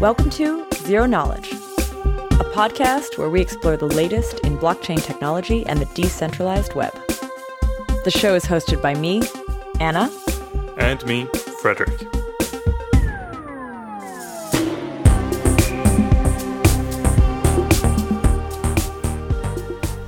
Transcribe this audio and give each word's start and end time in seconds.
Welcome 0.00 0.30
to 0.30 0.66
Zero 0.76 1.04
Knowledge, 1.04 1.52
a 1.52 2.46
podcast 2.54 3.18
where 3.18 3.28
we 3.28 3.42
explore 3.42 3.76
the 3.76 3.84
latest 3.84 4.40
in 4.40 4.56
blockchain 4.56 5.04
technology 5.04 5.66
and 5.66 5.78
the 5.78 5.84
decentralized 5.94 6.74
web. 6.74 6.94
The 8.04 8.10
show 8.10 8.34
is 8.34 8.46
hosted 8.46 8.80
by 8.80 8.94
me, 8.94 9.20
Anna, 9.78 10.10
And 10.78 11.04
me, 11.04 11.26
Frederick. 11.60 11.98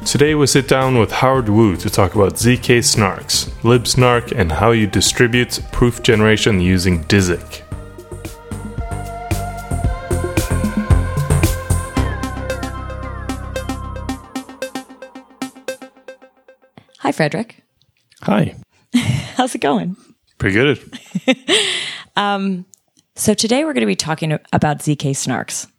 Today 0.06 0.34
we 0.34 0.46
sit 0.46 0.68
down 0.68 0.98
with 0.98 1.12
Howard 1.12 1.50
Wu 1.50 1.76
to 1.76 1.90
talk 1.90 2.14
about 2.14 2.36
ZK 2.36 2.78
snarks, 2.78 3.50
libsnark, 3.60 4.32
and 4.32 4.52
how 4.52 4.70
you 4.70 4.86
distribute 4.86 5.60
proof 5.70 6.02
generation 6.02 6.62
using 6.62 7.04
DIZK. 7.04 7.51
Frederick. 17.22 17.62
Hi. 18.22 18.56
How's 19.36 19.54
it 19.54 19.60
going? 19.60 19.96
Pretty 20.38 20.54
good. 20.56 20.98
So, 23.14 23.34
today 23.34 23.64
we're 23.64 23.74
going 23.74 23.82
to 23.82 23.86
be 23.86 23.94
talking 23.94 24.32
about 24.52 24.78
ZK 24.78 25.10
Snarks. 25.10 25.70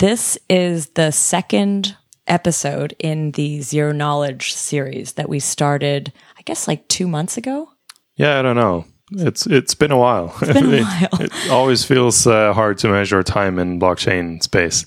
This 0.00 0.36
is 0.48 0.88
the 0.88 1.12
second 1.12 1.94
episode 2.26 2.96
in 2.98 3.30
the 3.32 3.60
Zero 3.60 3.92
Knowledge 3.92 4.52
series 4.52 5.12
that 5.12 5.28
we 5.28 5.38
started, 5.38 6.12
I 6.36 6.42
guess, 6.42 6.66
like 6.66 6.88
two 6.88 7.06
months 7.06 7.36
ago. 7.36 7.70
Yeah, 8.16 8.40
I 8.40 8.42
don't 8.42 8.56
know. 8.56 8.84
It's 9.12 9.46
it's 9.46 9.76
been 9.76 9.92
a 9.92 9.98
while. 9.98 10.34
It's 10.42 10.52
been 10.52 10.74
a 10.74 10.82
while. 10.82 11.20
it, 11.20 11.50
always 11.50 11.84
feels 11.84 12.26
uh, 12.26 12.52
hard 12.52 12.78
to 12.78 12.88
measure 12.88 13.22
time 13.22 13.60
in 13.60 13.78
blockchain 13.78 14.42
space. 14.42 14.86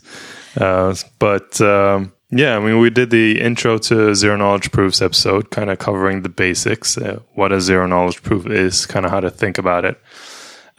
Uh, 0.58 0.96
but 1.20 1.62
um, 1.62 2.12
yeah, 2.36 2.58
I 2.58 2.60
mean, 2.60 2.80
we 2.80 2.90
did 2.90 3.10
the 3.10 3.40
intro 3.40 3.78
to 3.78 4.16
zero 4.16 4.36
knowledge 4.38 4.72
proofs 4.72 5.02
episode, 5.02 5.52
kind 5.52 5.70
of 5.70 5.80
covering 5.80 6.24
the 6.24 6.30
basics, 6.30 6.98
uh, 6.98 7.20
what 7.34 7.52
a 7.52 7.62
zero 7.62 7.86
knowledge 7.86 8.24
proof 8.24 8.48
is, 8.48 8.86
kind 8.86 9.06
of 9.06 9.12
how 9.12 9.20
to 9.20 9.30
think 9.30 9.58
about 9.58 9.86
it. 9.86 10.00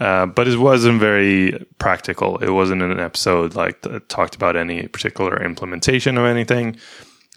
Uh, 0.01 0.27
but 0.27 0.49
it 0.49 0.59
wasn't 0.59 0.99
very 0.99 1.65
practical. 1.79 2.39
It 2.39 2.51
wasn't 2.51 2.83
an 2.83 2.99
episode 2.99 3.55
like 3.55 3.83
that 3.83 4.09
talked 4.09 4.35
about 4.35 4.57
any 4.57 4.89
particular 4.89 5.41
implementation 5.43 6.19
of 6.19 6.25
anything. 6.25 6.77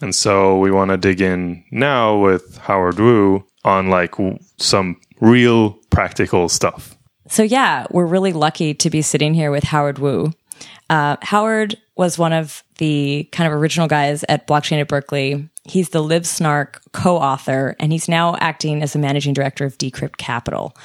And 0.01 0.15
so 0.15 0.57
we 0.57 0.71
want 0.71 0.89
to 0.89 0.97
dig 0.97 1.21
in 1.21 1.63
now 1.71 2.17
with 2.17 2.57
Howard 2.57 2.99
Wu 2.99 3.45
on 3.63 3.89
like 3.89 4.11
w- 4.11 4.39
some 4.57 4.99
real 5.21 5.73
practical 5.91 6.49
stuff. 6.49 6.95
So, 7.27 7.43
yeah, 7.43 7.85
we're 7.91 8.05
really 8.05 8.33
lucky 8.33 8.73
to 8.73 8.89
be 8.89 9.01
sitting 9.01 9.33
here 9.33 9.51
with 9.51 9.65
Howard 9.65 9.99
Wu. 9.99 10.33
Uh, 10.89 11.17
Howard 11.21 11.77
was 11.97 12.17
one 12.17 12.33
of 12.33 12.63
the 12.77 13.27
kind 13.31 13.51
of 13.51 13.59
original 13.59 13.87
guys 13.87 14.23
at 14.29 14.47
Blockchain 14.47 14.79
at 14.79 14.87
Berkeley. 14.87 15.49
He's 15.63 15.89
the 15.89 16.03
LibSnark 16.03 16.79
co 16.93 17.17
author, 17.17 17.75
and 17.79 17.91
he's 17.91 18.07
now 18.07 18.35
acting 18.37 18.81
as 18.81 18.93
the 18.93 18.99
managing 18.99 19.33
director 19.33 19.65
of 19.65 19.77
Decrypt 19.77 20.17
Capital. 20.17 20.75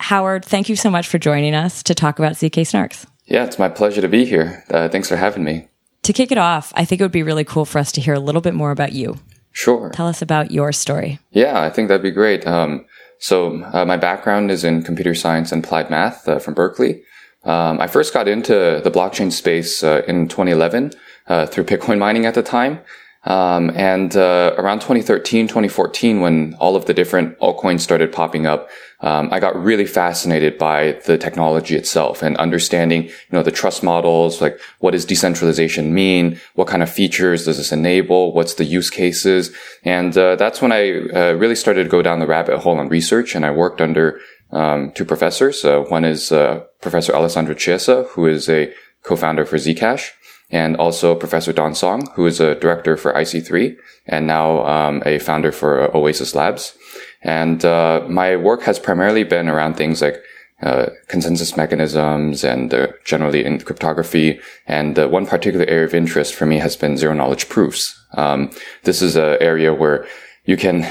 Howard, 0.00 0.44
thank 0.44 0.68
you 0.68 0.76
so 0.76 0.90
much 0.90 1.06
for 1.06 1.18
joining 1.18 1.54
us 1.54 1.82
to 1.84 1.94
talk 1.94 2.18
about 2.18 2.34
ZK 2.34 2.62
Snarks. 2.62 3.06
Yeah, 3.26 3.44
it's 3.44 3.58
my 3.58 3.68
pleasure 3.68 4.00
to 4.00 4.08
be 4.08 4.24
here. 4.24 4.64
Uh, 4.70 4.88
thanks 4.88 5.08
for 5.08 5.16
having 5.16 5.44
me. 5.44 5.68
To 6.02 6.12
kick 6.12 6.30
it 6.30 6.38
off, 6.38 6.72
I 6.76 6.84
think 6.84 7.00
it 7.00 7.04
would 7.04 7.12
be 7.12 7.22
really 7.22 7.44
cool 7.44 7.64
for 7.64 7.78
us 7.78 7.92
to 7.92 8.00
hear 8.00 8.14
a 8.14 8.20
little 8.20 8.42
bit 8.42 8.54
more 8.54 8.70
about 8.70 8.92
you. 8.92 9.18
Sure. 9.52 9.90
Tell 9.90 10.08
us 10.08 10.20
about 10.20 10.50
your 10.50 10.72
story. 10.72 11.20
Yeah, 11.30 11.62
I 11.62 11.70
think 11.70 11.88
that'd 11.88 12.02
be 12.02 12.10
great. 12.10 12.46
Um, 12.46 12.84
so 13.18 13.62
uh, 13.72 13.86
my 13.86 13.96
background 13.96 14.50
is 14.50 14.64
in 14.64 14.82
computer 14.82 15.14
science 15.14 15.52
and 15.52 15.64
applied 15.64 15.88
math 15.88 16.28
uh, 16.28 16.38
from 16.38 16.54
Berkeley. 16.54 17.02
Um, 17.44 17.80
I 17.80 17.86
first 17.86 18.14
got 18.14 18.28
into 18.28 18.80
the 18.82 18.90
blockchain 18.90 19.30
space 19.30 19.82
uh, 19.82 20.02
in 20.08 20.28
2011 20.28 20.92
uh, 21.26 21.46
through 21.46 21.64
Bitcoin 21.64 21.98
mining 21.98 22.26
at 22.26 22.34
the 22.34 22.42
time. 22.42 22.80
Um, 23.26 23.70
and 23.70 24.14
uh, 24.16 24.54
around 24.58 24.80
2013, 24.80 25.48
2014, 25.48 26.20
when 26.20 26.54
all 26.54 26.76
of 26.76 26.84
the 26.84 26.92
different 26.92 27.38
altcoins 27.38 27.80
started 27.80 28.12
popping 28.12 28.46
up, 28.46 28.68
um, 29.00 29.32
I 29.32 29.40
got 29.40 29.56
really 29.56 29.86
fascinated 29.86 30.56
by 30.58 31.00
the 31.06 31.18
technology 31.18 31.74
itself 31.74 32.22
and 32.22 32.36
understanding, 32.36 33.04
you 33.04 33.12
know, 33.32 33.42
the 33.42 33.50
trust 33.50 33.82
models, 33.82 34.40
like 34.40 34.58
what 34.78 34.92
does 34.92 35.04
decentralization 35.04 35.94
mean? 35.94 36.40
What 36.54 36.68
kind 36.68 36.82
of 36.82 36.90
features 36.90 37.46
does 37.46 37.56
this 37.56 37.72
enable? 37.72 38.32
What's 38.32 38.54
the 38.54 38.64
use 38.64 38.90
cases? 38.90 39.54
And 39.84 40.16
uh, 40.16 40.36
that's 40.36 40.60
when 40.62 40.72
I 40.72 41.00
uh, 41.08 41.32
really 41.32 41.56
started 41.56 41.84
to 41.84 41.90
go 41.90 42.02
down 42.02 42.18
the 42.18 42.26
rabbit 42.26 42.58
hole 42.58 42.78
on 42.78 42.88
research, 42.88 43.34
and 43.34 43.44
I 43.44 43.50
worked 43.50 43.80
under 43.80 44.20
um, 44.50 44.92
two 44.92 45.04
professors. 45.04 45.64
Uh, 45.64 45.80
one 45.88 46.04
is 46.04 46.32
uh, 46.32 46.64
Professor 46.80 47.14
Alessandro 47.14 47.54
Chiesa, 47.54 48.04
who 48.10 48.26
is 48.26 48.48
a 48.48 48.72
co-founder 49.02 49.44
for 49.44 49.56
Zcash 49.56 50.10
and 50.50 50.76
also 50.76 51.14
Professor 51.14 51.52
Dawn 51.52 51.74
Song, 51.74 52.08
who 52.14 52.26
is 52.26 52.40
a 52.40 52.54
director 52.54 52.96
for 52.96 53.12
IC3 53.12 53.76
and 54.06 54.26
now 54.26 54.64
um, 54.66 55.02
a 55.06 55.18
founder 55.18 55.52
for 55.52 55.82
uh, 55.82 55.98
Oasis 55.98 56.34
Labs. 56.34 56.76
And 57.22 57.64
uh, 57.64 58.04
my 58.08 58.36
work 58.36 58.62
has 58.62 58.78
primarily 58.78 59.24
been 59.24 59.48
around 59.48 59.74
things 59.74 60.02
like 60.02 60.22
uh, 60.62 60.90
consensus 61.08 61.56
mechanisms 61.56 62.44
and 62.44 62.72
uh, 62.72 62.88
generally 63.04 63.44
in 63.44 63.60
cryptography. 63.60 64.40
And 64.66 64.98
uh, 64.98 65.08
one 65.08 65.26
particular 65.26 65.66
area 65.66 65.84
of 65.84 65.94
interest 65.94 66.34
for 66.34 66.46
me 66.46 66.58
has 66.58 66.76
been 66.76 66.96
zero 66.96 67.14
knowledge 67.14 67.48
proofs. 67.48 67.98
Um, 68.12 68.50
this 68.84 69.02
is 69.02 69.16
an 69.16 69.38
area 69.40 69.74
where 69.74 70.06
you 70.44 70.56
can 70.56 70.88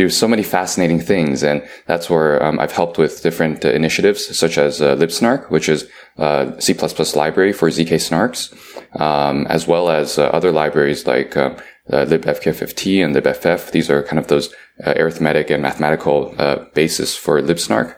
do 0.00 0.08
so 0.08 0.26
many 0.26 0.42
fascinating 0.42 1.00
things. 1.12 1.42
And 1.42 1.58
that's 1.86 2.08
where 2.12 2.42
um, 2.44 2.58
I've 2.62 2.76
helped 2.80 2.96
with 2.98 3.22
different 3.22 3.64
uh, 3.64 3.70
initiatives 3.80 4.20
such 4.42 4.56
as 4.66 4.80
uh, 4.80 4.96
LibSnark, 4.96 5.50
which 5.50 5.68
is 5.68 5.80
uh, 6.18 6.58
C++ 6.58 6.72
library 7.24 7.52
for 7.52 7.68
ZK 7.68 7.92
snarks, 8.08 8.40
um, 9.06 9.46
as 9.56 9.66
well 9.66 9.86
as 10.00 10.18
uh, 10.18 10.24
other 10.38 10.52
libraries 10.52 11.06
like 11.06 11.36
uh, 11.36 11.50
uh, 11.92 12.04
libfqfft 12.12 13.04
and 13.04 13.14
libff. 13.14 13.70
These 13.72 13.90
are 13.90 14.02
kind 14.02 14.18
of 14.18 14.28
those 14.28 14.46
uh, 14.86 14.94
arithmetic 14.96 15.50
and 15.50 15.62
mathematical 15.62 16.34
basis 16.74 17.16
for 17.16 17.40
libsnark. 17.42 17.96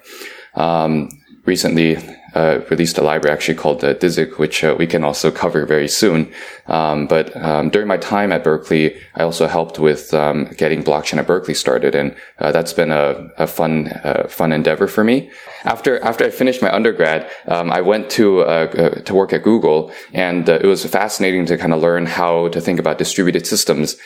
Um, 0.54 1.08
recently 1.44 1.96
uh, 2.34 2.60
released 2.70 2.98
a 2.98 3.02
library 3.02 3.32
actually 3.32 3.54
called 3.54 3.84
uh, 3.84 3.94
DIZK, 3.94 4.38
which 4.38 4.64
uh, 4.64 4.74
we 4.78 4.86
can 4.86 5.04
also 5.04 5.30
cover 5.30 5.66
very 5.66 5.88
soon. 5.88 6.32
Um, 6.66 7.06
but 7.06 7.36
um, 7.36 7.70
during 7.70 7.88
my 7.88 7.96
time 7.96 8.32
at 8.32 8.44
Berkeley, 8.44 8.96
I 9.14 9.22
also 9.22 9.46
helped 9.46 9.78
with 9.78 10.14
um, 10.14 10.46
getting 10.56 10.82
blockchain 10.82 11.18
at 11.18 11.26
Berkeley 11.26 11.54
started, 11.54 11.94
and 11.94 12.14
uh, 12.38 12.52
that's 12.52 12.72
been 12.72 12.90
a, 12.90 13.28
a 13.38 13.46
fun, 13.46 13.88
uh, 14.04 14.26
fun 14.28 14.52
endeavor 14.52 14.86
for 14.86 15.04
me. 15.04 15.30
After 15.64 15.98
after 16.00 16.24
I 16.24 16.30
finished 16.30 16.62
my 16.62 16.74
undergrad, 16.74 17.30
um, 17.46 17.70
I 17.70 17.80
went 17.80 18.10
to 18.12 18.40
uh, 18.40 19.02
to 19.02 19.14
work 19.14 19.32
at 19.32 19.42
Google, 19.42 19.92
and 20.12 20.48
it 20.48 20.64
was 20.64 20.84
fascinating 20.84 21.46
to 21.46 21.58
kind 21.58 21.72
of 21.72 21.80
learn 21.80 22.06
how 22.06 22.48
to 22.48 22.60
think 22.60 22.78
about 22.80 22.98
distributed 22.98 23.46
systems. 23.46 23.96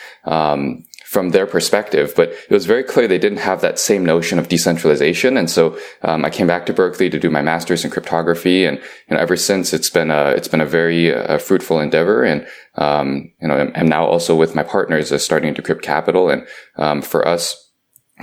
From 1.07 1.29
their 1.29 1.47
perspective, 1.47 2.11
but 2.17 2.31
it 2.31 2.51
was 2.51 2.65
very 2.65 2.83
clear 2.83 3.07
they 3.07 3.17
didn't 3.17 3.37
have 3.37 3.61
that 3.61 3.79
same 3.79 4.03
notion 4.03 4.39
of 4.39 4.49
decentralization. 4.49 5.37
And 5.37 5.49
so 5.49 5.79
um, 6.01 6.25
I 6.25 6.29
came 6.29 6.47
back 6.47 6.65
to 6.65 6.73
Berkeley 6.73 7.09
to 7.09 7.17
do 7.17 7.29
my 7.29 7.41
master's 7.41 7.85
in 7.85 7.91
cryptography, 7.91 8.65
and 8.65 8.77
you 8.77 9.15
know, 9.15 9.17
ever 9.17 9.37
since 9.37 9.71
it's 9.71 9.89
been 9.89 10.11
a 10.11 10.31
it's 10.31 10.49
been 10.49 10.59
a 10.59 10.65
very 10.65 11.15
uh, 11.15 11.37
fruitful 11.37 11.79
endeavor. 11.79 12.25
And 12.25 12.45
um, 12.75 13.31
you 13.41 13.47
know, 13.47 13.55
I'm, 13.55 13.71
I'm 13.73 13.87
now 13.87 14.05
also 14.05 14.35
with 14.35 14.53
my 14.53 14.63
partners 14.63 15.13
uh, 15.13 15.17
starting 15.17 15.55
Decrypt 15.55 15.81
Capital, 15.81 16.29
and 16.29 16.45
um, 16.75 17.01
for 17.01 17.25
us. 17.25 17.63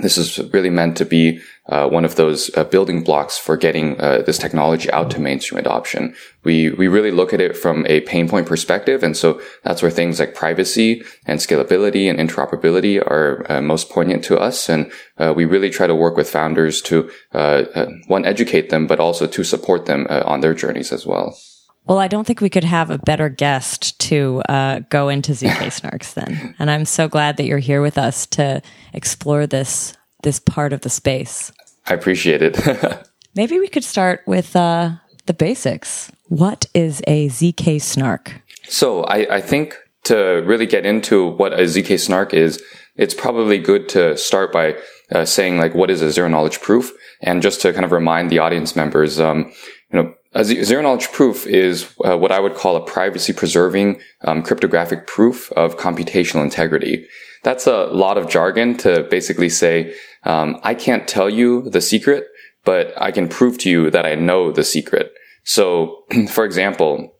This 0.01 0.17
is 0.17 0.37
really 0.53 0.69
meant 0.69 0.97
to 0.97 1.05
be 1.05 1.39
uh, 1.67 1.89
one 1.89 2.05
of 2.05 2.15
those 2.15 2.55
uh, 2.55 2.63
building 2.63 3.03
blocks 3.03 3.37
for 3.37 3.57
getting 3.57 3.99
uh, 3.99 4.21
this 4.25 4.37
technology 4.37 4.91
out 4.91 5.09
to 5.11 5.19
mainstream 5.19 5.59
adoption. 5.59 6.15
We 6.43 6.69
we 6.71 6.87
really 6.87 7.11
look 7.11 7.33
at 7.33 7.41
it 7.41 7.57
from 7.57 7.85
a 7.87 8.01
pain 8.01 8.29
point 8.29 8.45
perspective, 8.45 9.01
and 9.01 9.17
so 9.17 9.41
that's 9.63 9.81
where 9.81 9.91
things 9.91 10.19
like 10.19 10.35
privacy 10.35 11.03
and 11.25 11.39
scalability 11.39 12.07
and 12.09 12.19
interoperability 12.19 13.01
are 13.01 13.45
uh, 13.51 13.61
most 13.61 13.89
poignant 13.89 14.23
to 14.25 14.37
us. 14.37 14.69
And 14.69 14.91
uh, 15.17 15.33
we 15.35 15.45
really 15.45 15.71
try 15.71 15.87
to 15.87 15.95
work 15.95 16.15
with 16.15 16.29
founders 16.29 16.81
to 16.83 17.09
uh, 17.33 17.63
one 18.07 18.25
educate 18.25 18.69
them, 18.69 18.85
but 18.85 18.99
also 18.99 19.25
to 19.25 19.43
support 19.43 19.87
them 19.87 20.05
on 20.09 20.41
their 20.41 20.53
journeys 20.53 20.91
as 20.91 21.05
well. 21.05 21.35
Well, 21.87 21.99
I 21.99 22.07
don't 22.07 22.25
think 22.25 22.41
we 22.41 22.49
could 22.49 22.63
have 22.63 22.89
a 22.89 22.97
better 22.97 23.29
guest 23.29 23.99
to 23.99 24.41
uh, 24.49 24.79
go 24.89 25.07
into 25.09 25.33
ZK 25.33 25.69
Snarks 25.81 26.13
then. 26.15 26.55
And 26.57 26.71
I'm 26.71 26.85
so 26.85 27.07
glad 27.07 27.37
that 27.37 27.45
you're 27.45 27.59
here 27.59 27.81
with 27.81 27.97
us 27.97 28.25
to 28.27 28.61
explore 28.93 29.45
this 29.45 29.95
this 30.23 30.39
part 30.39 30.73
of 30.73 30.81
the 30.81 30.89
space. 30.89 31.51
I 31.87 31.93
appreciate 31.93 32.41
it. 32.41 32.57
Maybe 33.35 33.59
we 33.59 33.67
could 33.67 33.83
start 33.83 34.21
with 34.25 34.55
uh, 34.55 34.91
the 35.25 35.33
basics. 35.33 36.11
What 36.27 36.65
is 36.73 37.01
a 37.05 37.27
ZK 37.29 37.81
Snark? 37.81 38.41
So 38.67 39.03
I, 39.03 39.35
I 39.35 39.41
think 39.41 39.77
to 40.05 40.43
really 40.45 40.65
get 40.65 40.85
into 40.85 41.29
what 41.31 41.53
a 41.53 41.63
ZK 41.63 41.99
Snark 41.99 42.33
is, 42.33 42.61
it's 42.95 43.13
probably 43.13 43.57
good 43.57 43.89
to 43.89 44.17
start 44.17 44.51
by 44.51 44.77
uh, 45.11 45.25
saying 45.25 45.57
like 45.57 45.75
what 45.75 45.91
is 45.91 46.01
a 46.01 46.11
zero 46.11 46.27
knowledge 46.27 46.61
proof, 46.61 46.91
and 47.21 47.41
just 47.41 47.61
to 47.61 47.73
kind 47.73 47.85
of 47.85 47.91
remind 47.91 48.29
the 48.29 48.39
audience 48.39 48.75
members, 48.75 49.19
um, 49.19 49.51
you 49.91 50.01
know, 50.01 50.13
a 50.33 50.43
zero 50.43 50.81
knowledge 50.81 51.11
proof 51.11 51.47
is 51.47 51.89
uh, 52.03 52.17
what 52.17 52.31
I 52.31 52.39
would 52.39 52.55
call 52.55 52.75
a 52.75 52.85
privacy 52.85 53.31
preserving 53.31 54.01
um, 54.25 54.43
cryptographic 54.43 55.07
proof 55.07 55.51
of 55.53 55.77
computational 55.77 56.43
integrity. 56.43 57.07
That's 57.45 57.67
a 57.67 57.85
lot 57.85 58.17
of 58.17 58.27
jargon 58.27 58.75
to 58.77 59.03
basically 59.03 59.49
say, 59.49 59.93
um, 60.23 60.59
I 60.63 60.73
can't 60.73 61.07
tell 61.07 61.29
you 61.29 61.69
the 61.69 61.79
secret, 61.79 62.25
but 62.63 62.91
I 62.99 63.11
can 63.11 63.27
prove 63.29 63.59
to 63.59 63.69
you 63.69 63.91
that 63.91 64.03
I 64.03 64.15
know 64.15 64.51
the 64.51 64.63
secret. 64.63 65.13
So, 65.43 66.05
for 66.27 66.43
example, 66.43 67.13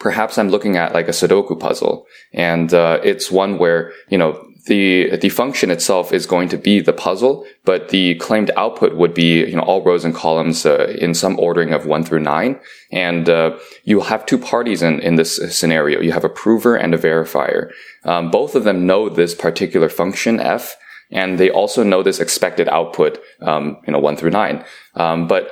perhaps 0.00 0.38
I'm 0.38 0.48
looking 0.48 0.78
at 0.78 0.94
like 0.94 1.08
a 1.08 1.10
Sudoku 1.10 1.60
puzzle 1.60 2.06
and 2.32 2.72
uh, 2.72 3.00
it's 3.04 3.30
one 3.30 3.58
where, 3.58 3.92
you 4.08 4.16
know, 4.16 4.42
the, 4.66 5.16
the 5.18 5.28
function 5.28 5.70
itself 5.70 6.12
is 6.12 6.26
going 6.26 6.48
to 6.48 6.56
be 6.56 6.80
the 6.80 6.92
puzzle, 6.92 7.46
but 7.64 7.90
the 7.90 8.14
claimed 8.14 8.50
output 8.56 8.94
would 8.96 9.12
be, 9.12 9.44
you 9.44 9.56
know, 9.56 9.62
all 9.62 9.82
rows 9.82 10.04
and 10.04 10.14
columns 10.14 10.64
uh, 10.64 10.94
in 10.98 11.12
some 11.12 11.38
ordering 11.38 11.72
of 11.72 11.84
one 11.84 12.02
through 12.02 12.20
nine. 12.20 12.58
And 12.90 13.28
uh, 13.28 13.58
you 13.84 14.00
have 14.00 14.24
two 14.24 14.38
parties 14.38 14.80
in, 14.80 15.00
in 15.00 15.16
this 15.16 15.36
scenario. 15.56 16.00
You 16.00 16.12
have 16.12 16.24
a 16.24 16.30
prover 16.30 16.76
and 16.76 16.94
a 16.94 16.98
verifier. 16.98 17.70
Um, 18.04 18.30
both 18.30 18.54
of 18.54 18.64
them 18.64 18.86
know 18.86 19.10
this 19.10 19.34
particular 19.34 19.90
function 19.90 20.40
f, 20.40 20.76
and 21.10 21.38
they 21.38 21.50
also 21.50 21.82
know 21.82 22.02
this 22.02 22.18
expected 22.20 22.66
output, 22.68 23.20
um, 23.42 23.76
you 23.86 23.92
know, 23.92 23.98
one 23.98 24.16
through 24.16 24.30
nine. 24.30 24.64
Um, 24.94 25.28
but 25.28 25.50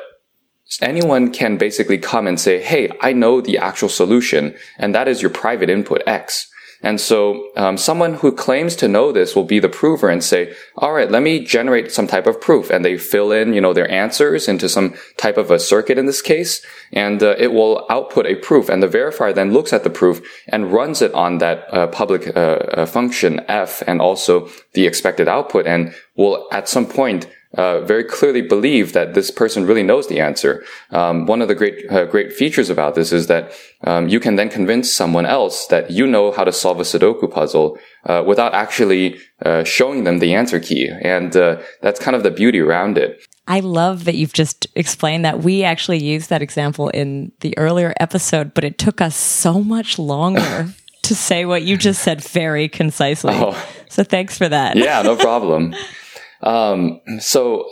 anyone 0.80 1.30
can 1.30 1.58
basically 1.58 1.98
come 1.98 2.26
and 2.26 2.40
say, 2.40 2.62
Hey, 2.62 2.90
I 3.02 3.12
know 3.12 3.42
the 3.42 3.58
actual 3.58 3.90
solution, 3.90 4.54
and 4.78 4.94
that 4.94 5.06
is 5.06 5.20
your 5.20 5.30
private 5.30 5.68
input 5.68 6.02
X. 6.06 6.48
And 6.82 7.00
so 7.00 7.48
um, 7.56 7.76
someone 7.76 8.14
who 8.14 8.32
claims 8.32 8.74
to 8.76 8.88
know 8.88 9.12
this 9.12 9.36
will 9.36 9.44
be 9.44 9.60
the 9.60 9.68
prover 9.68 10.08
and 10.08 10.22
say, 10.22 10.54
all 10.76 10.92
right, 10.92 11.10
let 11.10 11.22
me 11.22 11.44
generate 11.44 11.92
some 11.92 12.06
type 12.06 12.26
of 12.26 12.40
proof. 12.40 12.70
And 12.70 12.84
they 12.84 12.98
fill 12.98 13.30
in, 13.30 13.52
you 13.52 13.60
know, 13.60 13.72
their 13.72 13.90
answers 13.90 14.48
into 14.48 14.68
some 14.68 14.94
type 15.16 15.36
of 15.36 15.50
a 15.50 15.60
circuit 15.60 15.96
in 15.96 16.06
this 16.06 16.20
case. 16.20 16.64
And 16.92 17.22
uh, 17.22 17.36
it 17.38 17.52
will 17.52 17.86
output 17.88 18.26
a 18.26 18.34
proof. 18.34 18.68
And 18.68 18.82
the 18.82 18.88
verifier 18.88 19.34
then 19.34 19.52
looks 19.52 19.72
at 19.72 19.84
the 19.84 19.90
proof 19.90 20.20
and 20.48 20.72
runs 20.72 21.02
it 21.02 21.14
on 21.14 21.38
that 21.38 21.72
uh, 21.72 21.86
public 21.86 22.36
uh, 22.36 22.40
uh 22.40 22.86
function 22.86 23.40
F 23.48 23.82
and 23.86 24.00
also 24.00 24.48
the 24.72 24.86
expected 24.86 25.28
output 25.28 25.66
and 25.66 25.94
will 26.16 26.48
at 26.50 26.68
some 26.68 26.86
point 26.86 27.26
uh, 27.54 27.80
very 27.80 28.04
clearly 28.04 28.42
believe 28.42 28.92
that 28.92 29.14
this 29.14 29.30
person 29.30 29.66
really 29.66 29.82
knows 29.82 30.08
the 30.08 30.20
answer. 30.20 30.64
Um, 30.90 31.26
one 31.26 31.42
of 31.42 31.48
the 31.48 31.54
great 31.54 31.90
uh, 31.90 32.06
great 32.06 32.32
features 32.32 32.70
about 32.70 32.94
this 32.94 33.12
is 33.12 33.26
that 33.26 33.52
um, 33.84 34.08
you 34.08 34.20
can 34.20 34.36
then 34.36 34.48
convince 34.48 34.92
someone 34.92 35.26
else 35.26 35.66
that 35.66 35.90
you 35.90 36.06
know 36.06 36.32
how 36.32 36.44
to 36.44 36.52
solve 36.52 36.80
a 36.80 36.84
Sudoku 36.84 37.30
puzzle 37.30 37.78
uh, 38.06 38.22
without 38.26 38.54
actually 38.54 39.18
uh, 39.44 39.64
showing 39.64 40.04
them 40.04 40.18
the 40.18 40.34
answer 40.34 40.60
key, 40.60 40.90
and 41.02 41.36
uh, 41.36 41.60
that's 41.82 42.00
kind 42.00 42.16
of 42.16 42.22
the 42.22 42.30
beauty 42.30 42.60
around 42.60 42.96
it. 42.96 43.26
I 43.48 43.60
love 43.60 44.04
that 44.04 44.14
you've 44.14 44.32
just 44.32 44.66
explained 44.76 45.24
that. 45.24 45.40
We 45.40 45.64
actually 45.64 46.02
used 46.02 46.30
that 46.30 46.42
example 46.42 46.88
in 46.90 47.32
the 47.40 47.56
earlier 47.58 47.92
episode, 47.98 48.54
but 48.54 48.64
it 48.64 48.78
took 48.78 49.00
us 49.00 49.16
so 49.16 49.62
much 49.62 49.98
longer. 49.98 50.68
to 51.02 51.16
say 51.16 51.44
what 51.44 51.62
you 51.62 51.76
just 51.76 52.00
said 52.02 52.22
very 52.22 52.68
concisely. 52.68 53.34
Oh. 53.34 53.60
So 53.88 54.04
thanks 54.04 54.38
for 54.38 54.48
that. 54.48 54.76
Yeah, 54.76 55.02
no 55.02 55.16
problem. 55.16 55.74
Um, 56.42 57.00
so 57.18 57.68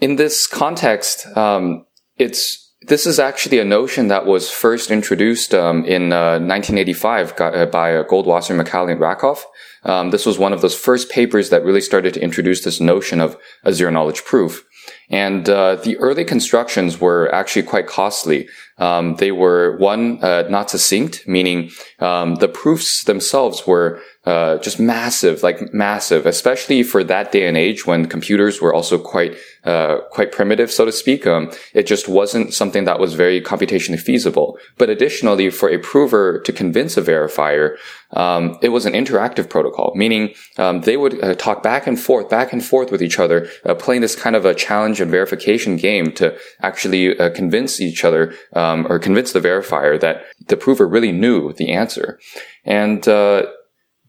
in 0.00 0.16
this 0.16 0.46
context, 0.46 1.26
um, 1.36 1.86
it's 2.16 2.62
this 2.88 3.06
is 3.06 3.20
actually 3.20 3.60
a 3.60 3.64
notion 3.64 4.08
that 4.08 4.26
was 4.26 4.50
first 4.50 4.90
introduced 4.90 5.54
um, 5.54 5.84
in 5.84 6.12
uh, 6.12 6.40
1985 6.40 7.40
uh, 7.40 7.66
by 7.66 7.96
uh, 7.96 8.04
Goldwasser, 8.04 8.60
Micali, 8.60 8.92
and 8.92 9.00
Rackoff. 9.00 9.44
Um, 9.84 10.10
this 10.10 10.26
was 10.26 10.38
one 10.38 10.52
of 10.52 10.62
those 10.62 10.74
first 10.74 11.10
papers 11.10 11.50
that 11.50 11.64
really 11.64 11.80
started 11.80 12.14
to 12.14 12.22
introduce 12.22 12.64
this 12.64 12.80
notion 12.80 13.20
of 13.20 13.36
a 13.64 13.72
zero 13.72 13.90
knowledge 13.90 14.24
proof. 14.24 14.64
And 15.10 15.48
uh, 15.48 15.76
the 15.76 15.96
early 15.98 16.24
constructions 16.24 17.00
were 17.00 17.32
actually 17.32 17.62
quite 17.62 17.86
costly. 17.86 18.48
Um, 18.82 19.14
they 19.22 19.30
were 19.30 19.76
one 19.78 20.04
uh, 20.24 20.42
not 20.48 20.68
succinct, 20.68 21.14
meaning 21.28 21.70
um, 22.00 22.34
the 22.36 22.48
proofs 22.48 23.04
themselves 23.04 23.64
were 23.64 24.00
uh, 24.24 24.58
just 24.58 24.78
massive, 24.78 25.42
like 25.42 25.74
massive, 25.74 26.26
especially 26.26 26.82
for 26.82 27.02
that 27.04 27.32
day 27.32 27.46
and 27.48 27.56
age 27.56 27.86
when 27.86 28.06
computers 28.06 28.60
were 28.60 28.72
also 28.72 28.96
quite, 28.98 29.36
uh, 29.64 29.98
quite 30.10 30.30
primitive, 30.30 30.70
so 30.70 30.84
to 30.84 30.92
speak. 30.92 31.26
Um, 31.26 31.50
it 31.74 31.86
just 31.86 32.08
wasn't 32.08 32.54
something 32.54 32.84
that 32.84 33.00
was 33.00 33.14
very 33.14 33.40
computationally 33.40 34.00
feasible. 34.00 34.58
But 34.78 34.90
additionally, 34.90 35.50
for 35.50 35.68
a 35.68 35.78
prover 35.78 36.40
to 36.40 36.52
convince 36.52 36.96
a 36.96 37.02
verifier, 37.02 37.76
um, 38.12 38.58
it 38.62 38.68
was 38.68 38.86
an 38.86 38.92
interactive 38.92 39.48
protocol, 39.48 39.92
meaning 39.96 40.34
um, 40.58 40.82
they 40.82 40.96
would 40.96 41.22
uh, 41.22 41.34
talk 41.34 41.62
back 41.62 41.86
and 41.86 41.98
forth, 41.98 42.28
back 42.28 42.52
and 42.52 42.64
forth 42.64 42.92
with 42.92 43.02
each 43.02 43.18
other, 43.18 43.48
uh, 43.64 43.74
playing 43.74 44.02
this 44.02 44.14
kind 44.14 44.36
of 44.36 44.44
a 44.44 44.54
challenge 44.54 45.00
and 45.00 45.10
verification 45.10 45.76
game 45.76 46.12
to 46.12 46.36
actually 46.60 47.18
uh, 47.18 47.30
convince 47.30 47.80
each 47.80 48.04
other 48.04 48.34
um, 48.72 48.86
or 48.88 48.98
convince 48.98 49.32
the 49.32 49.40
verifier 49.40 50.00
that 50.00 50.24
the 50.48 50.56
prover 50.56 50.88
really 50.88 51.12
knew 51.12 51.52
the 51.52 51.72
answer. 51.72 52.18
And 52.64 53.06
uh, 53.08 53.46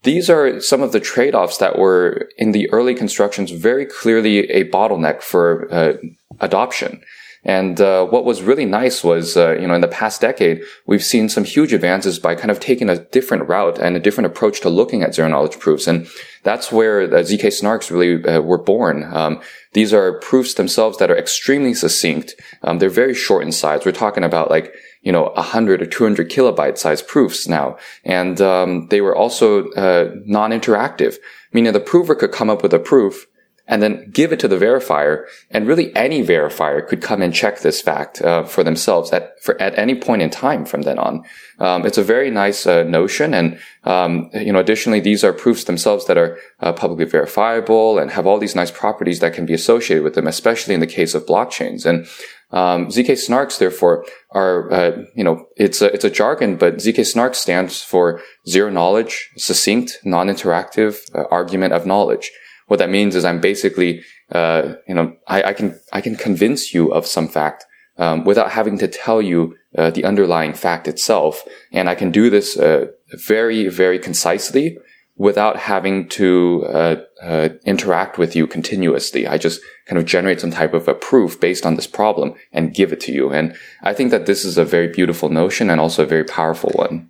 these 0.03 0.29
are 0.29 0.59
some 0.59 0.81
of 0.81 0.91
the 0.91 0.99
trade-offs 0.99 1.57
that 1.57 1.77
were 1.77 2.29
in 2.37 2.51
the 2.51 2.69
early 2.71 2.95
constructions 2.95 3.51
very 3.51 3.85
clearly 3.85 4.49
a 4.49 4.69
bottleneck 4.69 5.21
for 5.21 5.67
uh, 5.71 5.93
adoption. 6.39 7.01
And 7.45 7.79
uh, 7.81 8.05
what 8.05 8.23
was 8.23 8.41
really 8.41 8.65
nice 8.65 9.03
was, 9.03 9.35
uh, 9.35 9.51
you 9.59 9.67
know, 9.67 9.73
in 9.73 9.81
the 9.81 9.87
past 9.87 10.21
decade, 10.21 10.61
we've 10.85 11.03
seen 11.03 11.27
some 11.27 11.43
huge 11.43 11.73
advances 11.73 12.17
by 12.19 12.35
kind 12.35 12.51
of 12.51 12.59
taking 12.59 12.89
a 12.89 12.99
different 12.99 13.49
route 13.49 13.79
and 13.79 13.95
a 13.95 13.99
different 13.99 14.27
approach 14.27 14.61
to 14.61 14.69
looking 14.69 15.03
at 15.03 15.13
zero 15.13 15.27
knowledge 15.27 15.59
proofs. 15.59 15.87
And 15.87 16.07
that's 16.43 16.71
where 16.71 17.05
the 17.05 17.17
ZK 17.17 17.47
snarks 17.47 17.91
really 17.91 18.23
uh, 18.23 18.41
were 18.41 18.57
born. 18.57 19.03
Um, 19.13 19.41
these 19.73 19.93
are 19.93 20.19
proofs 20.19 20.53
themselves 20.53 20.97
that 20.99 21.11
are 21.11 21.17
extremely 21.17 21.73
succinct. 21.73 22.35
Um, 22.61 22.79
they're 22.79 22.89
very 22.89 23.13
short 23.13 23.43
in 23.43 23.51
size. 23.51 23.85
We're 23.85 23.91
talking 23.91 24.23
about 24.23 24.49
like 24.49 24.73
you 25.03 25.11
know, 25.11 25.31
100 25.35 25.81
or 25.81 25.85
200 25.85 26.29
kilobyte 26.29 26.77
size 26.77 27.01
proofs 27.01 27.47
now. 27.47 27.77
And 28.05 28.39
um, 28.39 28.87
they 28.87 29.01
were 29.01 29.15
also 29.15 29.69
uh, 29.71 30.15
non-interactive, 30.25 31.17
meaning 31.51 31.73
the 31.73 31.81
prover 31.81 32.15
could 32.15 32.31
come 32.31 32.49
up 32.49 32.63
with 32.63 32.73
a 32.73 32.79
proof 32.79 33.27
and 33.67 33.81
then 33.81 34.09
give 34.11 34.33
it 34.33 34.39
to 34.41 34.47
the 34.47 34.57
verifier. 34.57 35.25
And 35.49 35.67
really 35.67 35.95
any 35.95 36.25
verifier 36.25 36.85
could 36.85 37.01
come 37.01 37.21
and 37.21 37.33
check 37.33 37.59
this 37.59 37.81
fact 37.81 38.21
uh, 38.21 38.43
for 38.43 38.63
themselves 38.63 39.11
at, 39.11 39.41
for, 39.41 39.59
at 39.61 39.77
any 39.77 39.95
point 39.95 40.21
in 40.21 40.29
time 40.29 40.65
from 40.65 40.81
then 40.81 40.99
on. 40.99 41.23
Um, 41.59 41.85
it's 41.85 41.97
a 41.97 42.03
very 42.03 42.29
nice 42.29 42.67
uh, 42.67 42.83
notion. 42.83 43.33
And, 43.33 43.59
um, 43.85 44.29
you 44.33 44.51
know, 44.51 44.59
additionally, 44.59 44.99
these 44.99 45.23
are 45.23 45.31
proofs 45.31 45.63
themselves 45.63 46.05
that 46.07 46.17
are 46.17 46.37
uh, 46.59 46.73
publicly 46.73 47.05
verifiable 47.05 47.99
and 47.99 48.11
have 48.11 48.27
all 48.27 48.37
these 48.37 48.55
nice 48.55 48.71
properties 48.71 49.21
that 49.21 49.33
can 49.33 49.45
be 49.45 49.53
associated 49.53 50.03
with 50.03 50.15
them, 50.15 50.27
especially 50.27 50.73
in 50.73 50.81
the 50.81 50.87
case 50.87 51.15
of 51.15 51.25
blockchains. 51.25 51.85
And 51.85 52.05
um, 52.51 52.87
ZK 52.87 53.13
snarks, 53.13 53.57
therefore, 53.57 54.05
are, 54.31 54.71
uh, 54.71 55.03
you 55.15 55.23
know, 55.23 55.47
it's 55.55 55.81
a, 55.81 55.91
it's 55.91 56.05
a 56.05 56.09
jargon, 56.09 56.57
but 56.57 56.75
ZK 56.75 57.05
snark 57.05 57.33
stands 57.33 57.81
for 57.81 58.21
zero 58.47 58.69
knowledge, 58.69 59.31
succinct, 59.37 59.99
non-interactive 60.03 60.99
uh, 61.15 61.23
argument 61.31 61.73
of 61.73 61.85
knowledge. 61.85 62.29
What 62.67 62.79
that 62.79 62.89
means 62.89 63.15
is 63.15 63.25
I'm 63.25 63.41
basically, 63.41 64.03
uh, 64.31 64.73
you 64.87 64.95
know, 64.95 65.15
I, 65.27 65.43
I, 65.43 65.53
can, 65.53 65.79
I 65.91 66.01
can 66.01 66.15
convince 66.15 66.73
you 66.73 66.93
of 66.93 67.05
some 67.05 67.27
fact, 67.27 67.65
um, 67.97 68.23
without 68.23 68.51
having 68.51 68.77
to 68.79 68.87
tell 68.87 69.21
you, 69.21 69.55
uh, 69.77 69.89
the 69.89 70.05
underlying 70.05 70.53
fact 70.53 70.87
itself. 70.87 71.43
And 71.71 71.89
I 71.89 71.95
can 71.95 72.11
do 72.11 72.29
this, 72.29 72.57
uh, 72.57 72.87
very, 73.13 73.67
very 73.69 73.99
concisely 73.99 74.77
without 75.15 75.57
having 75.57 76.07
to 76.09 76.65
uh, 76.67 76.95
uh, 77.21 77.49
interact 77.65 78.17
with 78.17 78.35
you 78.35 78.47
continuously. 78.47 79.27
I 79.27 79.37
just 79.37 79.61
kind 79.85 79.99
of 79.99 80.05
generate 80.05 80.41
some 80.41 80.51
type 80.51 80.73
of 80.73 80.87
a 80.87 80.95
proof 80.95 81.39
based 81.39 81.65
on 81.65 81.75
this 81.75 81.87
problem 81.87 82.33
and 82.51 82.73
give 82.73 82.91
it 82.91 82.99
to 83.01 83.11
you. 83.11 83.31
And 83.31 83.55
I 83.83 83.93
think 83.93 84.11
that 84.11 84.25
this 84.25 84.43
is 84.43 84.57
a 84.57 84.65
very 84.65 84.87
beautiful 84.87 85.29
notion 85.29 85.69
and 85.69 85.79
also 85.79 86.03
a 86.03 86.07
very 86.07 86.23
powerful 86.23 86.71
one. 86.71 87.09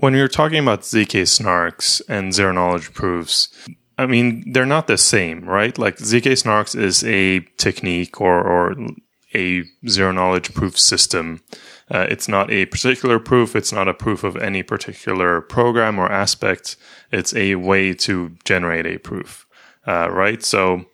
When 0.00 0.14
you're 0.14 0.28
talking 0.28 0.60
about 0.60 0.82
ZK 0.82 1.22
snarks 1.22 2.00
and 2.08 2.32
zero 2.32 2.52
knowledge 2.52 2.94
proofs, 2.94 3.48
I 3.98 4.06
mean, 4.06 4.52
they're 4.52 4.64
not 4.64 4.86
the 4.86 4.96
same, 4.96 5.44
right? 5.44 5.76
Like 5.76 5.96
ZK 5.96 6.32
snarks 6.32 6.78
is 6.78 7.04
a 7.04 7.40
technique 7.56 8.20
or, 8.20 8.40
or 8.40 8.76
a 9.34 9.64
zero 9.86 10.12
knowledge 10.12 10.54
proof 10.54 10.78
system 10.78 11.40
uh, 11.90 12.06
it's 12.10 12.28
not 12.28 12.50
a 12.50 12.66
particular 12.66 13.18
proof. 13.18 13.56
It's 13.56 13.72
not 13.72 13.88
a 13.88 13.94
proof 13.94 14.24
of 14.24 14.36
any 14.36 14.62
particular 14.62 15.40
program 15.40 15.98
or 15.98 16.10
aspect. 16.10 16.76
It's 17.10 17.34
a 17.34 17.54
way 17.54 17.94
to 17.94 18.36
generate 18.44 18.86
a 18.86 18.98
proof, 18.98 19.46
uh, 19.86 20.10
right? 20.10 20.42
So, 20.42 20.84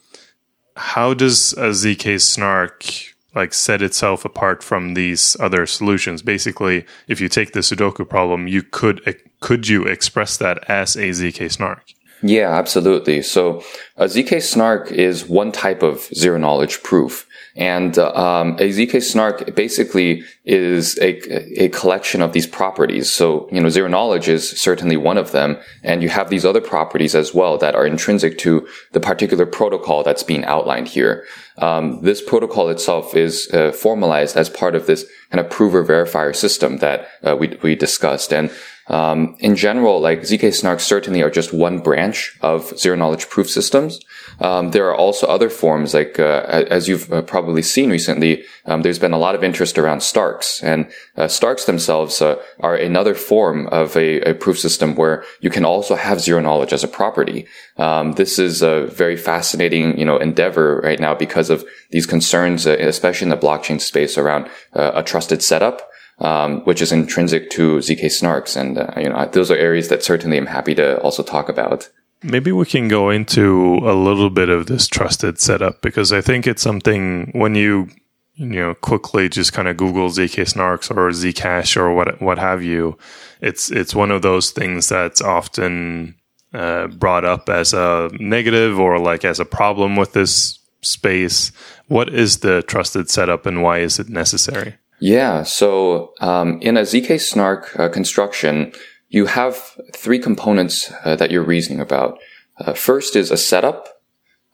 how 0.77 1.15
does 1.15 1.53
a 1.53 1.71
zk 1.71 2.21
snark 2.21 2.85
like 3.33 3.55
set 3.55 3.81
itself 3.81 4.25
apart 4.25 4.63
from 4.63 4.95
these 4.95 5.37
other 5.41 5.67
solutions? 5.67 6.23
Basically, 6.23 6.85
if 7.09 7.21
you 7.21 7.29
take 7.29 7.53
the 7.53 7.61
Sudoku 7.61 8.09
problem, 8.09 8.47
you 8.47 8.63
could 8.63 9.17
could 9.41 9.67
you 9.69 9.85
express 9.85 10.37
that 10.37 10.69
as 10.71 10.95
a 10.97 11.11
zk 11.11 11.51
snark? 11.51 11.94
Yeah, 12.26 12.57
absolutely. 12.57 13.21
So 13.21 13.62
a 13.99 14.07
zk 14.07 14.40
snark 14.40 14.90
is 14.90 15.28
one 15.28 15.52
type 15.52 15.83
of 15.83 16.00
zero 16.14 16.38
knowledge 16.38 16.83
proof. 16.83 17.26
And 17.57 17.97
um, 17.99 18.54
a 18.54 18.71
ZK 18.71 19.00
snark 19.00 19.54
basically 19.54 20.25
is 20.45 20.99
a, 20.99 21.64
a 21.64 21.69
collection 21.69 22.21
of 22.21 22.33
these 22.33 22.49
properties. 22.49 23.12
So, 23.12 23.49
you 23.52 23.61
know, 23.61 23.69
zero 23.69 23.87
knowledge 23.87 24.28
is 24.28 24.50
certainly 24.50 24.97
one 24.97 25.19
of 25.19 25.31
them. 25.31 25.59
And 25.85 26.02
you 26.02 26.09
have 26.09 26.31
these 26.31 26.45
other 26.45 26.61
properties 26.61 27.14
as 27.14 27.33
well 27.33 27.57
that 27.59 27.76
are 27.76 27.87
intrinsic 27.87 28.38
to 28.38 28.66
the 28.90 28.99
particular 28.99 29.47
protocol 29.47 30.02
that's 30.02 30.25
being 30.25 30.45
outlined 30.47 30.88
here. 30.88 31.25
Um, 31.59 32.02
this 32.02 32.21
protocol 32.21 32.69
itself 32.71 33.14
is 33.14 33.49
uh, 33.52 33.71
formalized 33.71 34.37
as 34.37 34.50
part 34.50 34.75
of 34.75 34.87
this 34.87 35.07
kind 35.31 35.45
of 35.45 35.49
prover 35.49 35.85
verifier 35.85 36.35
system 36.35 36.78
that 36.78 37.09
uh, 37.23 37.37
we, 37.37 37.57
we 37.62 37.76
discussed. 37.76 38.33
And 38.33 38.50
Um, 38.88 39.37
in 39.38 39.57
general, 39.57 40.00
like 40.00 40.21
ZK 40.21 40.49
snarks 40.49 40.83
certainly 40.83 41.23
are 41.23 41.31
just 41.31 41.53
one 41.53 41.79
branch 41.79 42.37
of 42.43 42.79
zero 42.79 42.97
knowledge 42.97 43.29
proof 43.29 43.49
systems. 43.49 43.99
Um, 44.41 44.73
there 44.73 44.88
are 44.88 44.95
also 44.95 45.26
other 45.26 45.49
forms, 45.49 45.95
like 45.95 46.19
uh, 46.19 46.64
as 46.71 46.88
you've 46.88 47.11
uh, 47.12 47.23
probably 47.23 47.62
seen 47.62 47.91
recently, 47.91 48.45
um, 48.67 48.83
there's 48.83 48.99
been 48.99 49.12
a 49.12 49.19
lot 49.19 49.35
of 49.35 49.45
interest 49.45 49.79
around 49.79 50.00
Starks, 50.00 50.62
and 50.62 50.91
uh, 51.17 51.29
Starks 51.29 51.64
themselves 51.64 52.21
uh, 52.21 52.37
are 52.61 52.75
another 52.75 53.14
form 53.14 53.69
of 53.69 53.97
a, 53.97 54.21
a, 54.23 54.35
proof 54.35 54.59
system 54.59 54.95
where 54.97 55.25
you 55.41 55.50
can 55.50 55.64
also 55.64 55.95
have 55.95 56.21
zero 56.21 56.41
knowledge 56.41 56.73
as 56.73 56.85
a 56.85 56.88
property. 56.88 57.47
Um, 57.76 58.12
this 58.12 58.38
is 58.38 58.62
a 58.62 58.87
very 58.87 59.17
fascinating, 59.17 59.99
you 59.99 60.05
know, 60.05 60.19
endeavor 60.19 60.81
right 60.83 61.00
now 61.00 61.14
because 61.14 61.50
of 61.50 61.64
these 61.91 62.07
concerns, 62.07 62.67
uh, 62.67 62.76
especially 62.81 63.26
in 63.26 63.31
the 63.31 63.37
blockchain 63.37 63.81
space 63.81 64.19
around 64.19 64.49
uh, 64.75 64.93
a 64.95 65.03
trusted 65.03 65.43
setup. 65.43 65.88
Um, 66.18 66.61
which 66.61 66.80
is 66.80 66.92
intrinsic 66.92 67.50
to 67.50 67.78
ZK 67.78 68.04
snarks. 68.04 68.56
And, 68.56 68.76
you 68.97 69.09
know, 69.09 69.28
those 69.33 69.50
are 69.50 69.56
areas 69.56 69.88
that 69.88 70.04
certainly 70.04 70.37
I'm 70.37 70.47
happy 70.47 70.73
to 70.76 71.00
also 71.00 71.25
talk 71.25 71.49
about. 71.49 71.90
Maybe 72.23 72.52
we 72.52 72.66
can 72.66 72.87
go 72.87 73.11
into 73.11 73.80
a 73.83 73.94
little 73.94 74.30
bit 74.30 74.49
of 74.49 74.66
this 74.66 74.87
trusted 74.87 75.40
setup 75.40 75.83
because 75.83 76.12
I 76.12 76.21
think 76.21 76.47
it's 76.47 76.62
something 76.62 77.33
when 77.35 77.56
you 77.56 77.88
you 78.37 78.47
know 78.47 78.75
quickly 78.75 79.28
just 79.28 79.52
kind 79.52 79.68
of 79.68 79.76
Google 79.76 80.09
zk 80.09 80.42
snarks 80.42 80.90
or 80.90 81.11
zcash 81.11 81.76
or 81.76 81.92
what 81.92 82.21
what 82.21 82.38
have 82.38 82.62
you, 82.62 82.97
it's 83.40 83.71
it's 83.71 83.94
one 83.94 84.11
of 84.11 84.23
those 84.23 84.50
things 84.50 84.88
that's 84.88 85.21
often 85.21 86.14
uh, 86.52 86.87
brought 86.88 87.25
up 87.25 87.49
as 87.49 87.73
a 87.75 88.11
negative 88.18 88.78
or 88.78 88.99
like 88.99 89.25
as 89.25 89.40
a 89.40 89.44
problem 89.44 89.97
with 89.97 90.12
this 90.12 90.59
space. 90.83 91.52
What 91.88 92.09
is 92.12 92.38
the 92.38 92.62
trusted 92.62 93.11
setup 93.11 93.47
and 93.47 93.62
why 93.62 93.80
is 93.80 93.99
it 93.99 94.09
necessary? 94.09 94.76
Yeah, 95.05 95.43
so 95.43 96.15
um, 96.23 96.59
in 96.63 96.79
a 96.79 96.81
zk 96.81 97.21
snark 97.21 97.79
uh, 97.79 97.91
construction 97.91 98.73
you 99.11 99.27
have 99.27 99.55
three 99.93 100.19
components 100.19 100.91
uh, 101.05 101.15
that 101.17 101.31
you're 101.31 101.45
reasoning 101.45 101.79
about. 101.79 102.19
Uh, 102.57 102.73
first 102.73 103.15
is 103.15 103.31
a 103.31 103.37
setup. 103.37 104.01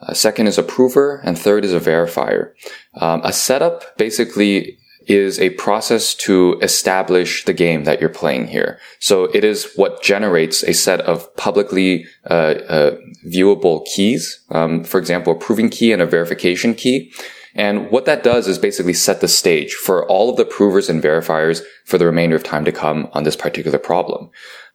Uh, 0.00 0.12
second 0.12 0.48
is 0.48 0.58
a 0.58 0.64
prover, 0.64 1.20
and 1.24 1.38
third 1.38 1.64
is 1.64 1.72
a 1.72 1.78
verifier. 1.78 2.50
Um, 2.94 3.20
a 3.22 3.32
setup 3.32 3.96
basically 3.96 4.76
is 5.06 5.38
a 5.38 5.50
process 5.50 6.14
to 6.26 6.58
establish 6.62 7.44
the 7.44 7.52
game 7.52 7.84
that 7.84 8.00
you're 8.00 8.18
playing 8.22 8.48
here. 8.48 8.80
So 8.98 9.24
it 9.32 9.44
is 9.44 9.72
what 9.76 10.02
generates 10.02 10.64
a 10.64 10.74
set 10.74 11.00
of 11.02 11.34
publicly 11.36 12.06
uh, 12.28 12.54
uh, 12.68 12.96
viewable 13.24 13.86
keys. 13.86 14.44
Um, 14.50 14.82
for 14.82 14.98
example, 14.98 15.32
a 15.34 15.38
proving 15.38 15.70
key 15.70 15.92
and 15.92 16.02
a 16.02 16.06
verification 16.06 16.74
key. 16.74 17.12
And 17.54 17.90
what 17.90 18.04
that 18.04 18.22
does 18.22 18.46
is 18.46 18.58
basically 18.58 18.94
set 18.94 19.20
the 19.20 19.28
stage 19.28 19.74
for 19.74 20.06
all 20.06 20.30
of 20.30 20.36
the 20.36 20.44
provers 20.44 20.88
and 20.88 21.02
verifiers 21.02 21.62
for 21.84 21.98
the 21.98 22.06
remainder 22.06 22.36
of 22.36 22.44
time 22.44 22.64
to 22.64 22.72
come 22.72 23.08
on 23.12 23.24
this 23.24 23.36
particular 23.36 23.78
problem. 23.78 24.30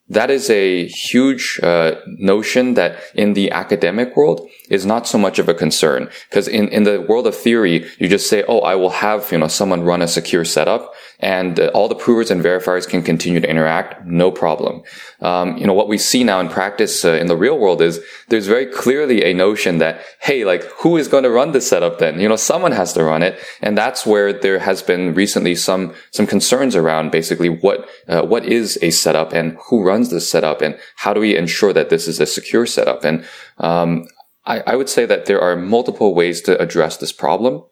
That 0.08 0.29
is 0.29 0.51
a 0.51 0.86
huge 0.86 1.60
uh, 1.63 1.96
notion 2.05 2.75
that 2.75 3.00
in 3.15 3.34
the 3.34 3.50
academic 3.50 4.15
world 4.15 4.48
is 4.70 4.86
not 4.86 5.08
so 5.08 5.17
much 5.17 5.39
of 5.39 5.50
a 5.50 5.53
concern 5.55 6.10
because 6.29 6.48
in, 6.48 6.67
in 6.67 6.84
the 6.84 7.01
world 7.01 7.25
of 7.25 7.36
theory, 7.36 7.89
you 7.98 8.08
just 8.08 8.29
say, 8.29 8.44
"Oh, 8.48 8.60
I 8.60 8.75
will 8.75 8.91
have 8.91 9.32
you 9.32 9.39
know 9.39 9.48
someone 9.48 9.82
run 9.82 10.03
a 10.03 10.08
secure 10.08 10.46
setup, 10.46 10.94
and 11.19 11.60
uh, 11.60 11.72
all 11.74 11.88
the 11.88 11.95
provers 11.95 12.31
and 12.31 12.43
verifiers 12.43 12.88
can 12.88 13.01
continue 13.01 13.39
to 13.39 13.50
interact, 13.50 14.05
no 14.05 14.31
problem." 14.31 14.84
Um, 15.22 15.57
you 15.57 15.65
know 15.65 15.74
what 15.74 15.88
we 15.88 15.98
see 15.98 16.24
now 16.24 16.39
in 16.39 16.50
practice 16.50 17.05
uh, 17.05 17.13
in 17.13 17.27
the 17.27 17.38
real 17.38 17.57
world 17.57 17.81
is 17.81 18.00
there's 18.29 18.48
very 18.48 18.65
clearly 18.65 19.24
a 19.24 19.34
notion 19.34 19.77
that 19.79 20.01
hey, 20.22 20.45
like 20.45 20.63
who 20.79 20.98
is 20.98 21.07
going 21.07 21.24
to 21.24 21.29
run 21.29 21.51
this 21.51 21.67
setup 21.67 22.00
then? 22.00 22.19
You 22.19 22.29
know, 22.29 22.36
someone 22.36 22.72
has 22.72 22.93
to 22.93 23.03
run 23.03 23.24
it, 23.24 23.39
and 23.62 23.77
that's 23.77 24.05
where 24.05 24.34
there 24.34 24.60
has 24.60 24.81
been 24.81 25.13
recently 25.13 25.55
some 25.55 25.93
some 26.12 26.27
concerns 26.27 26.75
around 26.75 27.12
basically 27.12 27.50
what 27.50 27.89
uh, 28.07 28.24
what 28.24 28.45
is 28.45 28.77
a 28.81 28.91
setup 28.91 29.34
and 29.34 29.57
who 29.69 29.84
runs 29.84 30.10
this 30.10 30.29
setup 30.29 30.62
and 30.62 30.77
how 30.95 31.13
do 31.13 31.19
we 31.19 31.36
ensure 31.36 31.74
that 31.74 31.89
this 31.89 32.07
is 32.07 32.19
a 32.19 32.25
secure 32.25 32.65
setup? 32.65 33.03
And 33.03 33.25
um, 33.57 34.07
I, 34.45 34.60
I, 34.62 34.75
would 34.75 34.89
say 34.89 35.05
that 35.05 35.25
there 35.25 35.41
are 35.41 35.55
multiple 35.55 36.13
ways 36.13 36.41
to 36.41 36.60
address 36.62 36.98
this 36.98 37.12
problem. 37.12 37.63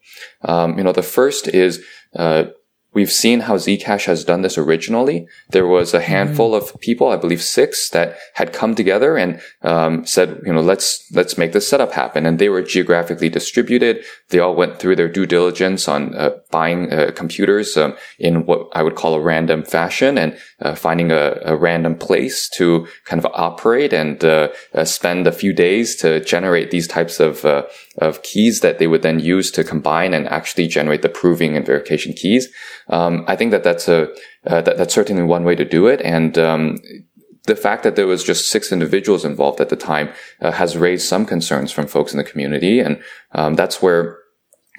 Um, 0.43 0.77
you 0.77 0.83
know, 0.83 0.91
the 0.91 1.03
first 1.03 1.47
is 1.47 1.83
uh, 2.15 2.45
We've 2.93 3.11
seen 3.11 3.41
how 3.41 3.55
Zcash 3.55 4.05
has 4.05 4.23
done 4.23 4.41
this 4.41 4.57
originally. 4.57 5.27
There 5.49 5.67
was 5.67 5.93
a 5.93 6.01
handful 6.01 6.51
mm. 6.51 6.57
of 6.57 6.79
people, 6.79 7.09
I 7.09 7.17
believe 7.17 7.41
six, 7.41 7.89
that 7.89 8.17
had 8.35 8.53
come 8.53 8.75
together 8.75 9.17
and 9.17 9.41
um, 9.63 10.05
said, 10.05 10.41
you 10.45 10.53
know, 10.53 10.61
let's 10.61 11.03
let's 11.11 11.37
make 11.37 11.53
this 11.53 11.67
setup 11.67 11.91
happen. 11.91 12.25
And 12.25 12.37
they 12.37 12.49
were 12.49 12.61
geographically 12.61 13.29
distributed. 13.29 14.03
They 14.29 14.39
all 14.39 14.55
went 14.55 14.79
through 14.79 14.95
their 14.95 15.09
due 15.09 15.25
diligence 15.25 15.87
on 15.87 16.15
uh, 16.15 16.31
buying 16.51 16.91
uh, 16.93 17.11
computers 17.15 17.75
um, 17.77 17.95
in 18.19 18.45
what 18.45 18.67
I 18.73 18.83
would 18.83 18.95
call 18.95 19.15
a 19.15 19.21
random 19.21 19.63
fashion 19.63 20.17
and 20.17 20.37
uh, 20.63 20.73
finding 20.75 21.11
a, 21.11 21.39
a, 21.43 21.55
random 21.55 21.93
place 21.93 22.49
to 22.49 22.87
kind 23.05 23.23
of 23.23 23.29
operate 23.33 23.91
and 23.93 24.23
uh, 24.23 24.47
uh, 24.73 24.85
spend 24.85 25.27
a 25.27 25.31
few 25.31 25.53
days 25.53 25.95
to 25.97 26.23
generate 26.23 26.71
these 26.71 26.87
types 26.87 27.19
of 27.19 27.43
uh, 27.45 27.63
of 27.99 28.23
keys 28.23 28.61
that 28.61 28.79
they 28.79 28.87
would 28.87 29.01
then 29.01 29.19
use 29.19 29.51
to 29.51 29.63
combine 29.63 30.13
and 30.13 30.27
actually 30.29 30.67
generate 30.67 31.01
the 31.01 31.09
proving 31.09 31.55
and 31.55 31.65
verification 31.65 32.13
keys. 32.13 32.47
Um, 32.87 33.25
I 33.27 33.35
think 33.35 33.51
that 33.51 33.63
that's 33.63 33.87
a 33.87 34.09
uh, 34.47 34.61
that, 34.61 34.77
that's 34.77 34.93
certainly 34.93 35.23
one 35.23 35.43
way 35.43 35.55
to 35.55 35.65
do 35.65 35.87
it, 35.87 36.01
and 36.01 36.37
um, 36.37 36.77
the 37.45 37.55
fact 37.57 37.83
that 37.83 37.97
there 37.97 38.07
was 38.07 38.23
just 38.23 38.49
six 38.49 38.71
individuals 38.71 39.25
involved 39.25 39.59
at 39.59 39.67
the 39.67 39.75
time 39.75 40.09
uh, 40.41 40.51
has 40.51 40.77
raised 40.77 41.07
some 41.07 41.25
concerns 41.25 41.73
from 41.73 41.87
folks 41.87 42.13
in 42.13 42.17
the 42.17 42.23
community, 42.23 42.79
and 42.79 43.03
um, 43.33 43.55
that's 43.55 43.81
where 43.81 44.22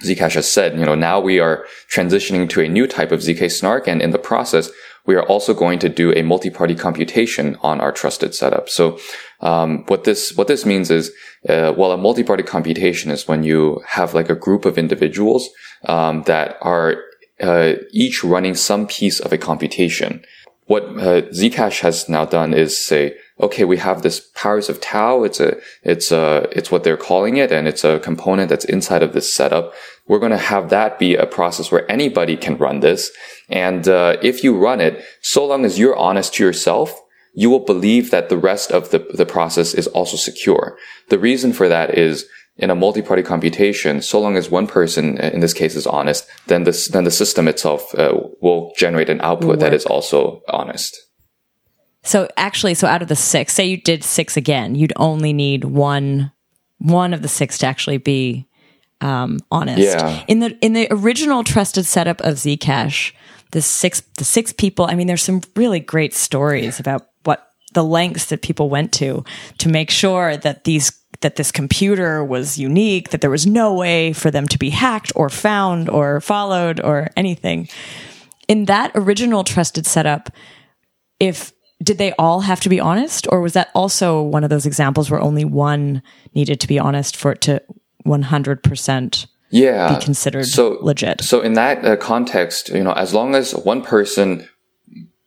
Zcash 0.04 0.34
has 0.34 0.50
said, 0.50 0.78
you 0.78 0.84
know, 0.84 0.94
now 0.94 1.20
we 1.20 1.38
are 1.40 1.66
transitioning 1.90 2.48
to 2.50 2.60
a 2.60 2.68
new 2.68 2.86
type 2.86 3.12
of 3.12 3.20
ZK 3.20 3.50
snark, 3.50 3.86
and 3.88 4.02
in 4.02 4.10
the 4.10 4.18
process, 4.18 4.70
we 5.06 5.14
are 5.16 5.22
also 5.24 5.52
going 5.52 5.78
to 5.80 5.88
do 5.88 6.12
a 6.12 6.22
multi-party 6.22 6.74
computation 6.74 7.56
on 7.62 7.80
our 7.80 7.92
trusted 7.92 8.34
setup. 8.34 8.68
So, 8.68 8.98
um, 9.40 9.84
what 9.86 10.04
this 10.04 10.34
what 10.36 10.48
this 10.48 10.64
means 10.64 10.90
is, 10.90 11.10
uh, 11.48 11.74
well, 11.76 11.92
a 11.92 11.98
multi-party 11.98 12.42
computation 12.42 13.10
is 13.10 13.28
when 13.28 13.42
you 13.42 13.82
have 13.86 14.14
like 14.14 14.30
a 14.30 14.34
group 14.34 14.64
of 14.64 14.78
individuals 14.78 15.48
um, 15.86 16.22
that 16.22 16.56
are 16.62 16.96
uh, 17.40 17.74
each 17.92 18.24
running 18.24 18.54
some 18.54 18.86
piece 18.86 19.20
of 19.20 19.32
a 19.32 19.38
computation. 19.38 20.24
What 20.66 20.84
uh, 20.84 21.22
Zcash 21.32 21.80
has 21.80 22.08
now 22.08 22.24
done 22.24 22.54
is 22.54 22.78
say, 22.78 23.16
okay, 23.40 23.64
we 23.64 23.78
have 23.78 24.02
this 24.02 24.20
powers 24.34 24.68
of 24.68 24.80
tau. 24.80 25.24
It's 25.24 25.40
a, 25.40 25.56
it's 25.82 26.12
a, 26.12 26.48
it's 26.52 26.70
what 26.70 26.84
they're 26.84 26.96
calling 26.96 27.36
it, 27.36 27.50
and 27.50 27.66
it's 27.66 27.84
a 27.84 27.98
component 27.98 28.48
that's 28.48 28.64
inside 28.64 29.02
of 29.02 29.12
this 29.12 29.32
setup. 29.32 29.72
We're 30.06 30.20
going 30.20 30.30
to 30.30 30.38
have 30.38 30.70
that 30.70 30.98
be 30.98 31.16
a 31.16 31.26
process 31.26 31.72
where 31.72 31.90
anybody 31.90 32.36
can 32.36 32.56
run 32.58 32.80
this, 32.80 33.10
and 33.48 33.88
uh, 33.88 34.16
if 34.22 34.44
you 34.44 34.56
run 34.56 34.80
it, 34.80 35.04
so 35.20 35.44
long 35.44 35.64
as 35.64 35.78
you're 35.78 35.96
honest 35.96 36.34
to 36.34 36.44
yourself, 36.44 37.00
you 37.34 37.50
will 37.50 37.64
believe 37.64 38.10
that 38.10 38.28
the 38.28 38.38
rest 38.38 38.70
of 38.70 38.90
the, 38.90 39.00
the 39.12 39.26
process 39.26 39.74
is 39.74 39.88
also 39.88 40.16
secure. 40.16 40.78
The 41.08 41.18
reason 41.18 41.52
for 41.52 41.68
that 41.68 41.98
is 41.98 42.26
in 42.56 42.70
a 42.70 42.74
multi-party 42.76 43.22
computation, 43.22 44.00
so 44.00 44.20
long 44.20 44.36
as 44.36 44.48
one 44.48 44.68
person, 44.68 45.18
in 45.18 45.40
this 45.40 45.52
case, 45.52 45.74
is 45.74 45.88
honest, 45.88 46.28
then 46.46 46.62
this 46.62 46.86
then 46.86 47.02
the 47.02 47.10
system 47.10 47.48
itself 47.48 47.92
uh, 47.98 48.14
will 48.40 48.72
generate 48.76 49.10
an 49.10 49.20
output 49.22 49.58
that 49.58 49.74
is 49.74 49.84
also 49.86 50.42
honest. 50.48 50.96
So 52.04 52.28
actually, 52.36 52.74
so 52.74 52.86
out 52.86 53.02
of 53.02 53.08
the 53.08 53.16
six, 53.16 53.54
say 53.54 53.64
you 53.66 53.78
did 53.78 54.04
six 54.04 54.36
again, 54.36 54.74
you'd 54.74 54.92
only 54.96 55.32
need 55.32 55.64
one 55.64 56.30
one 56.78 57.14
of 57.14 57.22
the 57.22 57.28
six 57.28 57.58
to 57.58 57.66
actually 57.66 57.98
be 57.98 58.46
um, 59.00 59.40
honest. 59.50 59.80
Yeah. 59.80 60.24
In 60.28 60.40
the 60.40 60.56
in 60.60 60.74
the 60.74 60.86
original 60.90 61.42
trusted 61.44 61.86
setup 61.86 62.20
of 62.20 62.34
Zcash, 62.34 63.12
the 63.52 63.62
six 63.62 64.02
the 64.18 64.24
six 64.24 64.52
people. 64.52 64.86
I 64.86 64.94
mean, 64.94 65.06
there's 65.06 65.22
some 65.22 65.40
really 65.56 65.80
great 65.80 66.14
stories 66.14 66.78
about 66.78 67.08
what 67.24 67.50
the 67.72 67.84
lengths 67.84 68.26
that 68.26 68.42
people 68.42 68.68
went 68.68 68.92
to 68.94 69.24
to 69.58 69.68
make 69.68 69.90
sure 69.90 70.36
that 70.36 70.64
these 70.64 70.92
that 71.20 71.36
this 71.36 71.50
computer 71.50 72.22
was 72.22 72.58
unique, 72.58 73.08
that 73.10 73.22
there 73.22 73.30
was 73.30 73.46
no 73.46 73.72
way 73.72 74.12
for 74.12 74.30
them 74.30 74.46
to 74.48 74.58
be 74.58 74.68
hacked 74.68 75.10
or 75.16 75.30
found 75.30 75.88
or 75.88 76.20
followed 76.20 76.80
or 76.80 77.08
anything. 77.16 77.66
In 78.46 78.66
that 78.66 78.90
original 78.94 79.42
trusted 79.42 79.86
setup, 79.86 80.28
if 81.18 81.53
did 81.82 81.98
they 81.98 82.12
all 82.12 82.40
have 82.40 82.60
to 82.60 82.68
be 82.68 82.80
honest? 82.80 83.26
Or 83.30 83.40
was 83.40 83.52
that 83.54 83.70
also 83.74 84.22
one 84.22 84.44
of 84.44 84.50
those 84.50 84.66
examples 84.66 85.10
where 85.10 85.20
only 85.20 85.44
one 85.44 86.02
needed 86.34 86.60
to 86.60 86.68
be 86.68 86.78
honest 86.78 87.16
for 87.16 87.32
it 87.32 87.40
to 87.42 87.62
100% 88.06 89.26
yeah. 89.50 89.94
be 89.94 90.04
considered 90.04 90.46
so, 90.46 90.78
legit? 90.80 91.22
so 91.22 91.40
in 91.40 91.54
that 91.54 91.84
uh, 91.84 91.96
context 91.96 92.68
you 92.68 92.84
know 92.84 92.92
as 92.92 93.14
long 93.14 93.34
as 93.34 93.54
one 93.54 93.82
person 93.82 94.46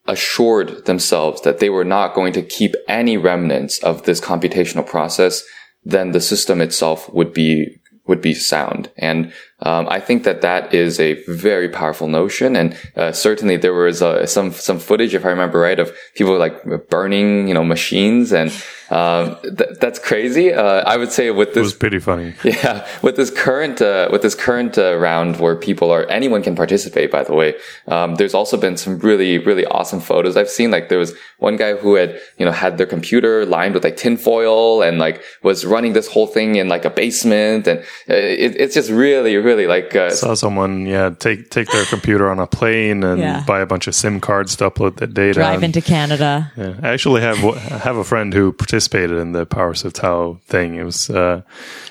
assured 0.05 0.85
themselves 0.85 1.41
that 1.41 1.59
they 1.59 1.69
were 1.69 1.83
not 1.83 2.13
going 2.13 2.33
to 2.33 2.41
keep 2.41 2.75
any 2.87 3.17
remnants 3.17 3.79
of 3.79 4.03
this 4.03 4.21
computational 4.21 4.85
process 4.85 5.43
then 5.83 6.11
the 6.11 6.21
system 6.21 6.61
itself 6.61 7.11
would 7.13 7.33
be 7.33 7.79
would 8.07 8.21
be 8.21 8.33
sound. 8.33 8.89
And 8.97 9.33
Um, 9.59 9.87
I 9.89 9.99
think 9.99 10.23
that 10.23 10.41
that 10.41 10.73
is 10.73 10.99
a 10.99 11.23
very 11.25 11.67
powerful 11.67 12.07
notion, 12.07 12.55
and 12.55 12.77
uh, 12.95 13.11
certainly 13.11 13.57
there 13.57 13.73
was 13.73 14.03
uh, 14.03 14.27
some 14.27 14.51
some 14.51 14.77
footage, 14.77 15.15
if 15.15 15.25
I 15.25 15.29
remember 15.29 15.59
right, 15.59 15.79
of 15.79 15.95
people 16.13 16.37
like 16.37 16.89
burning, 16.89 17.47
you 17.47 17.55
know, 17.55 17.63
machines, 17.63 18.31
and 18.31 18.51
um, 18.89 19.37
th- 19.41 19.77
that's 19.81 19.99
crazy. 19.99 20.53
Uh, 20.53 20.81
I 20.85 20.97
would 20.97 21.11
say 21.11 21.31
with 21.31 21.49
this 21.49 21.57
It 21.57 21.61
was 21.61 21.73
pretty 21.73 21.99
funny. 21.99 22.35
yeah, 22.43 22.87
with 23.01 23.15
this 23.15 23.29
current 23.29 23.81
uh, 23.81 24.09
with 24.11 24.21
this 24.21 24.35
current 24.35 24.77
uh, 24.77 24.95
round 24.95 25.39
where 25.39 25.55
people 25.55 25.91
are 25.91 26.05
anyone 26.05 26.41
can 26.41 26.55
participate. 26.55 27.11
By 27.11 27.23
the 27.23 27.33
way, 27.33 27.55
um, 27.87 28.15
there's 28.15 28.33
also 28.33 28.57
been 28.57 28.77
some 28.77 28.99
really 28.99 29.39
really 29.39 29.65
awesome 29.65 29.99
photos 29.99 30.37
I've 30.37 30.49
seen. 30.49 30.71
Like 30.71 30.89
there 30.89 30.99
was 30.99 31.13
one 31.39 31.57
guy 31.57 31.75
who 31.75 31.95
had 31.95 32.19
you 32.37 32.45
know 32.45 32.51
had 32.51 32.77
their 32.77 32.87
computer 32.87 33.45
lined 33.45 33.73
with 33.73 33.83
like 33.83 33.97
tinfoil 33.97 34.81
and 34.81 34.99
like 34.99 35.21
was 35.43 35.65
running 35.65 35.93
this 35.93 36.07
whole 36.07 36.27
thing 36.27 36.55
in 36.55 36.69
like 36.69 36.85
a 36.85 36.89
basement, 36.89 37.67
and 37.67 37.79
uh, 37.79 38.13
it, 38.13 38.55
it's 38.55 38.73
just 38.73 38.89
really 38.89 39.35
really 39.47 39.67
like 39.67 39.95
uh, 39.95 40.09
Saw 40.11 40.35
someone, 40.35 40.85
yeah, 40.85 41.09
take 41.17 41.49
take 41.49 41.67
their 41.71 41.85
computer 41.85 42.29
on 42.29 42.39
a 42.39 42.47
plane 42.47 43.03
and 43.03 43.19
Yeah. 43.21 43.43
buy 43.47 43.61
a 43.61 43.65
bunch 43.65 43.87
of 43.87 43.95
SIM 43.95 44.19
cards 44.19 44.55
to 44.57 44.69
upload 44.69 44.97
the 44.97 45.07
data. 45.07 45.39
Drive 45.39 45.63
into 45.63 45.81
Canada. 45.81 46.51
Yeah, 46.57 46.73
I 46.83 46.89
actually 46.93 47.21
have 47.21 47.39
I 47.43 47.77
have 47.87 47.97
a 47.97 48.03
friend 48.03 48.33
who 48.33 48.51
participated 48.51 49.17
in 49.17 49.31
the 49.31 49.45
Powers 49.45 49.85
of 49.85 49.93
Tau 49.93 50.39
thing. 50.47 50.75
It 50.75 50.83
was 50.83 51.09
uh, 51.09 51.41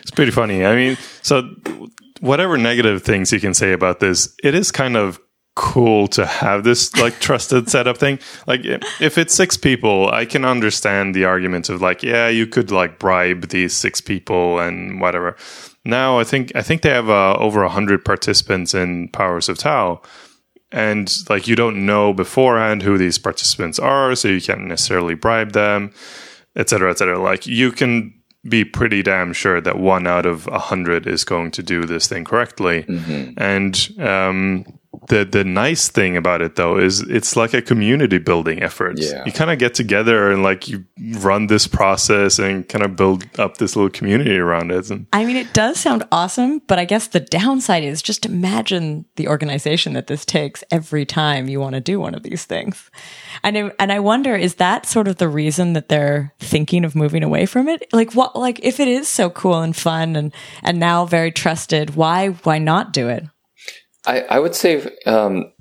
it's 0.03 0.11
pretty 0.13 0.33
funny. 0.33 0.65
I 0.65 0.77
mean, 0.77 0.97
so 1.23 1.43
whatever 2.21 2.57
negative 2.59 3.03
things 3.03 3.33
you 3.33 3.41
can 3.41 3.55
say 3.55 3.73
about 3.73 4.01
this, 4.01 4.35
it 4.45 4.55
is 4.55 4.71
kind 4.73 4.97
of 4.97 5.19
cool 5.55 6.07
to 6.07 6.27
have 6.27 6.65
this 6.65 6.95
like 6.97 7.19
trusted 7.19 7.69
setup 7.75 7.97
thing. 7.97 8.19
Like 8.47 8.61
if 9.01 9.17
it's 9.17 9.35
six 9.35 9.57
people, 9.57 10.11
I 10.13 10.27
can 10.27 10.45
understand 10.45 11.15
the 11.15 11.25
argument 11.25 11.71
of 11.71 11.81
like, 11.81 12.03
yeah, 12.03 12.29
you 12.29 12.47
could 12.47 12.71
like 12.71 12.99
bribe 12.99 13.49
these 13.49 13.73
six 13.73 14.01
people 14.03 14.59
and 14.61 15.01
whatever. 15.01 15.35
Now 15.87 16.19
I 16.19 16.25
think 16.25 16.53
I 16.55 16.63
think 16.63 16.83
they 16.83 16.91
have 16.91 17.09
uh, 17.09 17.37
over 17.39 17.63
a 17.63 17.69
hundred 17.69 18.05
participants 18.05 18.75
in 18.75 19.09
Powers 19.09 19.49
of 19.49 19.57
Tau. 19.59 20.03
And 20.73 21.13
like 21.29 21.47
you 21.47 21.55
don't 21.55 21.87
know 21.87 22.13
beforehand 22.13 22.83
who 22.83 22.99
these 22.99 23.19
participants 23.19 23.79
are 23.79 24.15
so 24.17 24.29
you 24.29 24.41
can't 24.41 24.63
necessarily 24.63 25.15
bribe 25.15 25.53
them 25.53 25.93
et 26.57 26.69
cetera, 26.69 26.91
et 26.91 26.99
cetera. 26.99 27.19
like 27.19 27.47
you 27.47 27.71
can 27.71 28.13
be 28.49 28.65
pretty 28.65 29.03
damn 29.03 29.33
sure 29.33 29.61
that 29.61 29.79
one 29.79 30.07
out 30.07 30.27
of 30.27 30.47
a 30.49 30.59
hundred 30.59 31.07
is 31.07 31.25
going 31.25 31.51
to 31.53 31.63
do 31.63 31.85
this 31.85 32.09
thing 32.09 32.25
correctly. 32.25 32.85
And 33.37 33.89
um 34.01 34.65
the 35.09 35.25
the 35.25 35.45
nice 35.45 35.89
thing 35.89 36.17
about 36.17 36.43
it 36.43 36.57
though 36.57 36.79
is 36.79 37.01
it's 37.03 37.37
like 37.37 37.55
a 37.55 37.63
community 37.63 38.19
building 38.19 38.63
effort. 38.63 38.99
Yeah. 38.99 39.25
You 39.25 39.33
kind 39.33 39.51
of 39.51 39.59
get 39.59 39.75
together 39.75 40.31
and 40.31 40.43
like 40.43 40.69
you 40.69 40.85
run 41.19 41.47
this 41.47 41.67
process 41.67 42.39
and 42.39 42.69
kind 42.69 42.85
of 42.85 42.97
build 42.97 43.25
up 43.39 43.59
this 43.59 43.77
little 43.77 43.91
community 43.91 44.37
around 44.37 44.71
it. 44.71 44.91
And 44.91 45.07
I 45.13 45.25
mean, 45.25 45.37
it 45.37 45.53
does 45.53 45.79
sound 45.79 46.05
awesome, 46.13 46.61
but 46.67 46.79
I 46.79 46.85
guess 46.85 47.09
the 47.09 47.21
downside 47.21 47.85
is 47.85 48.03
just 48.03 48.27
imagine 48.27 49.05
the 49.17 49.29
organization 49.29 49.93
that 49.95 50.07
this 50.07 50.25
takes 50.25 50.65
every 50.71 51.05
time 51.05 51.49
you 51.49 51.61
want 51.61 51.75
to 51.75 51.81
do 51.81 52.01
one 52.01 52.15
of 52.15 52.23
these 52.23 52.45
things. 52.45 52.91
And 53.43 53.57
I, 53.57 53.73
and 53.79 53.93
I 53.93 54.01
wonder, 54.01 54.35
is 54.35 54.57
that 54.57 54.87
sort 54.87 55.09
of 55.09 55.17
the 55.17 55.29
reason 55.29 55.75
that 55.75 55.89
they're 55.89 56.35
thinking 56.39 56.85
of 56.85 56.95
moving 56.95 57.23
away 57.23 57.47
from 57.47 57.69
it? 57.69 57.87
Like 57.93 58.15
what, 58.15 58.37
like 58.37 58.61
if 58.63 58.81
it 58.81 58.89
is 58.89 59.09
so 59.09 59.31
cool 59.31 59.61
and 59.61 59.75
fun 59.75 60.17
and, 60.17 60.33
and 60.63 60.79
now 60.79 61.07
very 61.07 61.33
trusted, 61.33 61.97
why, 61.97 62.29
why 62.29 62.59
not 62.59 62.93
do 62.93 63.09
it? 63.09 63.25
I, 64.07 64.21
I 64.23 64.39
would 64.39 64.55
say, 64.55 64.89
um, 65.07 65.53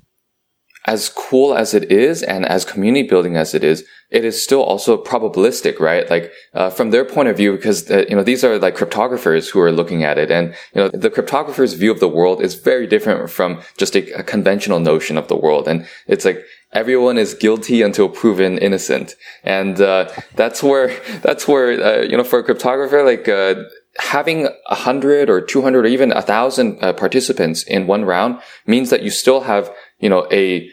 as 0.86 1.08
cool 1.08 1.56
as 1.56 1.74
it 1.74 1.90
is 1.90 2.22
and 2.22 2.46
as 2.46 2.64
community 2.64 3.06
building 3.08 3.36
as 3.36 3.54
it 3.54 3.64
is, 3.64 3.84
it 4.10 4.24
is 4.24 4.40
still 4.40 4.62
also 4.62 5.02
probabilistic, 5.02 5.80
right? 5.80 6.08
Like, 6.08 6.32
uh, 6.54 6.70
from 6.70 6.90
their 6.92 7.04
point 7.04 7.28
of 7.28 7.36
view, 7.36 7.56
because, 7.56 7.90
uh, 7.90 8.04
you 8.08 8.14
know, 8.14 8.22
these 8.22 8.44
are 8.44 8.56
like 8.58 8.76
cryptographers 8.76 9.50
who 9.50 9.60
are 9.60 9.72
looking 9.72 10.04
at 10.04 10.16
it. 10.16 10.30
And, 10.30 10.54
you 10.74 10.82
know, 10.82 10.88
the 10.88 11.10
cryptographer's 11.10 11.74
view 11.74 11.90
of 11.90 11.98
the 11.98 12.08
world 12.08 12.40
is 12.40 12.54
very 12.54 12.86
different 12.86 13.28
from 13.30 13.62
just 13.76 13.96
a, 13.96 14.12
a 14.12 14.22
conventional 14.22 14.78
notion 14.78 15.18
of 15.18 15.26
the 15.26 15.36
world. 15.36 15.66
And 15.66 15.88
it's 16.06 16.24
like, 16.24 16.44
everyone 16.72 17.18
is 17.18 17.34
guilty 17.34 17.82
until 17.82 18.08
proven 18.08 18.56
innocent. 18.58 19.16
And, 19.42 19.80
uh, 19.80 20.08
that's 20.36 20.62
where, 20.62 20.96
that's 21.22 21.48
where, 21.48 21.82
uh, 21.82 22.02
you 22.02 22.16
know, 22.16 22.24
for 22.24 22.38
a 22.38 22.44
cryptographer, 22.44 23.04
like, 23.04 23.28
uh, 23.28 23.64
having 23.98 24.48
a 24.68 24.74
hundred 24.74 25.30
or 25.30 25.40
200 25.40 25.84
or 25.84 25.88
even 25.88 26.12
a 26.12 26.22
thousand 26.22 26.82
uh, 26.82 26.92
participants 26.92 27.62
in 27.62 27.86
one 27.86 28.04
round 28.04 28.40
means 28.66 28.90
that 28.90 29.02
you 29.02 29.10
still 29.10 29.42
have, 29.42 29.70
you 29.98 30.08
know, 30.08 30.26
a, 30.30 30.68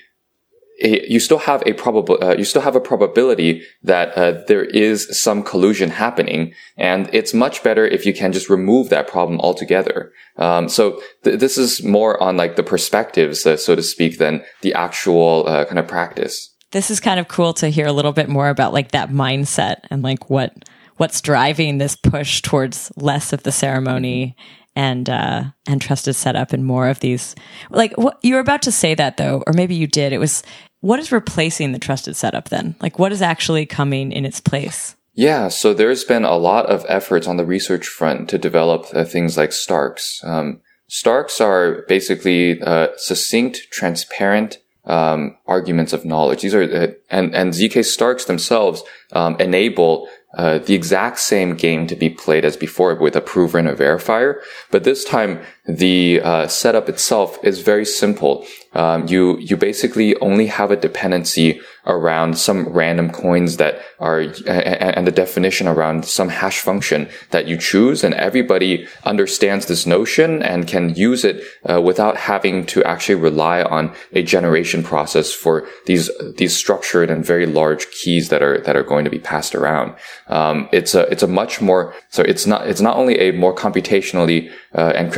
a 0.81 1.09
you 1.09 1.19
still 1.19 1.37
have 1.39 1.63
a 1.65 1.73
probable, 1.73 2.17
uh, 2.21 2.35
you 2.35 2.43
still 2.43 2.61
have 2.61 2.75
a 2.75 2.81
probability 2.81 3.61
that 3.83 4.17
uh, 4.17 4.43
there 4.47 4.65
is 4.65 5.17
some 5.17 5.43
collusion 5.43 5.89
happening, 5.89 6.53
and 6.77 7.09
it's 7.13 7.33
much 7.33 7.63
better 7.63 7.85
if 7.85 8.05
you 8.05 8.13
can 8.13 8.33
just 8.33 8.49
remove 8.49 8.89
that 8.89 9.07
problem 9.07 9.39
altogether. 9.39 10.11
Um, 10.37 10.67
so 10.67 11.01
th- 11.23 11.39
this 11.39 11.57
is 11.57 11.83
more 11.83 12.21
on 12.21 12.37
like 12.37 12.55
the 12.55 12.63
perspectives, 12.63 13.45
uh, 13.45 13.57
so 13.57 13.75
to 13.75 13.83
speak, 13.83 14.17
than 14.17 14.43
the 14.61 14.73
actual 14.73 15.47
uh, 15.47 15.65
kind 15.65 15.79
of 15.79 15.87
practice. 15.87 16.49
This 16.71 16.89
is 16.89 16.99
kind 16.99 17.19
of 17.19 17.27
cool 17.27 17.53
to 17.55 17.69
hear 17.69 17.85
a 17.85 17.93
little 17.93 18.13
bit 18.13 18.29
more 18.29 18.49
about 18.49 18.73
like 18.73 18.91
that 18.91 19.09
mindset 19.09 19.81
and 19.91 20.01
like 20.01 20.31
what, 20.31 20.67
what's 20.97 21.21
driving 21.21 21.77
this 21.77 21.95
push 21.95 22.41
towards 22.41 22.91
less 22.95 23.33
of 23.33 23.43
the 23.43 23.51
ceremony 23.51 24.35
and 24.75 25.09
uh 25.09 25.43
and 25.67 25.81
trusted 25.81 26.15
setup 26.15 26.51
and 26.51 26.65
more 26.65 26.87
of 26.87 26.99
these 26.99 27.35
like 27.69 27.95
what 27.97 28.17
you 28.23 28.33
were 28.33 28.39
about 28.39 28.61
to 28.61 28.71
say 28.71 28.95
that 28.95 29.17
though 29.17 29.43
or 29.45 29.53
maybe 29.53 29.75
you 29.75 29.87
did 29.87 30.13
it 30.13 30.19
was 30.19 30.43
what 30.81 30.99
is 30.99 31.11
replacing 31.11 31.71
the 31.71 31.79
trusted 31.79 32.15
setup 32.15 32.49
then 32.49 32.75
like 32.81 32.99
what 32.99 33.11
is 33.11 33.21
actually 33.21 33.65
coming 33.65 34.11
in 34.11 34.25
its 34.25 34.39
place 34.41 34.95
Yeah, 35.15 35.49
so 35.49 35.73
there's 35.73 36.03
been 36.03 36.25
a 36.25 36.37
lot 36.37 36.65
of 36.65 36.85
efforts 36.89 37.27
on 37.27 37.37
the 37.37 37.45
research 37.45 37.85
front 37.87 38.29
to 38.29 38.37
develop 38.39 38.87
uh, 38.93 39.05
things 39.05 39.37
like 39.37 39.51
Starks. 39.51 40.19
Um, 40.23 40.61
Starks 40.89 41.39
are 41.39 41.85
basically 41.87 42.59
uh, 42.61 42.87
succinct, 42.97 43.67
transparent 43.71 44.57
um, 44.85 45.37
arguments 45.45 45.93
of 45.93 46.03
knowledge. 46.03 46.41
These 46.41 46.55
are 46.55 46.63
uh, 46.63 46.87
and 47.09 47.33
and 47.35 47.53
zk 47.53 47.85
Starks 47.85 48.25
themselves 48.25 48.83
um, 49.13 49.35
enable 49.39 50.09
uh, 50.35 50.57
the 50.59 50.73
exact 50.73 51.19
same 51.19 51.55
game 51.55 51.87
to 51.87 51.95
be 51.95 52.09
played 52.09 52.43
as 52.45 52.57
before 52.57 52.95
with 52.95 53.15
a 53.15 53.21
prover 53.21 53.59
and 53.59 53.67
a 53.67 53.75
verifier. 53.75 54.41
But 54.71 54.83
this 54.83 55.05
time, 55.05 55.41
the 55.65 56.19
uh, 56.21 56.47
setup 56.47 56.89
itself 56.89 57.39
is 57.41 57.61
very 57.61 57.85
simple. 57.85 58.45
Um, 58.73 59.07
you 59.07 59.37
you 59.37 59.55
basically 59.55 60.15
only 60.17 60.47
have 60.47 60.71
a 60.71 60.75
dependency 60.75 61.61
around 61.85 62.37
some 62.37 62.67
random 62.69 63.11
coins 63.11 63.57
that 63.57 63.81
are 63.99 64.19
and 64.47 65.07
the 65.07 65.11
definition 65.11 65.67
around 65.67 66.05
some 66.05 66.29
hash 66.29 66.59
function 66.59 67.07
that 67.31 67.47
you 67.47 67.57
choose, 67.57 68.03
and 68.03 68.13
everybody 68.15 68.87
understands 69.05 69.67
this 69.67 69.85
notion 69.85 70.41
and 70.41 70.67
can 70.67 70.95
use 70.95 71.23
it 71.23 71.43
uh, 71.69 71.79
without 71.79 72.17
having 72.17 72.65
to 72.65 72.83
actually 72.83 73.15
rely 73.15 73.61
on 73.63 73.93
a 74.13 74.23
generation 74.23 74.83
process 74.83 75.31
for 75.31 75.65
these 75.85 76.09
these 76.37 76.55
structured 76.55 77.09
and 77.09 77.25
very 77.25 77.45
large 77.45 77.89
keys 77.91 78.27
that 78.29 78.41
are 78.41 78.59
that 78.61 78.75
are 78.75 78.83
going 78.83 79.05
to 79.05 79.11
be 79.11 79.19
passed 79.19 79.55
around. 79.55 79.95
Um, 80.27 80.67
it's 80.73 80.93
a 80.93 81.01
it's 81.11 81.23
a 81.23 81.27
much 81.27 81.61
more 81.61 81.93
so 82.09 82.21
it's 82.23 82.45
not 82.45 82.67
it's 82.67 82.81
not 82.81 82.97
only 82.97 83.19
a 83.19 83.31
more 83.31 83.55
computationally 83.55 84.51
uh, 84.75 84.93
and 84.95 85.11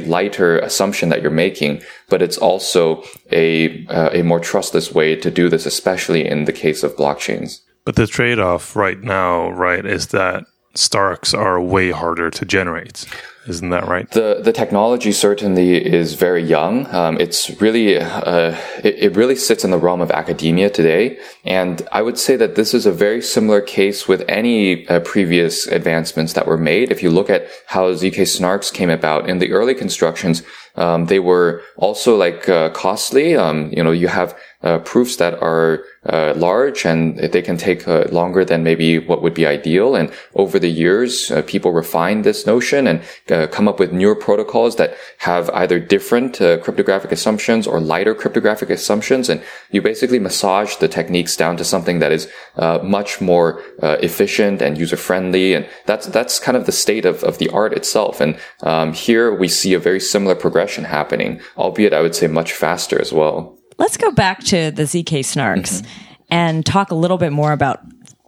lighter 0.00 0.58
assumption 0.58 1.08
that 1.08 1.22
you're 1.22 1.30
making, 1.30 1.82
but 2.08 2.22
it's 2.22 2.38
also 2.38 3.02
a 3.30 3.86
uh, 3.86 4.10
a 4.12 4.22
more 4.22 4.40
trustless 4.40 4.92
way 4.92 5.16
to 5.16 5.30
do 5.30 5.48
this, 5.48 5.66
especially 5.66 6.26
in 6.26 6.44
the 6.44 6.52
case 6.52 6.82
of 6.82 6.96
blockchains. 6.96 7.60
but 7.84 7.96
the 7.96 8.06
trade 8.06 8.38
off 8.38 8.76
right 8.76 9.02
now, 9.02 9.50
right, 9.50 9.84
is 9.84 10.08
that 10.08 10.44
Starks 10.74 11.34
are 11.34 11.60
way 11.60 11.90
harder 11.90 12.30
to 12.30 12.44
generate. 12.44 13.06
Isn't 13.46 13.70
that 13.70 13.88
right? 13.88 14.08
The 14.10 14.40
the 14.40 14.52
technology 14.52 15.10
certainly 15.10 15.84
is 15.84 16.14
very 16.14 16.44
young. 16.44 16.86
Um, 16.94 17.18
it's 17.18 17.50
really 17.60 17.98
uh, 17.98 18.56
it, 18.84 18.94
it 19.06 19.16
really 19.16 19.34
sits 19.34 19.64
in 19.64 19.72
the 19.72 19.78
realm 19.78 20.00
of 20.00 20.12
academia 20.12 20.70
today, 20.70 21.18
and 21.44 21.86
I 21.90 22.02
would 22.02 22.18
say 22.18 22.36
that 22.36 22.54
this 22.54 22.72
is 22.72 22.86
a 22.86 22.92
very 22.92 23.20
similar 23.20 23.60
case 23.60 24.06
with 24.06 24.22
any 24.28 24.86
uh, 24.86 25.00
previous 25.00 25.66
advancements 25.66 26.34
that 26.34 26.46
were 26.46 26.56
made. 26.56 26.92
If 26.92 27.02
you 27.02 27.10
look 27.10 27.30
at 27.30 27.48
how 27.66 27.92
zk 27.92 28.22
snarks 28.22 28.72
came 28.72 28.90
about 28.90 29.28
in 29.28 29.38
the 29.38 29.50
early 29.52 29.74
constructions, 29.74 30.44
um, 30.76 31.06
they 31.06 31.18
were 31.18 31.62
also 31.76 32.16
like 32.16 32.48
uh, 32.48 32.70
costly. 32.70 33.34
Um, 33.34 33.72
you 33.72 33.82
know, 33.82 33.92
you 33.92 34.06
have 34.06 34.38
uh, 34.62 34.78
proofs 34.78 35.16
that 35.16 35.34
are 35.42 35.84
uh, 36.06 36.34
large 36.36 36.84
and 36.84 37.18
they 37.18 37.42
can 37.42 37.56
take 37.56 37.86
uh, 37.86 38.04
longer 38.10 38.44
than 38.44 38.64
maybe 38.64 38.98
what 38.98 39.22
would 39.22 39.34
be 39.34 39.46
ideal. 39.46 39.94
And 39.94 40.12
over 40.34 40.58
the 40.58 40.68
years, 40.68 41.30
uh, 41.30 41.42
people 41.42 41.72
refine 41.72 42.22
this 42.22 42.46
notion 42.46 42.86
and 42.86 43.02
uh, 43.30 43.46
come 43.46 43.68
up 43.68 43.78
with 43.78 43.92
newer 43.92 44.16
protocols 44.16 44.76
that 44.76 44.96
have 45.18 45.48
either 45.50 45.78
different 45.78 46.40
uh, 46.40 46.58
cryptographic 46.58 47.12
assumptions 47.12 47.66
or 47.66 47.80
lighter 47.80 48.14
cryptographic 48.14 48.70
assumptions. 48.70 49.28
And 49.28 49.42
you 49.70 49.80
basically 49.80 50.18
massage 50.18 50.76
the 50.76 50.88
techniques 50.88 51.36
down 51.36 51.56
to 51.56 51.64
something 51.64 52.00
that 52.00 52.12
is 52.12 52.28
uh, 52.56 52.80
much 52.82 53.20
more 53.20 53.62
efficient 53.80 54.60
and 54.60 54.78
user 54.78 54.96
friendly. 54.96 55.54
And 55.54 55.68
that's 55.86 56.06
that's 56.06 56.38
kind 56.40 56.56
of 56.56 56.66
the 56.66 56.72
state 56.72 57.04
of, 57.04 57.22
of 57.22 57.38
the 57.38 57.48
art 57.50 57.72
itself. 57.74 58.20
And 58.20 58.38
um, 58.62 58.92
here 58.92 59.32
we 59.32 59.48
see 59.48 59.74
a 59.74 59.78
very 59.78 60.00
similar 60.00 60.34
progression 60.34 60.84
happening, 60.84 61.40
albeit 61.56 61.92
I 61.92 62.00
would 62.00 62.14
say 62.14 62.26
much 62.26 62.52
faster 62.52 63.00
as 63.00 63.12
well. 63.12 63.61
Let's 63.78 63.96
go 63.96 64.10
back 64.10 64.42
to 64.44 64.70
the 64.70 64.84
zk 64.84 65.20
snarks 65.20 65.86
and 66.30 66.64
talk 66.64 66.90
a 66.90 66.94
little 66.94 67.18
bit 67.18 67.32
more 67.32 67.52
about 67.52 67.80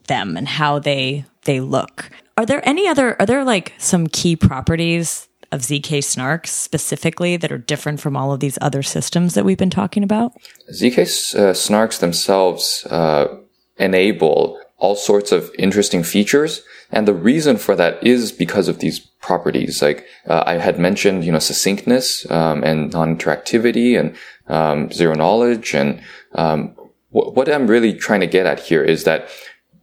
them 0.06 0.36
and 0.36 0.48
how 0.48 0.78
they 0.78 1.24
they 1.42 1.60
look 1.60 2.10
are 2.36 2.46
there 2.46 2.66
any 2.66 2.88
other 2.88 3.20
are 3.20 3.26
there 3.26 3.44
like 3.44 3.74
some 3.78 4.06
key 4.06 4.36
properties 4.36 5.28
of 5.54 5.60
ZK 5.60 5.98
snarks 5.98 6.48
specifically 6.48 7.36
that 7.36 7.52
are 7.52 7.58
different 7.58 8.00
from 8.00 8.16
all 8.16 8.32
of 8.32 8.40
these 8.40 8.58
other 8.60 8.82
systems 8.82 9.34
that 9.34 9.44
we've 9.44 9.56
been 9.56 9.70
talking 9.70 10.02
about? 10.02 10.32
ZK 10.72 10.98
uh, 11.36 11.52
snarks 11.52 12.00
themselves 12.00 12.84
uh, 12.90 13.28
enable 13.76 14.60
all 14.78 14.96
sorts 14.96 15.32
of 15.32 15.50
interesting 15.58 16.02
features. 16.02 16.62
And 16.90 17.08
the 17.08 17.14
reason 17.14 17.56
for 17.56 17.74
that 17.76 18.04
is 18.04 18.32
because 18.32 18.68
of 18.68 18.80
these 18.80 18.98
properties. 18.98 19.80
Like 19.80 20.04
uh, 20.26 20.42
I 20.44 20.54
had 20.58 20.78
mentioned, 20.78 21.24
you 21.24 21.32
know, 21.32 21.38
succinctness 21.38 22.28
um, 22.30 22.62
and 22.62 22.92
non-interactivity 22.92 23.98
and 23.98 24.14
um, 24.48 24.90
zero 24.92 25.14
knowledge. 25.14 25.74
And 25.74 26.00
um, 26.34 26.74
what 27.10 27.48
I'm 27.48 27.66
really 27.66 27.94
trying 27.94 28.20
to 28.20 28.26
get 28.26 28.46
at 28.46 28.60
here 28.60 28.82
is 28.82 29.04
that 29.04 29.28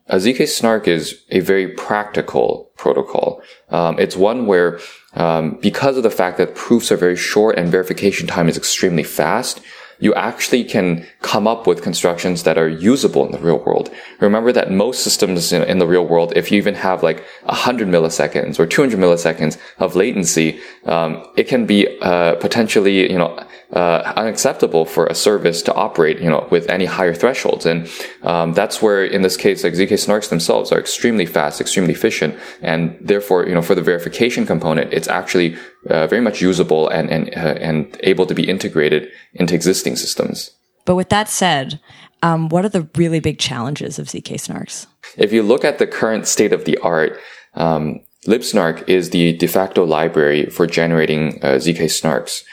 a 0.08 0.18
ZK 0.18 0.48
Snark 0.48 0.88
is 0.88 1.24
a 1.30 1.40
very 1.40 1.70
practical 1.70 2.72
protocol. 2.76 3.42
Um, 3.70 3.98
it's 3.98 4.18
one 4.18 4.46
where, 4.46 4.80
um, 5.14 5.58
because 5.62 5.96
of 5.96 6.04
the 6.04 6.12
fact 6.12 6.38
that 6.38 6.56
proofs 6.56 6.92
are 6.92 6.98
very 6.98 7.16
short 7.16 7.58
and 7.58 7.70
verification 7.70 8.28
time 8.28 8.50
is 8.50 8.58
extremely 8.58 9.04
fast, 9.04 9.62
you 10.02 10.14
actually 10.16 10.64
can 10.64 11.08
come 11.22 11.48
up 11.48 11.68
with 11.68 11.82
constructions 11.82 12.44
that 12.44 12.58
are 12.58 12.68
usable 12.68 13.26
in 13.26 13.32
the 13.32 13.40
real 13.40 13.60
world. 13.60 13.90
Remember 14.20 14.52
that 14.52 14.72
most 14.72 15.04
systems 15.04 15.54
in, 15.54 15.64
in 15.64 15.78
the 15.78 15.88
real 15.88 16.06
world, 16.06 16.34
if 16.36 16.52
you 16.52 16.58
even 16.58 16.76
have 16.76 17.04
like 17.04 17.24
100 17.44 17.88
milliseconds 17.88 18.60
or 18.60 18.66
200 18.66 19.00
milliseconds 19.00 19.58
of 19.78 19.96
latency, 19.96 20.60
um, 20.86 21.24
it 21.38 21.48
can 21.48 21.66
be 21.66 22.00
uh, 22.02 22.36
potentially, 22.36 23.10
you 23.10 23.18
know, 23.18 23.46
uh, 23.74 24.14
unacceptable 24.18 24.86
for 24.86 25.08
a 25.08 25.16
service 25.16 25.62
to 25.64 25.74
operate, 25.74 26.20
you 26.20 26.30
know, 26.30 26.48
with 26.52 26.70
any 26.70 26.86
higher 26.86 27.14
thresholds. 27.14 27.66
And 27.66 27.90
um, 28.24 28.54
that's 28.54 28.82
where, 28.82 29.06
in 29.06 29.22
this 29.22 29.38
case, 29.38 29.64
like 29.64 29.74
ZK 29.74 29.94
Snarks 29.94 30.30
themselves 30.30 30.72
are 30.72 30.80
extremely 30.80 31.26
fast, 31.26 31.62
extremely 31.62 31.94
efficient, 31.94 32.36
and 32.62 32.98
therefore, 33.00 33.48
you 33.48 33.54
know, 33.54 33.62
for 33.62 33.76
the 33.76 33.82
verification 33.82 34.46
component, 34.46 34.94
it's 34.94 35.08
actually 35.08 35.56
uh, 35.90 36.08
very 36.08 36.22
much 36.22 36.42
usable 36.42 36.90
and 36.90 37.10
and 37.10 37.30
uh, 37.36 37.56
and 37.60 37.98
able 38.04 38.26
to 38.26 38.34
be 38.34 38.48
integrated 38.48 39.10
into 39.34 39.56
existing 39.56 39.96
systems. 39.96 40.52
But 40.86 40.96
with 40.96 41.10
that 41.10 41.30
said, 41.30 41.80
um, 42.24 42.50
what 42.50 42.66
are 42.66 42.70
the 42.70 42.90
really 42.96 43.20
big 43.20 43.40
challenges 43.40 44.00
of 44.00 44.08
ZK 44.08 44.36
Snarks? 44.36 44.88
If 45.18 45.32
you 45.32 45.44
look 45.44 45.64
at 45.64 45.78
the 45.80 45.88
current 45.88 46.28
state 46.28 46.54
of 46.54 46.66
the 46.66 46.78
art, 46.80 47.20
um, 47.54 48.02
libsnark 48.28 48.88
is 48.88 49.10
the 49.10 49.34
de 49.34 49.48
facto 49.48 49.86
library 49.86 50.46
for 50.48 50.68
generating 50.68 51.44
uh, 51.44 51.58
ZK 51.58 51.86
snarks. 51.86 52.44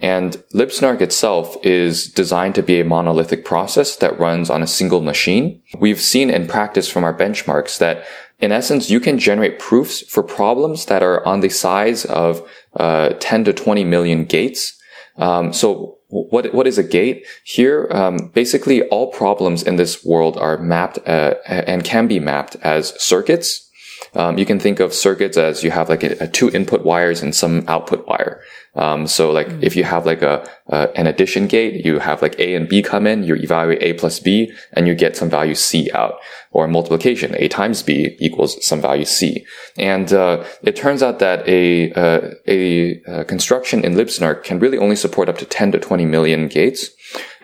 And 0.00 0.42
libsnark 0.54 1.00
itself 1.00 1.56
is 1.64 2.06
designed 2.06 2.54
to 2.54 2.62
be 2.62 2.80
a 2.80 2.84
monolithic 2.84 3.44
process 3.44 3.96
that 3.96 4.18
runs 4.18 4.48
on 4.48 4.62
a 4.62 4.66
single 4.66 5.00
machine. 5.00 5.60
We've 5.78 6.00
seen 6.00 6.30
in 6.30 6.46
practice 6.46 6.88
from 6.88 7.02
our 7.02 7.16
benchmarks 7.16 7.78
that 7.78 8.04
in 8.38 8.52
essence, 8.52 8.88
you 8.88 9.00
can 9.00 9.18
generate 9.18 9.58
proofs 9.58 10.02
for 10.02 10.22
problems 10.22 10.86
that 10.86 11.02
are 11.02 11.26
on 11.26 11.40
the 11.40 11.48
size 11.48 12.04
of 12.04 12.48
uh, 12.76 13.10
10 13.18 13.44
to 13.44 13.52
20 13.52 13.82
million 13.82 14.24
gates. 14.24 14.80
Um, 15.16 15.52
so 15.52 15.98
what 16.08 16.54
what 16.54 16.66
is 16.66 16.78
a 16.78 16.82
gate 16.84 17.26
here? 17.44 17.88
Um, 17.90 18.30
basically, 18.32 18.82
all 18.88 19.10
problems 19.12 19.62
in 19.62 19.76
this 19.76 20.04
world 20.04 20.36
are 20.38 20.56
mapped 20.58 20.98
uh, 21.06 21.34
and 21.46 21.84
can 21.84 22.06
be 22.06 22.20
mapped 22.20 22.56
as 22.62 22.94
circuits. 23.02 23.67
Um, 24.14 24.38
you 24.38 24.46
can 24.46 24.58
think 24.58 24.80
of 24.80 24.94
circuits 24.94 25.36
as 25.36 25.62
you 25.62 25.70
have 25.70 25.88
like 25.88 26.02
a, 26.02 26.24
a 26.24 26.28
two 26.28 26.50
input 26.50 26.84
wires 26.84 27.22
and 27.22 27.34
some 27.34 27.64
output 27.68 28.06
wire. 28.06 28.42
Um, 28.74 29.06
so 29.06 29.32
like 29.32 29.48
mm. 29.48 29.62
if 29.62 29.74
you 29.76 29.84
have 29.84 30.06
like 30.06 30.22
a, 30.22 30.48
uh, 30.68 30.86
an 30.94 31.06
addition 31.06 31.46
gate, 31.46 31.84
you 31.84 31.98
have 31.98 32.22
like 32.22 32.38
A 32.38 32.54
and 32.54 32.68
B 32.68 32.82
come 32.82 33.06
in, 33.06 33.24
you 33.24 33.34
evaluate 33.34 33.82
A 33.82 33.94
plus 33.94 34.20
B 34.20 34.52
and 34.72 34.86
you 34.86 34.94
get 34.94 35.16
some 35.16 35.28
value 35.28 35.54
C 35.54 35.90
out 35.92 36.14
or 36.52 36.68
multiplication. 36.68 37.34
A 37.36 37.48
times 37.48 37.82
B 37.82 38.16
equals 38.20 38.64
some 38.64 38.80
value 38.80 39.04
C. 39.04 39.44
And, 39.76 40.12
uh, 40.12 40.44
it 40.62 40.76
turns 40.76 41.02
out 41.02 41.18
that 41.18 41.46
a, 41.48 41.92
uh, 41.92 42.30
a, 42.46 43.02
a, 43.02 43.24
construction 43.24 43.84
in 43.84 43.94
libsnark 43.94 44.44
can 44.44 44.58
really 44.58 44.78
only 44.78 44.96
support 44.96 45.28
up 45.28 45.38
to 45.38 45.44
10 45.44 45.72
to 45.72 45.78
20 45.78 46.06
million 46.06 46.48
gates. 46.48 46.90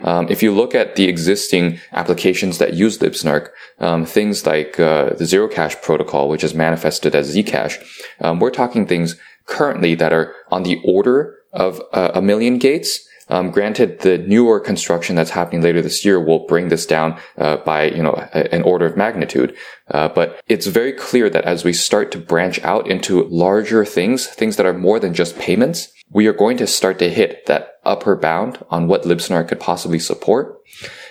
Um, 0.03 0.27
if 0.29 0.43
you 0.43 0.53
look 0.53 0.75
at 0.75 0.97
the 0.97 1.05
existing 1.05 1.81
applications 1.93 2.59
that 2.59 2.75
use 2.75 2.99
libsnark, 2.99 3.51
um, 3.79 4.05
things 4.05 4.47
like, 4.47 4.79
uh, 4.79 5.11
the 5.11 5.25
Zerocash 5.25 5.81
protocol, 5.83 6.29
which 6.29 6.45
is 6.45 6.55
manifested 6.55 7.15
as 7.15 7.35
Zcash, 7.35 7.83
um, 8.21 8.41
we're 8.41 8.51
talking 8.51 8.87
things 8.87 9.17
currently 9.47 9.95
that 9.95 10.13
are 10.13 10.35
on 10.51 10.63
the 10.63 10.81
order 10.85 11.37
of 11.53 11.81
uh, 11.93 12.11
a 12.15 12.23
million 12.23 12.59
gates. 12.59 13.07
Um, 13.29 13.51
granted, 13.51 14.01
the 14.01 14.19
newer 14.19 14.61
construction 14.61 15.17
that's 15.17 15.31
happening 15.31 15.63
later 15.63 15.81
this 15.81 16.05
year 16.05 16.21
will 16.21 16.47
bring 16.47 16.69
this 16.69 16.87
down 16.87 17.19
uh, 17.39 17.57
by 17.59 17.85
you 17.85 18.03
know 18.03 18.13
a, 18.13 18.55
an 18.55 18.63
order 18.63 18.87
of 18.87 18.97
magnitude. 18.97 19.57
Uh, 19.91 20.09
but 20.09 20.41
it's 20.47 20.67
very 20.67 20.93
clear 20.93 21.29
that 21.31 21.45
as 21.45 21.65
we 21.65 21.73
start 21.73 22.11
to 22.13 22.19
branch 22.19 22.63
out 22.63 22.89
into 22.89 23.25
larger 23.25 23.85
things, 23.85 24.27
things 24.27 24.57
that 24.57 24.67
are 24.67 24.73
more 24.73 24.99
than 24.99 25.15
just 25.15 25.39
payments, 25.39 25.93
we 26.11 26.27
are 26.27 26.33
going 26.33 26.57
to 26.57 26.67
start 26.67 26.99
to 26.99 27.11
hit 27.11 27.47
that 27.47 27.75
upper 27.85 28.17
bound 28.17 28.65
on 28.71 28.89
what 28.89 29.03
libsnark 29.03 29.49
could 29.49 29.61
possibly 29.61 29.99
support, 29.99 30.59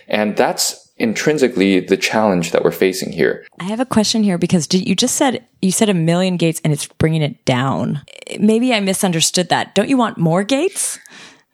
and 0.08 0.38
that's 0.38 0.84
intrinsically 0.98 1.80
the 1.80 1.98
challenge 1.98 2.52
that 2.52 2.64
we're 2.64 2.72
facing 2.72 3.12
here. 3.12 3.46
I 3.60 3.66
have 3.66 3.80
a 3.80 3.86
question 3.86 4.24
here 4.24 4.38
because 4.38 4.68
you 4.72 4.96
just 4.96 5.16
said 5.16 5.46
you 5.62 5.72
said 5.72 5.90
a 5.90 5.94
million 5.94 6.38
gates 6.38 6.62
and 6.64 6.72
it's 6.72 6.88
bringing 6.88 7.22
it 7.22 7.44
down. 7.46 8.02
Maybe 8.40 8.74
I 8.74 8.80
misunderstood 8.80 9.50
that. 9.50 9.76
Don't 9.76 9.90
you 9.90 9.98
want 9.98 10.18
more 10.18 10.44
gates? 10.44 11.00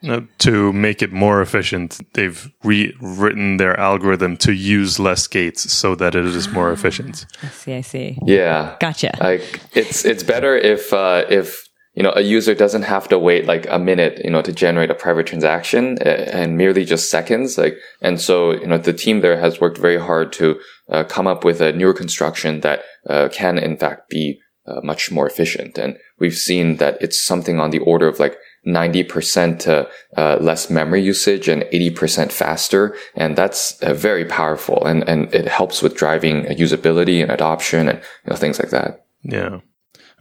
Uh, 0.07 0.21
to 0.37 0.71
make 0.71 1.01
it 1.01 1.11
more 1.11 1.41
efficient, 1.41 1.99
they've 2.13 2.49
rewritten 2.63 3.57
their 3.57 3.77
algorithm 3.77 4.37
to 4.37 4.53
use 4.53 4.97
less 4.97 5.27
gates 5.27 5.73
so 5.73 5.93
that 5.93 6.15
it 6.15 6.25
is 6.25 6.47
more 6.49 6.71
efficient. 6.71 7.25
I 7.43 7.47
see. 7.47 7.73
I 7.73 7.81
see. 7.81 8.17
Yeah, 8.23 8.77
gotcha. 8.79 9.11
Like 9.19 9.59
it's 9.73 10.05
it's 10.05 10.23
better 10.23 10.55
if 10.55 10.93
uh, 10.93 11.25
if 11.29 11.69
you 11.99 12.03
know, 12.03 12.13
a 12.15 12.21
user 12.21 12.55
doesn't 12.55 12.83
have 12.83 13.09
to 13.09 13.19
wait 13.19 13.45
like 13.45 13.67
a 13.69 13.77
minute, 13.77 14.21
you 14.23 14.29
know, 14.29 14.41
to 14.41 14.53
generate 14.53 14.89
a 14.89 14.95
private 14.95 15.27
transaction 15.27 15.97
uh, 15.99 16.09
and 16.09 16.55
merely 16.55 16.85
just 16.85 17.09
seconds. 17.09 17.57
Like, 17.57 17.75
and 18.01 18.21
so, 18.21 18.53
you 18.53 18.67
know, 18.67 18.77
the 18.77 18.93
team 18.93 19.19
there 19.19 19.37
has 19.37 19.59
worked 19.59 19.77
very 19.77 19.99
hard 19.99 20.31
to 20.33 20.59
uh, 20.89 21.03
come 21.03 21.27
up 21.27 21.43
with 21.43 21.59
a 21.59 21.73
newer 21.73 21.93
construction 21.93 22.61
that 22.61 22.83
uh, 23.09 23.27
can 23.29 23.57
in 23.57 23.75
fact 23.75 24.09
be 24.09 24.39
uh, 24.65 24.79
much 24.81 25.11
more 25.11 25.27
efficient. 25.27 25.77
And 25.77 25.97
we've 26.19 26.37
seen 26.37 26.77
that 26.77 26.97
it's 27.01 27.21
something 27.21 27.59
on 27.59 27.71
the 27.71 27.79
order 27.79 28.07
of 28.07 28.17
like 28.17 28.37
90% 28.67 29.87
uh, 30.17 30.37
less 30.39 30.69
memory 30.69 31.01
usage 31.01 31.47
and 31.47 31.63
80% 31.63 32.31
faster. 32.31 32.95
And 33.15 33.35
that's 33.35 33.81
uh, 33.81 33.93
very 33.93 34.25
powerful. 34.25 34.85
And, 34.85 35.07
and 35.07 35.33
it 35.33 35.47
helps 35.47 35.81
with 35.81 35.95
driving 35.95 36.43
usability 36.45 37.21
and 37.21 37.31
adoption 37.31 37.89
and 37.89 37.99
you 37.99 38.29
know, 38.29 38.35
things 38.35 38.59
like 38.59 38.69
that. 38.71 39.05
Yeah. 39.23 39.59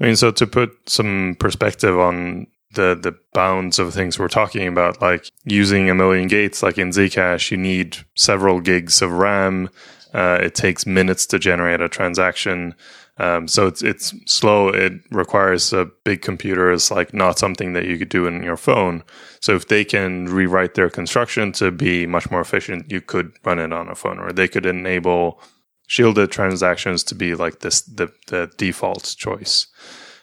I 0.01 0.05
mean, 0.05 0.16
so 0.16 0.31
to 0.31 0.46
put 0.46 0.70
some 0.88 1.37
perspective 1.38 1.98
on 1.98 2.46
the 2.74 2.98
the 3.01 3.16
bounds 3.33 3.79
of 3.79 3.94
things 3.94 4.18
we're 4.18 4.29
talking 4.29 4.68
about, 4.68 5.01
like 5.01 5.31
using 5.44 5.88
a 5.88 5.94
million 5.94 6.29
gates, 6.29 6.62
like 6.62 6.79
in 6.79 6.90
Zcash, 6.90 7.51
you 7.51 7.57
need 7.57 7.98
several 8.14 8.61
gigs 8.61 9.03
of 9.03 9.12
RAM. 9.12 9.70
Uh, 10.14 10.38
it 10.40 10.55
takes 10.55 10.87
minutes 10.87 11.27
to 11.27 11.38
generate 11.38 11.81
a 11.81 11.88
transaction. 11.88 12.74
Um, 13.18 13.48
so 13.48 13.66
it's 13.66 13.83
it's 13.83 14.14
slow. 14.26 14.68
It 14.68 14.92
requires 15.11 15.72
a 15.72 15.90
big 16.04 16.22
computer. 16.22 16.72
It's 16.72 16.90
like 16.90 17.12
not 17.12 17.38
something 17.38 17.72
that 17.72 17.87
you 17.87 17.98
could 17.98 18.09
do 18.09 18.26
in 18.26 18.42
your 18.42 18.57
phone. 18.57 19.02
So 19.40 19.54
if 19.54 19.68
they 19.68 19.85
can 19.85 20.26
rewrite 20.26 20.74
their 20.74 20.90
construction 20.90 21.52
to 21.52 21.70
be 21.70 22.07
much 22.07 22.31
more 22.31 22.40
efficient, 22.40 22.90
you 22.92 23.00
could 23.00 23.33
run 23.44 23.59
it 23.59 23.72
on 23.72 23.88
a 23.88 23.94
phone, 23.94 24.18
or 24.18 24.33
they 24.33 24.48
could 24.48 24.66
enable 24.66 25.40
shielded 25.88 26.31
transactions 26.31 27.02
to 27.02 27.14
be 27.14 27.35
like 27.35 27.61
this 27.61 27.81
the, 27.81 28.12
the 28.28 28.48
default 28.57 29.16
choice 29.18 29.66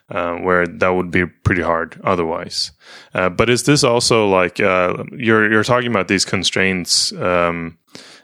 uh, 0.09 0.35
where 0.35 0.65
that 0.65 0.89
would 0.89 1.11
be 1.11 1.25
pretty 1.25 1.63
hard 1.63 1.99
otherwise 2.03 2.71
uh, 3.15 3.29
but 3.29 3.49
is 3.49 3.63
this 3.63 3.83
also 3.83 4.27
like 4.27 4.59
uh, 4.59 5.03
you're 5.11 5.51
you're 5.51 5.63
talking 5.63 5.89
about 5.89 6.07
these 6.07 6.23
constraints 6.23 7.11
um, 7.13 7.77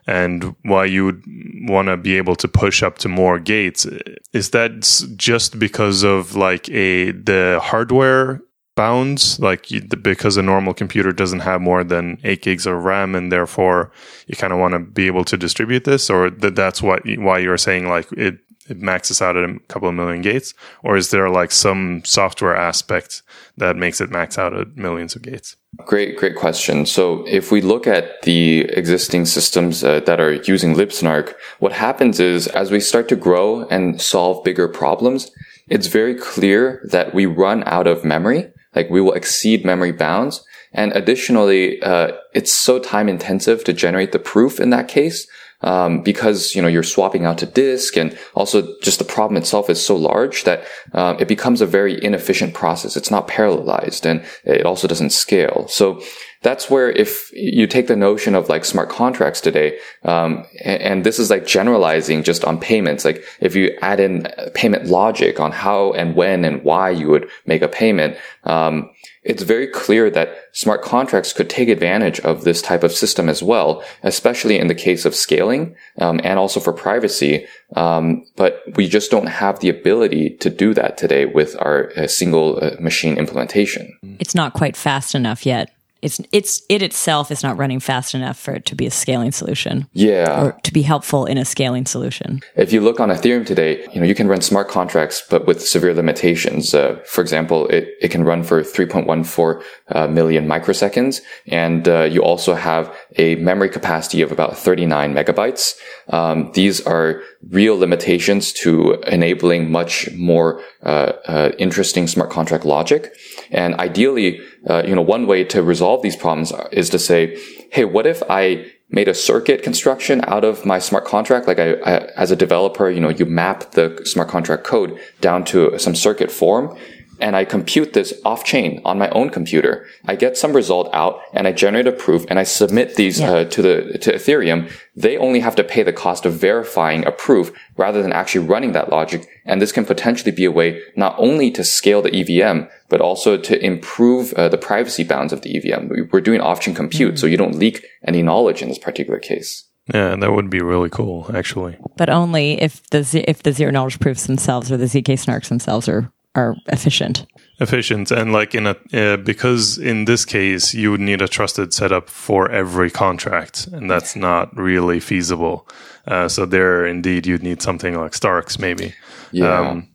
and 0.08 0.56
why 0.64 0.86
you 0.86 1.06
would 1.06 1.24
want 1.70 1.88
to 1.88 1.98
be 1.98 2.18
able 2.18 2.36
to 2.36 2.48
push 2.48 2.84
up 2.84 2.98
to 3.00 3.10
more 3.10 3.40
gates. 3.40 3.86
Is 4.34 4.50
that 4.52 4.82
just 5.16 5.60
because 5.60 6.04
of 6.04 6.36
like 6.36 6.70
a 6.70 7.12
the 7.12 7.60
hardware 7.62 8.42
bounds? 8.76 9.40
Like 9.40 9.72
you, 9.72 9.82
because 9.82 10.38
a 10.38 10.42
normal 10.42 10.74
computer 10.74 11.12
doesn't 11.12 11.42
have 11.42 11.62
more 11.62 11.84
than 11.84 12.18
8 12.24 12.42
gigs 12.42 12.66
of 12.66 12.84
ram 12.84 13.16
and 13.16 13.32
therefore 13.32 13.92
you 14.28 14.36
kind 14.36 14.54
of 14.54 14.60
want 14.60 14.74
to 14.74 14.80
be 14.80 15.08
able 15.08 15.26
to 15.26 15.38
distribute 15.38 15.84
this? 15.84 16.10
Or 16.10 16.30
that 16.30 16.56
that's 16.56 16.82
what 16.82 17.04
why 17.18 17.40
you're 17.40 17.58
saying 17.58 17.90
like 17.90 18.12
it 18.14 18.40
it 18.72 18.82
maxes 18.82 19.22
out 19.22 19.38
at 19.38 19.50
a 19.50 19.60
couple 19.68 19.88
of 19.88 19.96
million 19.96 20.22
gates 20.22 20.54
or 20.84 20.98
is 20.98 21.12
there 21.12 21.30
like 21.30 21.52
some 21.52 22.02
software 22.06 22.56
aspect 22.56 23.22
that 23.58 23.76
makes 23.76 24.02
it 24.02 24.10
max 24.10 24.38
out 24.38 24.54
at 24.58 24.76
millions 24.76 25.16
of 25.16 25.22
gates 25.22 25.58
great 25.86 26.18
great 26.18 26.36
question 26.36 26.86
so 26.86 27.26
if 27.28 27.52
we 27.52 27.62
look 27.62 27.86
at 27.86 28.22
the 28.24 28.62
existing 28.82 29.26
systems 29.26 29.84
uh, 29.84 30.00
that 30.02 30.20
are 30.20 30.34
using 30.34 30.74
libsnark 30.76 31.34
what 31.60 31.72
happens 31.72 32.20
is 32.20 32.48
as 32.48 32.72
we 32.72 32.80
start 32.80 33.08
to 33.08 33.16
grow 33.16 33.68
and 33.68 34.02
solve 34.02 34.44
bigger 34.44 34.68
problems 34.68 35.30
it's 35.68 35.88
very 35.88 36.16
clear 36.16 36.86
that 36.92 37.14
we 37.14 37.26
run 37.26 37.64
out 37.66 37.88
of 37.88 38.04
memory 38.04 38.52
like 38.76 38.90
we 38.90 39.02
will 39.02 39.14
exceed 39.14 39.66
memory 39.66 39.92
bounds. 39.92 40.46
And 40.74 40.92
additionally, 40.94 41.82
uh, 41.82 42.14
it's 42.34 42.52
so 42.52 42.80
time 42.80 43.10
intensive 43.10 43.64
to 43.66 43.74
generate 43.74 44.12
the 44.12 44.20
proof 44.20 44.60
in 44.60 44.70
that 44.70 44.88
case. 44.88 45.28
Um, 45.62 46.02
because 46.02 46.56
you 46.56 46.62
know 46.62 46.68
you're 46.68 46.84
swapping 46.84 47.26
out 47.26 47.38
to 47.40 47.46
disk, 47.46 47.98
and 47.98 48.18
also 48.36 48.76
just 48.82 49.00
the 49.00 49.06
problem 49.06 49.38
itself 49.38 49.70
is 49.70 49.84
so 49.84 49.96
large 49.96 50.44
that 50.44 50.66
um, 50.94 51.18
it 51.20 51.28
becomes 51.28 51.62
a 51.62 51.66
very 51.66 52.04
inefficient 52.04 52.54
process. 52.54 52.98
It's 52.98 53.12
not 53.12 53.28
parallelized, 53.28 54.06
and 54.06 54.24
it 54.44 54.66
also 54.66 54.88
doesn't 54.88 55.12
scale. 55.12 55.68
So 55.68 56.02
that's 56.42 56.70
where 56.70 56.90
if 56.90 57.32
you 57.34 57.68
take 57.68 57.88
the 57.88 57.96
notion 57.96 58.34
of 58.34 58.50
like 58.50 58.66
smart 58.66 58.90
contracts 58.90 59.42
today, 59.42 59.78
um, 60.04 60.46
and, 60.64 60.82
and, 60.82 61.04
this 61.04 61.20
is 61.20 61.30
like 61.30 61.46
generalizing 61.46 62.24
just 62.24 62.44
on 62.44 62.60
payments, 62.60 63.06
like 63.06 63.24
if 63.40 63.56
you 63.56 63.78
add 63.82 64.00
in 64.00 64.24
payment 64.56 64.88
logic 64.88 65.40
on 65.40 65.52
how 65.52 65.92
and 65.94 66.16
when 66.16 66.44
and 66.44 66.64
why 66.64 66.90
you 66.90 67.10
would 67.10 67.30
make 67.46 67.62
a 67.62 67.68
payment, 67.68 68.18
um, 68.46 68.90
it's 69.24 69.44
very 69.44 69.68
clear 69.68 70.10
that 70.10 70.36
smart 70.52 70.82
contracts 70.82 71.34
could 71.34 71.50
take 71.50 71.70
advantage 71.70 72.20
of 72.22 72.44
this 72.44 72.62
type 72.62 72.84
of 72.84 72.92
system 72.92 73.30
as 73.30 73.44
well, 73.44 73.84
especially 74.04 74.58
in 74.58 74.68
the 74.68 74.76
case 74.76 75.06
of 75.06 75.14
scaling 75.14 75.76
um, 76.00 76.20
and 76.24 76.40
also 76.40 76.60
for 76.60 76.74
privacy. 76.74 77.46
Um, 77.76 78.26
but 78.36 78.64
we 78.76 78.88
just 78.88 79.12
don't 79.12 79.28
have 79.28 79.60
the 79.60 79.70
ability 79.70 80.38
to 80.38 80.50
do 80.50 80.74
that 80.74 80.98
today 80.98 81.26
with 81.26 81.56
our 81.60 81.92
uh, 81.96 82.08
single 82.08 82.64
uh, 82.64 82.72
machine 82.80 83.18
implementation. 83.18 83.98
It's 84.20 84.36
not 84.36 84.54
quite 84.54 84.76
fast 84.76 85.14
enough 85.14 85.46
yet 85.46 85.72
it's 86.02 86.20
it's 86.32 86.62
it 86.70 86.82
itself 86.82 87.32
is 87.32 87.44
not 87.44 87.58
running 87.58 87.80
fast 87.80 88.14
enough 88.14 88.38
for 88.38 88.54
it 88.54 88.66
to 88.66 88.76
be 88.76 88.88
a 88.88 88.92
scaling 88.92 89.32
solution. 89.32 89.88
Yeah. 89.94 90.44
Or 90.44 90.52
to 90.64 90.74
be 90.74 90.82
helpful 90.82 91.26
in 91.26 91.38
a 91.38 91.46
scaling 91.46 91.86
solution. 91.86 92.42
If 92.56 92.74
you 92.74 92.82
look 92.82 93.00
on 93.00 93.10
Ethereum 93.10 93.46
today, 93.46 93.88
you 93.94 94.00
know, 94.00 94.08
you 94.08 94.16
can 94.16 94.28
run 94.28 94.42
smart 94.42 94.68
contracts, 94.68 95.24
but 95.30 95.46
with 95.46 95.66
severe 95.66 95.94
limitations. 95.94 96.74
Uh, 96.74 97.00
for 97.06 97.22
example, 97.22 97.68
it, 97.68 97.90
it 98.02 98.10
can 98.10 98.24
run 98.24 98.44
for 98.44 98.62
3.14 98.62 99.64
uh, 99.90 100.08
million 100.08 100.48
microseconds. 100.48 101.22
And 101.48 101.88
uh, 101.88 102.04
you 102.04 102.24
also 102.24 102.56
have 102.56 102.96
a 103.18 103.36
memory 103.36 103.70
capacity 103.70 104.22
of 104.22 104.32
about 104.32 104.58
39 104.58 105.14
megabytes. 105.14 105.76
Um, 106.10 106.52
these 106.54 106.82
are 106.82 107.22
real 107.50 107.78
limitations 107.78 108.54
to 108.54 108.94
enabling 109.08 109.72
much 109.72 110.10
more 110.16 110.62
uh, 110.84 111.14
uh, 111.26 111.52
interesting 111.58 112.08
smart 112.08 112.30
contract 112.30 112.66
logic. 112.66 113.14
And 113.52 113.76
ideally, 113.76 114.42
uh, 114.70 114.84
you 114.86 114.96
know, 114.96 115.02
one 115.02 115.28
way 115.28 115.44
to 115.46 115.62
resolve 115.62 116.02
these 116.02 116.16
problems 116.16 116.54
is 116.72 116.90
to 116.90 117.00
say, 117.00 117.38
hey, 117.72 117.86
what 117.86 118.08
if 118.08 118.24
I 118.30 118.72
made 118.90 119.08
a 119.08 119.14
circuit 119.14 119.64
construction 119.64 120.22
out 120.28 120.44
of 120.44 120.66
my 120.66 120.80
smart 120.80 121.06
contract? 121.06 121.48
Like 121.48 121.60
I, 121.60 121.74
I 121.74 121.98
as 122.16 122.32
a 122.32 122.36
developer, 122.36 122.90
you 122.90 123.00
know, 123.00 123.10
you 123.10 123.26
map 123.26 123.72
the 123.72 124.02
smart 124.06 124.30
contract 124.30 124.64
code 124.64 125.00
down 125.20 125.44
to 125.46 125.78
some 125.78 125.96
circuit 125.96 126.32
form 126.32 126.78
and 127.22 127.36
I 127.36 127.46
compute 127.46 127.94
this 127.94 128.14
off 128.26 128.44
chain 128.44 128.82
on 128.84 128.98
my 128.98 129.10
own 129.10 129.30
computer. 129.30 129.88
I 130.06 130.16
get 130.16 130.38
some 130.38 130.54
result 130.54 130.90
out 130.94 131.22
and 131.34 131.48
I 131.48 131.52
generate 131.52 131.88
a 131.88 131.92
proof 131.92 132.26
and 132.30 132.40
I 132.40 132.44
submit 132.44 132.96
these 132.96 133.20
yeah. 133.20 133.32
uh, 133.32 133.46
to 133.46 133.62
the 133.62 133.98
to 134.00 134.14
Ethereum. 134.14 134.72
They 134.96 135.18
only 135.18 135.40
have 135.40 135.56
to 135.56 135.64
pay 135.64 135.84
the 135.84 135.94
cost 135.94 136.26
of 136.26 136.34
verifying 136.34 137.06
a 137.06 137.12
proof 137.12 137.52
rather 137.78 138.02
than 138.02 138.12
actually 138.12 138.46
running 138.48 138.74
that 138.74 138.90
logic. 138.90 139.28
And 139.46 139.62
this 139.62 139.72
can 139.72 139.86
potentially 139.86 140.32
be 140.32 140.46
a 140.46 140.52
way 140.52 140.82
not 140.96 141.16
only 141.18 141.52
to 141.52 141.64
scale 141.64 142.02
the 142.02 142.14
EVM 142.14 142.68
but 142.90 143.00
also 143.00 143.38
to 143.38 143.66
improve 143.66 144.34
uh, 144.34 144.50
the 144.50 144.58
privacy 144.58 145.04
bounds 145.04 145.32
of 145.32 145.42
the 145.42 145.58
EVM. 145.58 146.10
We're 146.12 146.20
doing 146.20 146.42
off 146.42 146.60
chain 146.60 146.76
compute, 146.76 147.14
mm-hmm. 147.14 147.18
so 147.18 147.26
you 147.26 147.38
don't 147.38 147.56
leak 147.56 147.86
any 148.06 148.22
knowledge 148.22 148.62
in 148.62 148.68
this 148.68 148.78
particular 148.78 149.18
case. 149.18 149.70
Yeah, 149.94 150.16
that 150.18 150.34
would 150.34 150.50
be 150.50 150.62
really 150.62 150.90
cool, 150.90 151.30
actually. 151.34 151.78
But 151.98 152.10
only 152.10 152.62
if 152.62 152.88
the 152.90 153.24
if 153.28 153.44
the 153.44 153.54
zero 153.54 153.72
knowledge 153.72 154.00
proofs 154.00 154.28
themselves 154.28 154.72
or 154.72 154.78
the 154.78 154.86
zk 154.86 155.06
snarks 155.14 155.50
themselves 155.50 155.90
are 155.90 156.12
are 156.36 156.56
efficient. 156.68 157.26
Efficient. 157.60 158.12
And 158.12 158.32
like 158.32 158.56
in 158.56 158.68
a 158.68 158.76
uh, 158.94 159.18
because 159.18 159.78
in 159.78 160.06
this 160.06 160.26
case 160.26 160.74
you 160.74 160.92
would 160.92 161.02
need 161.02 161.22
a 161.22 161.28
trusted 161.28 161.74
setup 161.74 162.10
for 162.10 162.50
every 162.50 162.90
contract 162.90 163.68
and 163.68 163.90
that's 163.90 164.16
not 164.16 164.56
really 164.56 165.00
feasible. 165.00 165.68
Uh, 166.08 166.28
so 166.28 166.46
there 166.46 166.86
indeed 166.86 167.28
you'd 167.28 167.44
need 167.44 167.62
something 167.62 167.96
like 167.96 168.14
starks 168.14 168.58
maybe. 168.58 168.94
Yeah. 169.32 169.60
Um, 169.60 169.88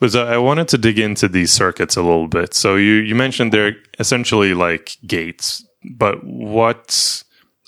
but 0.00 0.14
I 0.14 0.38
wanted 0.38 0.68
to 0.68 0.78
dig 0.78 0.98
into 0.98 1.28
these 1.28 1.50
circuits 1.52 1.96
a 1.96 2.02
little 2.02 2.28
bit. 2.28 2.54
So 2.54 2.76
you, 2.76 2.94
you 2.94 3.14
mentioned 3.14 3.52
they're 3.52 3.76
essentially 3.98 4.52
like 4.52 4.98
gates, 5.06 5.64
but 5.96 6.22
what 6.24 7.22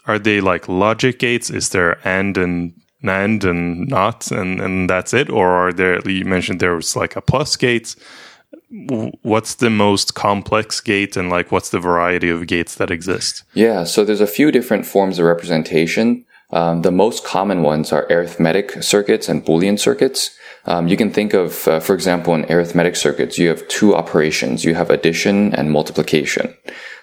are 0.06 0.18
they 0.18 0.40
like 0.40 0.68
logic 0.68 1.18
gates? 1.18 1.50
Is 1.50 1.70
there 1.70 1.98
and 2.06 2.36
and 2.36 2.74
NAND 3.04 3.44
and 3.44 3.88
not 3.88 4.30
and, 4.30 4.60
and 4.60 4.90
that's 4.90 5.14
it? 5.14 5.30
Or 5.30 5.50
are 5.50 5.72
there, 5.72 6.00
you 6.08 6.24
mentioned 6.24 6.60
there 6.60 6.74
was 6.74 6.96
like 6.96 7.16
a 7.16 7.20
plus 7.20 7.56
gate. 7.56 7.94
What's 9.22 9.54
the 9.56 9.70
most 9.70 10.14
complex 10.14 10.80
gate 10.80 11.16
and 11.16 11.30
like 11.30 11.52
what's 11.52 11.70
the 11.70 11.78
variety 11.78 12.30
of 12.30 12.46
gates 12.46 12.74
that 12.76 12.90
exist? 12.90 13.44
Yeah, 13.54 13.84
so 13.84 14.04
there's 14.04 14.20
a 14.20 14.26
few 14.26 14.50
different 14.50 14.86
forms 14.86 15.18
of 15.18 15.26
representation. 15.26 16.24
Um, 16.50 16.82
the 16.82 16.92
most 16.92 17.24
common 17.24 17.62
ones 17.62 17.92
are 17.92 18.06
arithmetic 18.10 18.82
circuits 18.82 19.28
and 19.28 19.44
Boolean 19.44 19.78
circuits. 19.78 20.36
Um, 20.66 20.88
you 20.88 20.96
can 20.96 21.10
think 21.10 21.34
of, 21.34 21.68
uh, 21.68 21.80
for 21.80 21.94
example, 21.94 22.34
in 22.34 22.50
arithmetic 22.50 22.96
circuits, 22.96 23.38
you 23.38 23.48
have 23.48 23.66
two 23.68 23.94
operations. 23.94 24.64
You 24.64 24.74
have 24.74 24.88
addition 24.90 25.54
and 25.54 25.70
multiplication. 25.70 26.54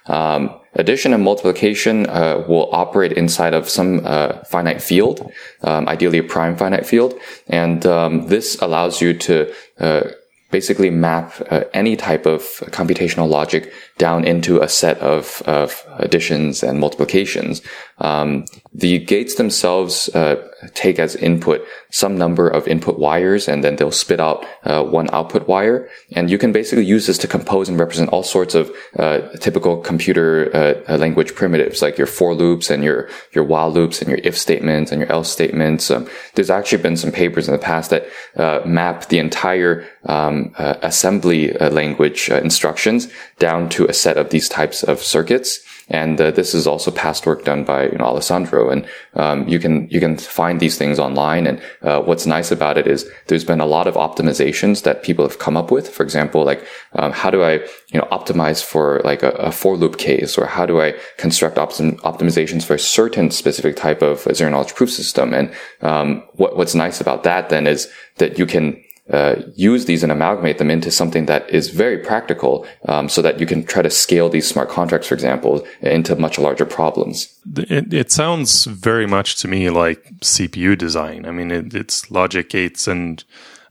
Um, 0.08 0.56
addition 0.76 1.14
and 1.14 1.24
multiplication 1.24 2.08
uh, 2.08 2.44
will 2.48 2.70
operate 2.72 3.12
inside 3.14 3.54
of 3.54 3.70
some 3.70 4.02
uh, 4.06 4.44
finite 4.46 4.82
field, 4.82 5.32
um, 5.64 5.88
ideally 5.88 6.20
a 6.20 6.24
prime 6.24 6.56
finite 6.56 6.86
field, 6.86 7.14
and 7.48 7.86
um, 7.86 8.28
this 8.28 8.60
allows 8.62 9.02
you 9.02 9.14
to 9.14 9.54
uh, 9.80 10.04
basically 10.52 10.90
map 10.90 11.34
uh, 11.50 11.64
any 11.74 11.96
type 11.96 12.26
of 12.26 12.42
computational 12.72 13.28
logic 13.28 13.74
down 13.98 14.24
into 14.26 14.62
a 14.62 14.68
set 14.68 14.98
of, 15.00 15.42
of 15.46 15.86
additions 15.98 16.62
and 16.62 16.80
multiplications. 16.80 17.62
Um, 18.02 18.46
the 18.74 19.00
gates 19.00 19.36
themselves 19.36 20.10
uh, 20.10 20.48
take 20.74 20.98
as 20.98 21.16
input 21.16 21.66
some 21.92 22.18
number 22.18 22.48
of 22.48 22.68
input 22.68 22.98
wires, 22.98 23.48
and 23.48 23.64
then 23.64 23.76
they'll 23.76 23.92
spit 23.92 24.20
out 24.20 24.46
uh, 24.64 24.84
one 24.84 25.10
output 25.14 25.48
wire. 25.48 25.90
And 26.14 26.30
you 26.30 26.38
can 26.38 26.52
basically 26.52 26.86
use 26.86 27.06
this 27.08 27.18
to 27.20 27.28
compose 27.28 27.70
and 27.70 27.80
represent 27.80 28.10
all 28.10 28.24
sorts 28.24 28.56
of 28.56 28.72
uh, 28.98 29.20
typical 29.40 29.78
computer 29.78 30.50
uh, 30.88 30.98
language 30.98 31.36
primitives, 31.36 31.82
like 31.82 31.98
your 31.98 32.08
for 32.08 32.34
loops 32.34 32.70
and 32.70 32.84
your 32.84 33.10
your 33.34 33.44
while 33.44 33.72
loops 33.72 34.02
and 34.02 34.10
your 34.10 34.20
if 34.24 34.38
statements 34.38 34.92
and 34.92 35.02
your 35.02 35.12
else 35.12 35.32
statements. 35.32 35.92
Um, 35.92 36.08
there's 36.36 36.50
actually 36.50 36.82
been 36.82 36.98
some 36.98 37.12
papers 37.12 37.48
in 37.48 37.52
the 37.54 37.60
past 37.60 37.92
that 37.92 38.08
uh, 38.36 38.62
map 38.66 39.10
the 39.10 39.20
entire 39.20 39.86
um, 40.06 40.54
uh, 40.58 40.76
assembly 40.82 41.52
language 41.54 42.30
instructions 42.30 43.10
down 43.38 43.70
to 43.70 43.86
a 43.86 43.94
set 43.94 44.18
of 44.18 44.30
these 44.30 44.50
types 44.50 44.82
of 44.84 45.02
circuits. 45.02 45.60
And 45.92 46.20
uh, 46.20 46.32
this 46.32 46.54
is 46.54 46.66
also 46.66 46.90
past 46.90 47.26
work 47.26 47.44
done 47.44 47.64
by 47.64 47.84
you 47.84 47.98
know, 47.98 48.06
Alessandro. 48.06 48.70
And 48.70 48.88
um, 49.14 49.48
you 49.48 49.60
can 49.60 49.90
you 49.90 50.00
can 50.00 50.18
find 50.18 50.60
these 50.60 50.78
things 50.78 51.00
online. 51.00 51.46
And 51.46 51.62
uh, 51.82 52.02
what's 52.02 52.26
nice 52.26 52.50
about 52.50 52.78
it 52.78 52.88
is 52.88 53.10
there's 53.28 53.44
been 53.44 53.60
a 53.60 53.66
lot 53.66 53.88
of 53.88 53.96
optimizations 53.96 54.84
that 54.84 55.04
people 55.04 55.28
have 55.28 55.38
come 55.38 55.58
up 55.58 55.70
with. 55.70 55.90
For 55.90 56.04
example, 56.04 56.44
like 56.44 56.66
um, 56.94 57.12
how 57.12 57.30
do 57.30 57.44
I 57.44 57.54
you 57.92 58.00
know 58.00 58.08
optimize 58.12 58.64
for 58.64 59.02
like 59.04 59.22
a, 59.22 59.32
a 59.32 59.52
for 59.52 59.76
loop 59.76 59.98
case, 59.98 60.38
or 60.38 60.46
how 60.46 60.66
do 60.66 60.82
I 60.82 60.96
construct 61.18 61.58
optim- 61.58 62.00
optimizations 62.00 62.64
for 62.64 62.76
a 62.76 62.80
certain 62.80 63.30
specific 63.30 63.76
type 63.76 64.02
of 64.02 64.28
zero 64.34 64.50
knowledge 64.50 64.76
proof 64.76 64.92
system? 64.92 65.34
And 65.34 65.54
um, 65.82 66.24
what, 66.34 66.56
what's 66.56 66.74
nice 66.74 67.02
about 67.02 67.24
that 67.24 67.50
then 67.50 67.68
is 67.68 67.90
that 68.18 68.40
you 68.40 68.46
can 68.46 68.82
uh, 69.12 69.36
use 69.56 69.86
these 69.86 70.04
and 70.04 70.12
amalgamate 70.12 70.58
them 70.58 70.72
into 70.72 70.90
something 70.90 71.26
that 71.26 71.50
is 71.50 71.70
very 71.70 71.98
practical 71.98 72.66
um, 72.88 73.10
so 73.10 73.22
that 73.22 73.40
you 73.40 73.46
can 73.46 73.64
try 73.64 73.82
to 73.82 73.90
scale 73.90 74.30
these 74.30 74.48
smart 74.48 74.70
contracts, 74.70 75.08
for 75.08 75.14
example, 75.14 75.66
into 75.82 76.16
much 76.16 76.40
larger 76.40 76.66
problems. 76.66 77.28
It, 77.58 77.94
it 77.94 78.12
sounds 78.12 78.66
very 78.66 79.06
much 79.06 79.36
to 79.38 79.48
me 79.48 79.70
like 79.70 80.04
CPU 80.22 80.78
design. 80.78 81.26
I 81.26 81.32
mean, 81.32 81.52
it, 81.52 81.74
it's 81.74 82.10
logic 82.10 82.50
gates 82.50 82.88
and 82.88 83.24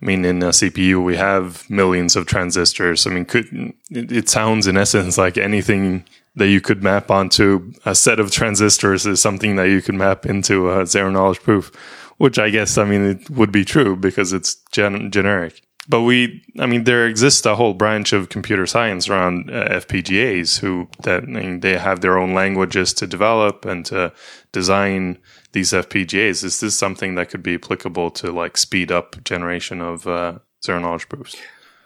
I 0.02 0.06
mean, 0.06 0.24
in 0.24 0.42
a 0.42 0.48
CPU, 0.48 1.04
we 1.04 1.16
have 1.16 1.68
millions 1.68 2.16
of 2.16 2.26
transistors. 2.26 3.06
I 3.06 3.10
mean, 3.10 3.26
could, 3.26 3.74
it, 3.90 4.30
sounds 4.30 4.66
in 4.66 4.78
essence 4.78 5.18
like 5.18 5.36
anything 5.36 6.04
that 6.36 6.48
you 6.48 6.62
could 6.62 6.82
map 6.82 7.10
onto 7.10 7.72
a 7.84 7.94
set 7.94 8.18
of 8.18 8.30
transistors 8.30 9.04
is 9.04 9.20
something 9.20 9.56
that 9.56 9.68
you 9.68 9.82
could 9.82 9.94
map 9.94 10.24
into 10.24 10.70
a 10.72 10.86
zero 10.86 11.10
knowledge 11.10 11.42
proof 11.42 11.70
which 12.20 12.38
I 12.38 12.50
guess, 12.50 12.76
I 12.76 12.84
mean, 12.84 13.02
it 13.02 13.30
would 13.30 13.50
be 13.50 13.64
true 13.64 13.96
because 13.96 14.34
it's 14.34 14.56
gen- 14.72 15.10
generic. 15.10 15.62
But 15.88 16.02
we, 16.02 16.44
I 16.58 16.66
mean, 16.66 16.84
there 16.84 17.06
exists 17.06 17.46
a 17.46 17.56
whole 17.56 17.72
branch 17.72 18.12
of 18.12 18.28
computer 18.28 18.66
science 18.66 19.08
around 19.08 19.50
uh, 19.50 19.80
FPGAs 19.80 20.58
who 20.58 20.86
that 21.04 21.22
I 21.22 21.26
mean, 21.26 21.60
they 21.60 21.78
have 21.78 22.02
their 22.02 22.18
own 22.18 22.34
languages 22.34 22.92
to 22.94 23.06
develop 23.06 23.64
and 23.64 23.86
to 23.86 24.12
design 24.52 25.16
these 25.52 25.72
FPGAs. 25.72 26.44
Is 26.44 26.60
this 26.60 26.78
something 26.78 27.14
that 27.14 27.30
could 27.30 27.42
be 27.42 27.54
applicable 27.54 28.10
to 28.10 28.30
like 28.30 28.58
speed 28.58 28.92
up 28.92 29.24
generation 29.24 29.80
of 29.80 30.06
uh, 30.06 30.40
zero 30.62 30.78
knowledge 30.78 31.08
proofs? 31.08 31.36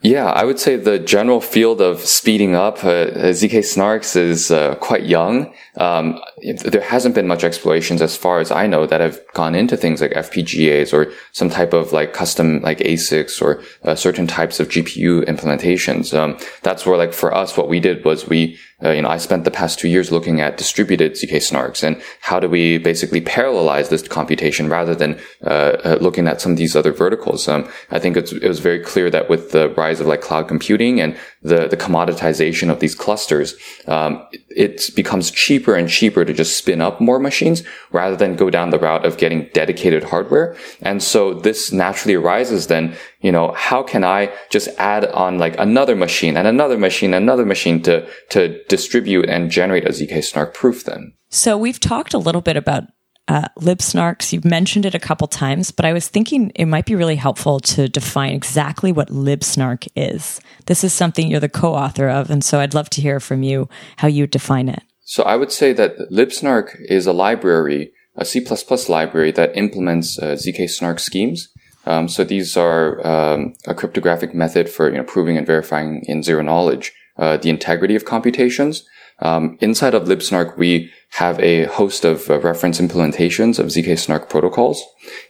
Yeah, 0.05 0.27
I 0.27 0.45
would 0.45 0.59
say 0.59 0.77
the 0.77 0.99
general 0.99 1.41
field 1.41 1.81
of 1.81 2.01
speeding 2.01 2.55
up 2.55 2.85
uh, 2.85 3.07
ZK 3.33 3.61
snarks 3.61 4.17
is 4.17 4.51
uh, 4.51 4.75
quite 4.75 5.07
young. 5.07 5.55
Um, 5.79 6.21
there 6.43 6.83
hasn't 6.83 7.15
been 7.15 7.27
much 7.27 7.43
explorations 7.43 8.03
as 8.03 8.15
far 8.15 8.39
as 8.39 8.51
I 8.51 8.67
know 8.67 8.85
that 8.85 9.01
have 9.01 9.19
gone 9.33 9.55
into 9.55 9.79
things 9.79 10.03
like 10.03 10.11
FPGAs 10.11 10.93
or 10.93 11.11
some 11.33 11.49
type 11.49 11.73
of 11.73 11.95
like 11.95 12.13
custom 12.13 12.61
like 12.61 12.81
ASICs 12.81 13.41
or 13.41 13.63
uh, 13.83 13.95
certain 13.95 14.27
types 14.27 14.61
of 14.61 14.69
GPU 14.69 15.25
implementations. 15.25 16.13
Um, 16.13 16.39
that's 16.63 16.85
where 16.85 16.99
like 16.99 17.15
for 17.15 17.35
us, 17.35 17.57
what 17.57 17.71
we 17.71 17.81
did 17.81 18.05
was 18.05 18.29
we 18.29 18.59
uh, 18.85 18.91
you 18.91 19.03
know, 19.03 19.09
I 19.09 19.17
spent 19.17 19.45
the 19.45 19.51
past 19.51 19.79
two 19.79 19.89
years 19.89 20.13
looking 20.13 20.41
at 20.41 20.57
distributed 20.57 21.13
ZK 21.13 21.37
snarks 21.37 21.83
and 21.83 22.01
how 22.21 22.39
do 22.39 22.49
we 22.49 22.79
basically 22.79 23.21
parallelize 23.21 23.89
this 23.89 24.07
computation 24.07 24.69
rather 24.69 24.95
than 24.95 25.19
uh, 25.45 25.77
uh, 25.85 25.99
looking 26.01 26.27
at 26.27 26.41
some 26.41 26.53
of 26.53 26.59
these 26.59 26.77
other 26.77 26.93
verticals. 26.93 27.49
Um, 27.49 27.69
I 27.91 27.99
think 27.99 28.17
it 28.17 28.47
was 28.47 28.61
very 28.61 28.81
clear 28.81 29.11
that 29.11 29.29
with 29.29 29.53
the 29.53 29.71
rise 29.71 30.01
of 30.01 30.07
like 30.07 30.21
cloud 30.21 30.49
computing 30.49 31.01
and 31.01 31.17
the, 31.43 31.69
the 31.69 31.77
commoditization 31.77 32.71
of 32.71 32.81
these 32.81 32.95
clusters, 32.95 33.55
um, 33.87 34.27
it 34.51 34.91
becomes 34.95 35.31
cheaper 35.31 35.75
and 35.75 35.89
cheaper 35.89 36.25
to 36.25 36.33
just 36.33 36.57
spin 36.57 36.81
up 36.81 37.01
more 37.01 37.19
machines 37.19 37.63
rather 37.91 38.17
than 38.17 38.37
go 38.37 38.51
down 38.51 38.71
the 38.71 38.79
route 38.79 39.07
of 39.07 39.17
getting 39.17 39.49
dedicated 39.53 40.05
hardware. 40.05 40.57
And 40.83 41.03
so 41.03 41.35
this 41.35 41.73
naturally 41.73 42.15
arises 42.15 42.67
then, 42.67 42.97
you 43.25 43.33
know, 43.33 43.53
how 43.57 43.83
can 43.83 44.05
I 44.05 44.31
just 44.51 44.69
add 44.77 45.07
on 45.07 45.39
like 45.39 45.59
another 45.59 45.97
machine 45.97 46.37
and 46.37 46.47
another 46.47 46.77
machine, 46.77 47.15
another 47.15 47.47
machine 47.47 47.81
to, 47.85 48.07
to 48.29 48.63
distribute 48.65 49.31
and 49.31 49.51
generate 49.51 49.87
a 49.87 49.93
ZK 49.93 50.23
snark 50.23 50.53
proof 50.53 50.85
then? 50.85 51.15
So 51.31 51.57
we've 51.57 51.81
talked 51.81 52.13
a 52.13 52.19
little 52.19 52.43
bit 52.43 52.59
about 52.59 52.85
uh, 53.27 53.49
libsnarks. 53.59 54.35
You've 54.35 54.45
mentioned 54.45 54.85
it 54.85 54.95
a 54.95 54.99
couple 54.99 55.27
times, 55.27 55.71
but 55.71 55.87
I 55.87 55.95
was 55.95 56.07
thinking 56.07 56.53
it 56.55 56.67
might 56.67 56.85
be 56.85 56.95
really 56.95 57.17
helpful 57.17 57.61
to 57.61 57.89
define 57.89 58.35
exactly 58.35 58.93
what 58.93 59.09
libsnark 59.09 59.89
is. 59.97 60.39
This 60.67 60.85
is 60.85 60.93
something 60.93 61.27
you're 61.27 61.41
the 61.41 61.49
co-author 61.49 62.11
of, 62.11 62.29
and 62.29 62.45
so 62.45 62.61
I'd 62.61 62.75
love 62.75 62.91
to 62.91 63.01
hear 63.01 63.21
from 63.21 63.43
you 63.43 63.71
how 63.97 64.09
you 64.09 64.27
define 64.27 64.69
it. 64.69 64.83
So 65.01 65.23
I 65.23 65.37
would 65.37 65.51
say 65.51 65.73
that 65.73 66.11
libsnark 66.13 66.77
is 66.91 67.07
a 67.07 67.15
library, 67.15 67.93
a 68.17 68.27
C++ 68.27 68.45
library 68.91 69.33
that 69.33 69.57
implements 69.57 70.19
uh, 70.19 70.37
ZK 70.37 70.69
snark 70.69 70.99
schemes. 70.99 71.49
Um, 71.87 72.09
so 72.09 72.25
these 72.25 72.57
are 72.57 73.07
um, 73.07 73.55
a 73.67 73.75
cryptographic 73.75 74.35
method 74.35 74.69
for 74.69 74.91
you 74.91 74.97
know, 74.97 75.05
proving 75.05 75.37
and 75.37 75.47
verifying 75.47 76.03
in 76.07 76.23
zero 76.23 76.43
knowledge 76.43 76.93
uh, 77.17 77.37
the 77.37 77.51
integrity 77.51 77.95
of 77.95 78.05
computations. 78.05 78.87
Um, 79.21 79.57
inside 79.61 79.95
of 79.95 80.05
libsnark, 80.05 80.57
we 80.57 80.91
have 81.15 81.39
a 81.39 81.65
host 81.67 82.05
of 82.05 82.29
uh, 82.29 82.41
reference 82.41 82.81
implementations 82.81 83.61
of 83.61 83.67
ZK 83.67 83.97
Snark 83.97 84.29
protocols. 84.29 84.83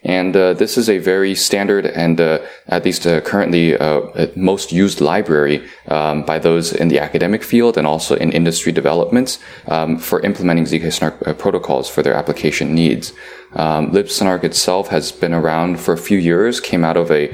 And 0.03 0.35
uh, 0.35 0.53
this 0.53 0.77
is 0.77 0.89
a 0.89 0.97
very 0.97 1.35
standard 1.35 1.85
and 1.85 2.19
uh, 2.19 2.39
at 2.67 2.85
least 2.85 3.05
uh, 3.05 3.21
currently 3.21 3.77
uh, 3.77 4.27
most 4.35 4.71
used 4.71 5.01
library 5.01 5.63
um, 5.87 6.23
by 6.23 6.39
those 6.39 6.73
in 6.73 6.87
the 6.87 6.99
academic 6.99 7.43
field 7.43 7.77
and 7.77 7.87
also 7.87 8.15
in 8.15 8.31
industry 8.31 8.71
developments 8.71 9.39
um, 9.67 9.97
for 9.97 10.21
implementing 10.21 10.65
ZK 10.65 10.91
Snark 10.91 11.27
uh, 11.27 11.33
protocols 11.33 11.89
for 11.89 12.01
their 12.01 12.13
application 12.13 12.73
needs. 12.73 13.13
Um, 13.53 13.91
LibSnark 13.91 14.43
itself 14.43 14.89
has 14.89 15.13
been 15.13 15.33
around 15.33 15.79
for 15.79 15.93
a 15.93 15.97
few 15.97 16.17
years, 16.17 16.59
came 16.59 16.83
out 16.83 16.97
of 16.97 17.09
a 17.09 17.33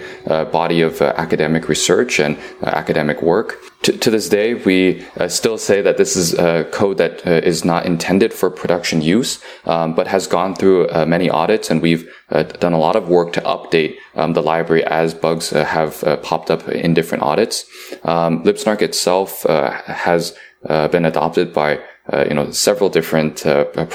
body 0.51 0.81
of 0.81 1.01
academic 1.01 1.67
research 1.67 2.19
and 2.19 2.37
academic 2.61 3.23
work. 3.23 3.57
To, 3.83 3.91
to, 3.93 4.11
this 4.11 4.29
day, 4.29 4.53
we 4.53 5.03
still 5.29 5.57
say 5.57 5.81
that 5.81 5.97
this 5.97 6.15
is 6.15 6.35
code 6.71 6.99
that 6.99 7.25
is 7.25 7.65
not 7.65 7.87
intended 7.87 8.33
for 8.41 8.49
production 8.49 8.99
use, 9.15 9.31
um, 9.65 9.93
but 9.93 10.07
has 10.07 10.25
gone 10.37 10.55
through 10.55 10.79
uh, 10.89 11.05
many 11.05 11.29
audits, 11.29 11.69
and 11.69 11.77
we've 11.87 12.03
uh, 12.31 12.41
done 12.63 12.73
a 12.73 12.83
lot 12.87 12.95
of 12.95 13.07
work 13.07 13.31
to 13.33 13.41
update 13.55 13.93
um, 14.15 14.33
the 14.33 14.41
library 14.41 14.83
as 15.01 15.13
bugs 15.13 15.53
uh, 15.53 15.63
have 15.63 16.03
uh, 16.03 16.17
popped 16.29 16.49
up 16.49 16.67
in 16.67 16.95
different 16.99 17.23
audits. 17.23 17.65
Um, 18.03 18.43
LibSnark 18.43 18.81
itself 18.81 19.45
uh, 19.45 19.69
has 20.07 20.35
uh, 20.67 20.87
been 20.87 21.05
adopted 21.05 21.53
by 21.53 21.79
you 22.29 22.35
know 22.37 22.51
several 22.51 22.89
different 22.89 23.35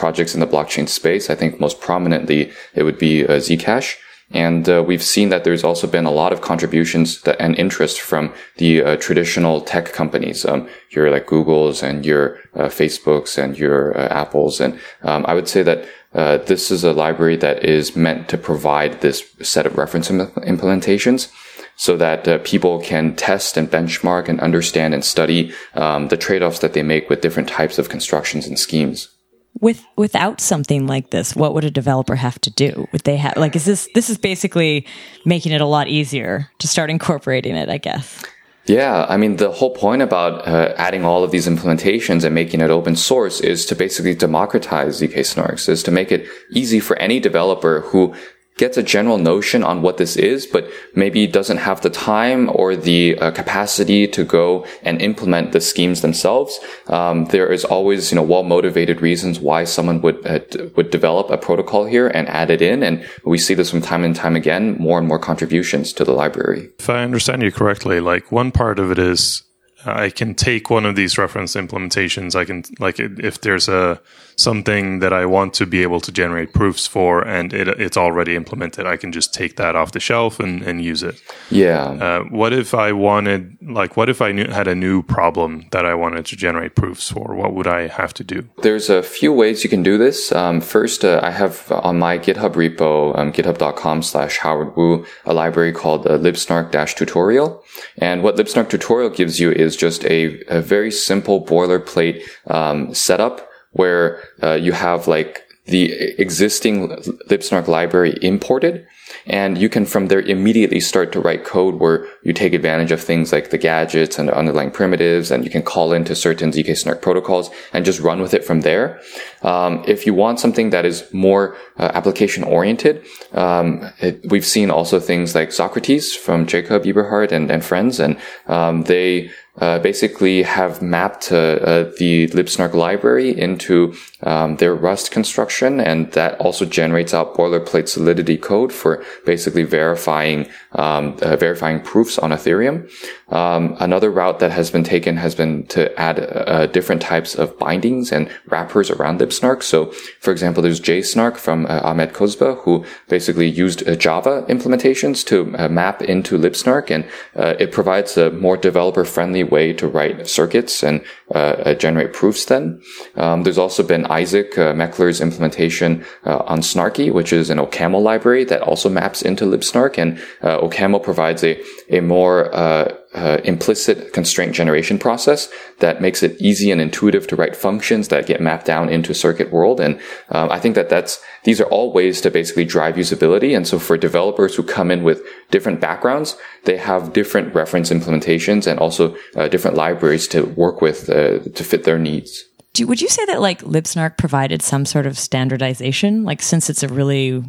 projects 0.01 0.33
in 0.35 0.41
the 0.41 0.53
blockchain 0.55 0.89
space. 0.89 1.25
I 1.29 1.35
think 1.35 1.61
most 1.61 1.77
prominently 1.89 2.41
it 2.79 2.83
would 2.87 2.99
be 2.99 3.25
Zcash. 3.47 3.89
And 4.33 4.69
uh, 4.69 4.83
we've 4.85 5.03
seen 5.03 5.29
that 5.29 5.45
there's 5.45 5.63
also 5.63 5.87
been 5.87 6.05
a 6.05 6.11
lot 6.11 6.33
of 6.33 6.41
contributions 6.41 7.23
that, 7.23 7.41
and 7.41 7.57
interest 7.57 8.01
from 8.01 8.35
the 8.57 8.83
uh, 8.83 8.97
traditional 8.97 9.61
tech 9.61 9.93
companies, 9.93 10.45
um, 10.45 10.69
your 10.91 11.11
like 11.11 11.27
Googles 11.27 11.83
and 11.83 12.05
your 12.05 12.41
uh, 12.55 12.65
Facebooks 12.65 13.39
and 13.43 13.57
your 13.57 13.97
uh, 13.97 14.09
Apples. 14.09 14.61
And 14.61 14.81
um, 15.03 15.25
I 15.29 15.35
would 15.35 15.49
say 15.49 15.63
that 15.63 15.87
uh, 16.13 16.39
this 16.39 16.71
is 16.71 16.83
a 16.83 16.93
library 16.93 17.37
that 17.37 17.65
is 17.65 17.95
meant 17.95 18.29
to 18.31 18.39
provide 18.39 19.01
this 19.01 19.25
set 19.43 19.67
of 19.67 19.79
reference 19.79 20.11
Im- 20.11 20.27
implementations 20.29 21.31
so 21.77 21.97
that 21.97 22.27
uh, 22.27 22.39
people 22.39 22.81
can 22.81 23.15
test 23.15 23.57
and 23.57 23.71
benchmark 23.71 24.29
and 24.29 24.41
understand 24.41 24.93
and 24.95 25.05
study 25.05 25.53
um, 25.75 26.09
the 26.09 26.17
trade-offs 26.17 26.61
that 26.61 26.73
they 26.73 26.83
make 26.83 27.09
with 27.09 27.21
different 27.21 27.49
types 27.49 27.79
of 27.79 27.91
constructions 27.91 28.47
and 28.47 28.59
schemes 28.59 29.16
with 29.61 29.85
without 29.97 30.41
something 30.41 30.87
like 30.87 31.11
this 31.11 31.35
what 31.35 31.55
would 31.55 31.65
a 31.65 31.71
developer 31.71 32.15
have 32.15 32.41
to 32.43 32.51
do? 32.51 32.89
Would 32.93 33.03
they 33.03 33.17
have 33.17 33.37
like 33.37 33.57
is 33.57 33.65
this 33.65 33.89
this 33.95 34.11
is 34.11 34.19
basically 34.19 34.87
making 35.25 35.53
it 35.53 35.61
a 35.61 35.67
lot 35.67 35.89
easier 35.89 36.51
to 36.59 36.69
start 36.69 36.91
incorporating 36.91 37.57
it 37.57 37.69
i 37.69 37.79
guess. 37.79 38.23
Yeah, 38.67 39.07
I 39.09 39.17
mean, 39.17 39.37
the 39.37 39.53
whole 39.53 39.71
point 39.71 40.03
about 40.03 40.47
uh, 40.47 40.75
adding 40.77 41.05
all 41.05 41.23
of 41.23 41.31
these 41.31 41.47
implementations 41.47 42.25
and 42.25 42.35
making 42.35 42.61
it 42.61 42.69
open 42.71 42.97
source 42.97 43.41
is 43.41 43.65
to 43.67 43.77
basically 43.77 44.17
democratize 44.17 45.01
ZK 45.01 45.19
Snarks, 45.19 45.69
is 45.69 45.85
to 45.85 45.93
make 45.93 46.11
it 46.11 46.27
easy 46.51 46.81
for 46.81 46.97
any 46.99 47.21
developer 47.21 47.83
who 47.83 48.13
gets 48.57 48.77
a 48.77 48.83
general 48.83 49.19
notion 49.19 49.63
on 49.63 49.83
what 49.83 49.99
this 49.99 50.17
is, 50.17 50.47
but 50.47 50.69
maybe 50.95 51.27
doesn't 51.27 51.59
have 51.59 51.83
the 51.83 51.91
time 51.91 52.51
or 52.55 52.75
the 52.75 53.19
uh, 53.19 53.31
capacity 53.31 54.07
to 54.09 54.25
go 54.25 54.67
and 54.83 55.01
implement 55.03 55.53
the 55.53 55.61
schemes 55.61 56.01
themselves. 56.01 56.59
Um, 56.87 57.27
there 57.27 57.53
is 57.53 57.65
always, 57.65 58.11
you 58.11 58.17
know, 58.17 58.23
well-motivated 58.23 59.03
reasons 59.03 59.39
why 59.39 59.65
someone 59.65 60.01
would 60.01 60.27
uh, 60.27 60.41
would 60.77 60.91
develop 60.91 61.31
a 61.31 61.37
protocol 61.37 61.85
here 61.85 62.09
and 62.09 62.29
add 62.29 62.51
it 62.51 62.63
in, 62.63 62.83
and 62.83 63.07
we 63.25 63.39
see 63.39 63.55
this 63.55 63.71
from 63.71 63.83
time 63.83 64.05
and 64.05 64.17
time 64.17 64.37
again. 64.37 64.77
More 64.79 64.99
and 64.99 65.07
more 65.07 65.19
contributions 65.19 65.93
to 65.95 66.05
the 66.05 66.13
library. 66.13 66.71
If 66.79 66.89
I 66.89 67.03
understand 67.03 67.43
you 67.43 67.53
correctly, 67.53 68.01
like 68.01 68.33
one 68.33 68.53
part 68.53 68.79
of 68.79 68.91
it 68.91 68.99
is 68.99 69.43
I 69.85 70.11
can 70.11 70.35
take 70.35 70.71
one 70.71 70.87
of 70.87 70.97
these 70.97 71.19
reference 71.19 71.55
implementations. 71.55 72.35
I 72.35 72.45
can 72.45 72.65
like 72.79 72.99
if 72.99 73.41
there's 73.41 73.69
a 73.69 74.01
something 74.37 74.99
that 74.99 75.13
I 75.13 75.25
want 75.25 75.55
to 75.55 75.67
be 75.67 75.83
able 75.83 76.01
to 76.01 76.13
generate 76.13 76.53
proofs 76.53 76.87
for, 76.87 77.27
and 77.27 77.53
it, 77.53 77.69
it's 77.69 77.97
already 77.97 78.37
implemented, 78.37 78.87
I 78.87 78.97
can 78.97 79.11
just 79.13 79.33
take 79.33 79.57
that 79.57 79.75
off 79.75 79.93
the 79.93 80.01
shelf 80.01 80.39
and, 80.39 80.63
and 80.63 80.85
use 80.85 81.03
it. 81.03 81.23
Yeah. 81.51 81.85
Uh, 81.85 82.25
what 82.25 82.53
if 82.53 82.75
I 82.75 82.93
wanted, 82.93 83.57
like, 83.63 83.97
what 83.97 84.09
if 84.09 84.21
I 84.21 84.33
knew, 84.33 84.47
had 84.49 84.69
a 84.69 84.75
new 84.75 85.03
problem 85.03 85.67
that 85.73 85.87
I 85.87 85.95
wanted 85.95 86.27
to 86.27 86.37
generate 86.37 86.75
proofs 86.75 87.11
for? 87.11 87.35
What 87.35 87.55
would 87.55 87.67
I 87.67 87.89
have 87.89 88.13
to 88.15 88.25
do? 88.25 88.49
There's 88.63 88.91
a 88.91 89.03
few 89.03 89.33
ways 89.33 89.65
you 89.65 89.71
can 89.71 89.83
do 89.83 89.97
this. 89.97 90.33
Um, 90.33 90.61
first, 90.61 91.05
uh, 91.05 91.21
I 91.23 91.31
have 91.31 91.71
on 91.73 91.99
my 91.99 92.19
GitHub 92.19 92.55
repo, 92.55 93.17
um, 93.19 93.33
github.com 93.33 94.03
slash 94.03 94.39
Howard 94.39 94.77
Wu, 94.77 95.07
a 95.25 95.33
library 95.33 95.73
called 95.73 96.07
uh, 96.07 96.19
libsnark-tutorial. 96.19 97.65
And 97.99 98.23
what 98.23 98.37
libsnark 98.37 98.69
tutorial 98.69 99.11
gives 99.11 99.41
you 99.41 99.51
is 99.51 99.77
just 99.77 100.05
a, 100.05 100.43
a 100.49 100.61
very 100.61 100.91
simple 100.91 101.45
boilerplate 101.45 102.23
um, 102.49 102.93
setup 102.93 103.46
where 103.77 104.23
uh, 104.43 104.55
you 104.55 104.73
have 104.73 105.07
like 105.07 105.43
the 105.67 105.93
existing 106.21 106.89
libsnark 107.29 107.67
library 107.67 108.17
imported 108.23 108.87
and 109.27 109.59
you 109.59 109.69
can 109.69 109.85
from 109.87 110.07
there 110.07 110.21
immediately 110.21 110.81
start 110.81 111.13
to 111.13 111.21
write 111.21 111.45
code 111.45 111.77
where 111.77 112.07
you 112.23 112.33
take 112.33 112.53
advantage 112.53 112.93
of 112.93 113.01
things 113.01 113.33
like 113.33 113.51
the 113.51 113.59
gadgets 113.59 114.19
and 114.19 114.31
underlying 114.31 114.71
primitives, 114.71 115.31
and 115.31 115.45
you 115.45 115.51
can 115.51 115.63
call 115.63 115.93
into 115.93 116.15
certain 116.15 116.53
ZK 116.53 116.77
Snark 116.77 117.03
protocols 117.03 117.51
and 117.73 117.85
just 117.85 118.01
run 118.01 118.21
with 118.21 118.35
it 118.35 118.45
from 118.45 118.61
there. 118.61 119.01
Um, 119.43 119.85
if 119.87 120.07
you 120.07 120.15
want 120.15 120.41
something 120.41 120.71
that 120.71 120.85
is 120.85 121.13
more 121.13 121.57
uh, 121.79 121.91
application 121.95 122.45
oriented, 122.45 123.05
um, 123.33 123.91
it, 124.01 124.21
we've 124.31 124.47
seen 124.47 124.71
also 124.71 125.01
things 125.01 125.35
like 125.35 125.51
ZoKrates 125.51 126.17
from 126.17 126.47
Jacob 126.47 126.87
Eberhardt 126.87 127.33
and, 127.33 127.51
and 127.51 127.65
friends, 127.65 127.99
and 127.99 128.19
um, 128.47 128.85
they 128.85 129.31
uh, 129.59 129.79
basically 129.79 130.43
have 130.43 130.83
mapped 130.83 131.33
uh, 131.33 131.37
uh, 131.37 131.93
the 131.99 132.29
libsnark 132.29 132.75
library 132.75 133.39
into 133.39 133.95
um, 134.23 134.57
their 134.57 134.75
Rust 134.75 135.11
construction, 135.11 135.81
and 135.81 136.13
that 136.13 136.41
also 136.41 136.65
generates 136.65 137.13
out 137.13 137.35
boilerplate 137.35 137.89
solidity 137.89 138.37
code 138.37 138.73
for 138.73 139.05
basically 139.25 139.65
verifying 139.65 140.49
um, 140.73 141.17
uh, 141.23 141.37
verifying 141.37 141.81
proofs 141.81 142.19
on 142.19 142.31
Ethereum. 142.31 142.91
Um, 143.29 143.77
another 143.81 144.11
route 144.11 144.39
that 144.39 144.53
has 144.53 144.71
been 144.71 144.85
taken 144.85 145.17
has 145.17 145.35
been 145.35 145.67
to 145.69 145.99
add 145.99 146.21
uh, 146.21 146.67
different 146.67 147.03
types 147.03 147.35
of 147.35 147.59
bindings 147.59 148.13
and 148.13 148.31
wrappers 148.47 148.91
around 148.91 149.21
libsnark. 149.21 149.63
So, 149.63 149.93
for 150.21 150.31
example, 150.31 150.63
there's 150.63 150.81
JSnark 150.81 151.37
from 151.37 151.67
uh, 151.67 151.81
Ahmed 151.83 152.13
Kosba, 152.13 152.59
who 152.63 152.85
basically 153.09 153.49
used 153.49 153.85
Java 153.99 154.45
implementations 154.49 155.27
to 155.27 155.45
map 155.69 156.03
into 156.03 156.39
libsnark, 156.39 156.91
and 156.91 157.05
it 157.35 157.73
provides 157.73 158.17
a 158.17 158.31
more 158.31 158.57
developer-friendly 158.57 159.45
way 159.45 159.73
to 159.73 159.89
write 159.89 160.29
circuits 160.29 160.83
and 160.83 161.03
uh, 161.35 161.75
generate 161.75 162.13
proofs 162.13 162.45
then. 162.45 162.81
Um, 163.17 163.43
there's 163.43 163.59
also 163.59 163.83
been 163.83 164.06
Izaak 164.09 164.59
uh, 164.59 164.73
Meckler's 164.73 165.21
implementation 165.21 166.05
uh, 166.25 166.39
on 166.47 166.61
Snarky, 166.61 167.13
which 167.13 167.33
is 167.33 167.51
an 167.51 167.59
OCaml 167.59 168.03
library 168.03 168.45
that 168.45 168.63
also 168.63 168.89
maps 168.89 169.23
into 169.23 169.45
libsnark. 169.45 169.99
And 169.99 170.19
uh, 170.43 170.61
OCaml 170.61 171.03
provides 171.03 171.43
a, 171.45 171.63
a 171.91 172.01
more 172.01 172.55
uh, 172.55 172.95
uh, 173.15 173.39
implicit 173.45 174.13
constraint 174.13 174.55
generation 174.55 174.99
process 174.99 175.49
that 175.79 176.03
makes 176.03 176.23
it 176.23 176.41
easy 176.41 176.71
and 176.71 176.81
intuitive 176.81 177.27
to 177.27 177.37
write 177.37 177.57
functions 177.57 178.09
that 178.09 178.27
get 178.27 178.41
mapped 178.41 178.67
down 178.67 178.89
into 178.89 179.15
circuit 179.15 179.51
world. 179.51 179.81
And 179.81 179.99
um, 180.31 180.51
I 180.51 180.59
think 180.59 180.75
that 180.75 180.89
that's 180.89 181.23
these 181.45 181.61
are 181.61 181.69
all 181.69 181.93
ways 181.93 182.21
to 182.23 182.31
basically 182.31 182.65
drive 182.65 182.97
usability. 182.97 183.57
And 183.57 183.67
so 183.67 183.79
for 183.79 183.97
developers 183.97 184.55
who 184.55 184.63
come 184.63 184.91
in 184.91 185.03
with 185.03 185.23
different 185.51 185.81
backgrounds, 185.81 186.37
they 186.65 186.77
have 186.77 187.13
different 187.13 187.55
reference 187.55 187.91
implementations 187.91 188.67
and 188.67 188.79
also 188.79 189.17
uh, 189.35 189.49
different 189.49 189.77
libraries 189.77 190.29
to 190.29 190.45
work 190.45 190.83
with 190.83 191.07
to 191.07 191.65
fit 191.65 191.85
their 191.85 191.99
needs. 191.99 192.45
Do, 192.77 192.87
would 192.87 193.01
you 193.01 193.09
say 193.09 193.25
that 193.25 193.41
like 193.41 193.63
libsnark 193.63 194.19
provided 194.19 194.61
some 194.61 194.85
sort 194.85 195.07
of 195.07 195.19
standardization? 195.19 196.25
Like 196.25 196.43
since 196.43 196.69
it's 196.69 196.83
a 196.83 196.89
really 196.89 197.43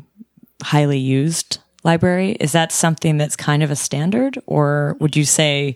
highly 0.64 1.00
used 1.00 1.58
library, 1.84 2.32
is 2.40 2.54
that 2.54 2.72
something 2.72 3.18
that's 3.18 3.36
kind 3.36 3.62
of 3.62 3.70
a 3.70 3.76
standard, 3.76 4.40
or 4.46 4.96
would 5.02 5.18
you 5.18 5.26
say 5.26 5.76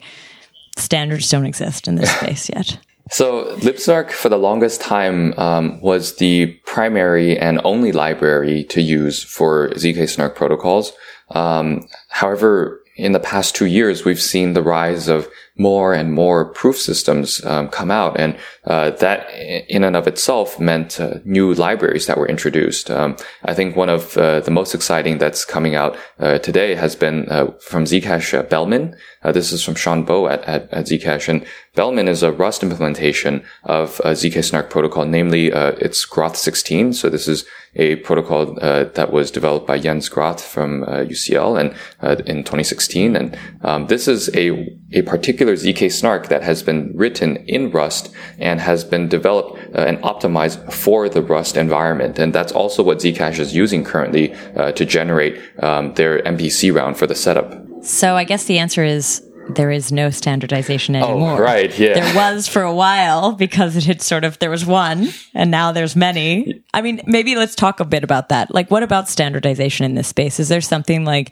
standards 0.78 1.30
don't 1.30 1.46
exist 1.46 1.90
in 1.90 1.96
this 1.96 2.10
space 2.20 2.50
yet? 2.50 2.80
So 3.10 3.58
libsnark 3.58 4.12
for 4.12 4.30
the 4.30 4.38
longest 4.38 4.80
time 4.80 5.38
um, 5.38 5.82
was 5.82 6.16
the 6.16 6.54
primary 6.66 7.38
and 7.38 7.60
only 7.66 7.92
library 7.92 8.64
to 8.66 8.82
use 8.82 9.22
for 9.22 9.72
zk 9.72 10.08
snark 10.08 10.34
protocols. 10.34 10.94
Um, 11.32 11.90
however, 12.08 12.82
in 12.96 13.12
the 13.12 13.20
past 13.20 13.54
two 13.54 13.66
years, 13.66 14.06
we've 14.06 14.22
seen 14.22 14.54
the 14.54 14.64
rise 14.64 15.10
of 15.10 15.28
more 15.58 15.94
and 15.94 16.14
more 16.14 16.46
proof 16.46 16.78
systems 16.78 17.44
um, 17.46 17.68
come 17.68 17.92
out, 17.92 18.20
and 18.20 18.38
uh, 18.66 18.92
that 18.92 19.30
in 19.70 19.84
and 19.84 19.96
of 19.96 20.08
itself 20.08 20.60
meant 20.60 21.00
uh, 21.00 21.16
new 21.26 21.54
libraries 21.54 22.08
that 22.08 22.18
were 22.18 22.28
introduced. 22.28 22.90
Um, 22.90 23.18
I 23.46 23.54
think 23.54 23.76
one 23.76 23.90
of 23.90 24.18
uh, 24.18 24.40
the 24.40 24.52
most 24.52 24.74
exciting 24.74 25.18
that's 25.18 25.46
coming 25.46 25.76
out 25.76 25.98
uh, 26.20 26.40
today 26.40 26.76
has 26.76 26.96
been 26.96 27.30
uh, 27.30 27.52
from 27.60 27.86
Zcash 27.86 28.38
uh, 28.38 28.44
Bellman. 28.44 28.96
this 29.24 29.52
is 29.52 29.64
from 29.64 29.76
Sean 29.76 30.04
Bowe 30.04 30.28
at, 30.28 30.44
at, 30.46 30.72
at, 30.72 30.86
Zcash, 30.86 31.28
and 31.28 31.46
Bellman 31.74 32.10
is 32.10 32.22
a 32.22 32.34
Rust 32.34 32.64
implementation 32.64 33.44
of 33.64 34.02
ZK 34.04 34.44
Snark 34.44 34.70
protocol, 34.70 35.06
namely 35.06 35.48
it's 35.48 36.04
Groth 36.04 36.36
16. 36.36 36.92
So 36.92 37.10
this 37.10 37.30
is 37.30 37.46
a 37.76 37.96
protocol 37.98 38.56
that 38.56 39.14
was 39.14 39.32
developed 39.32 39.68
by 39.68 39.80
Jens 39.80 40.10
Groth 40.10 40.44
from 40.44 40.84
UCL 40.84 41.58
and 41.58 42.28
in 42.28 42.44
2016, 42.44 43.16
and 43.16 43.38
um, 43.62 43.88
this 43.88 44.10
is 44.10 44.30
a 44.36 44.78
a 44.94 45.02
particular 45.04 45.54
ZK 45.54 45.92
snark 45.92 46.28
that 46.28 46.44
has 46.44 46.62
been 46.62 46.92
written 46.96 47.38
in 47.48 47.72
Rust 47.72 48.14
and 48.38 48.60
has 48.60 48.84
been 48.84 49.08
developed 49.08 49.58
uh, 49.74 49.82
and 49.82 49.98
optimized 50.00 50.72
for 50.74 51.08
the 51.08 51.22
Rust 51.22 51.56
environment. 51.56 52.20
And 52.20 52.34
that's 52.34 52.52
also 52.52 52.84
what 52.84 52.98
Zcash 52.98 53.40
is 53.40 53.56
using 53.56 53.84
currently 53.84 54.34
uh, 54.56 54.74
to 54.74 54.86
generate 54.86 55.40
um, 55.60 55.94
their 55.94 56.22
MPC 56.24 56.74
round 56.74 56.98
for 56.98 57.08
the 57.08 57.16
setup. 57.16 57.54
So 57.84 58.16
I 58.16 58.26
guess 58.26 58.46
the 58.46 58.60
answer 58.60 58.84
is 58.84 59.26
there 59.50 59.72
is 59.72 59.92
no 59.92 60.10
standardization 60.10 60.96
oh, 60.96 61.04
anymore. 61.04 61.40
Oh, 61.40 61.42
right, 61.42 61.78
yeah. 61.78 61.94
There 61.94 62.16
was 62.16 62.48
for 62.48 62.62
a 62.62 62.74
while 62.74 63.34
because 63.34 63.76
it 63.76 63.86
had 63.86 64.02
sort 64.02 64.24
of 64.24 64.40
there 64.40 64.50
was 64.50 64.66
one 64.66 65.10
and 65.34 65.52
now 65.52 65.72
there's 65.72 65.96
many. 65.96 66.64
I 66.74 66.82
mean, 66.82 67.02
maybe 67.06 67.36
let's 67.36 67.56
talk 67.56 67.80
a 67.80 67.86
bit 67.86 68.04
about 68.04 68.30
that. 68.30 68.54
Like 68.54 68.72
what 68.72 68.84
about 68.84 69.10
standardization 69.10 69.86
in 69.86 69.96
this 69.96 70.08
space? 70.08 70.40
Is 70.40 70.50
there 70.50 70.62
something 70.62 71.06
like 71.06 71.32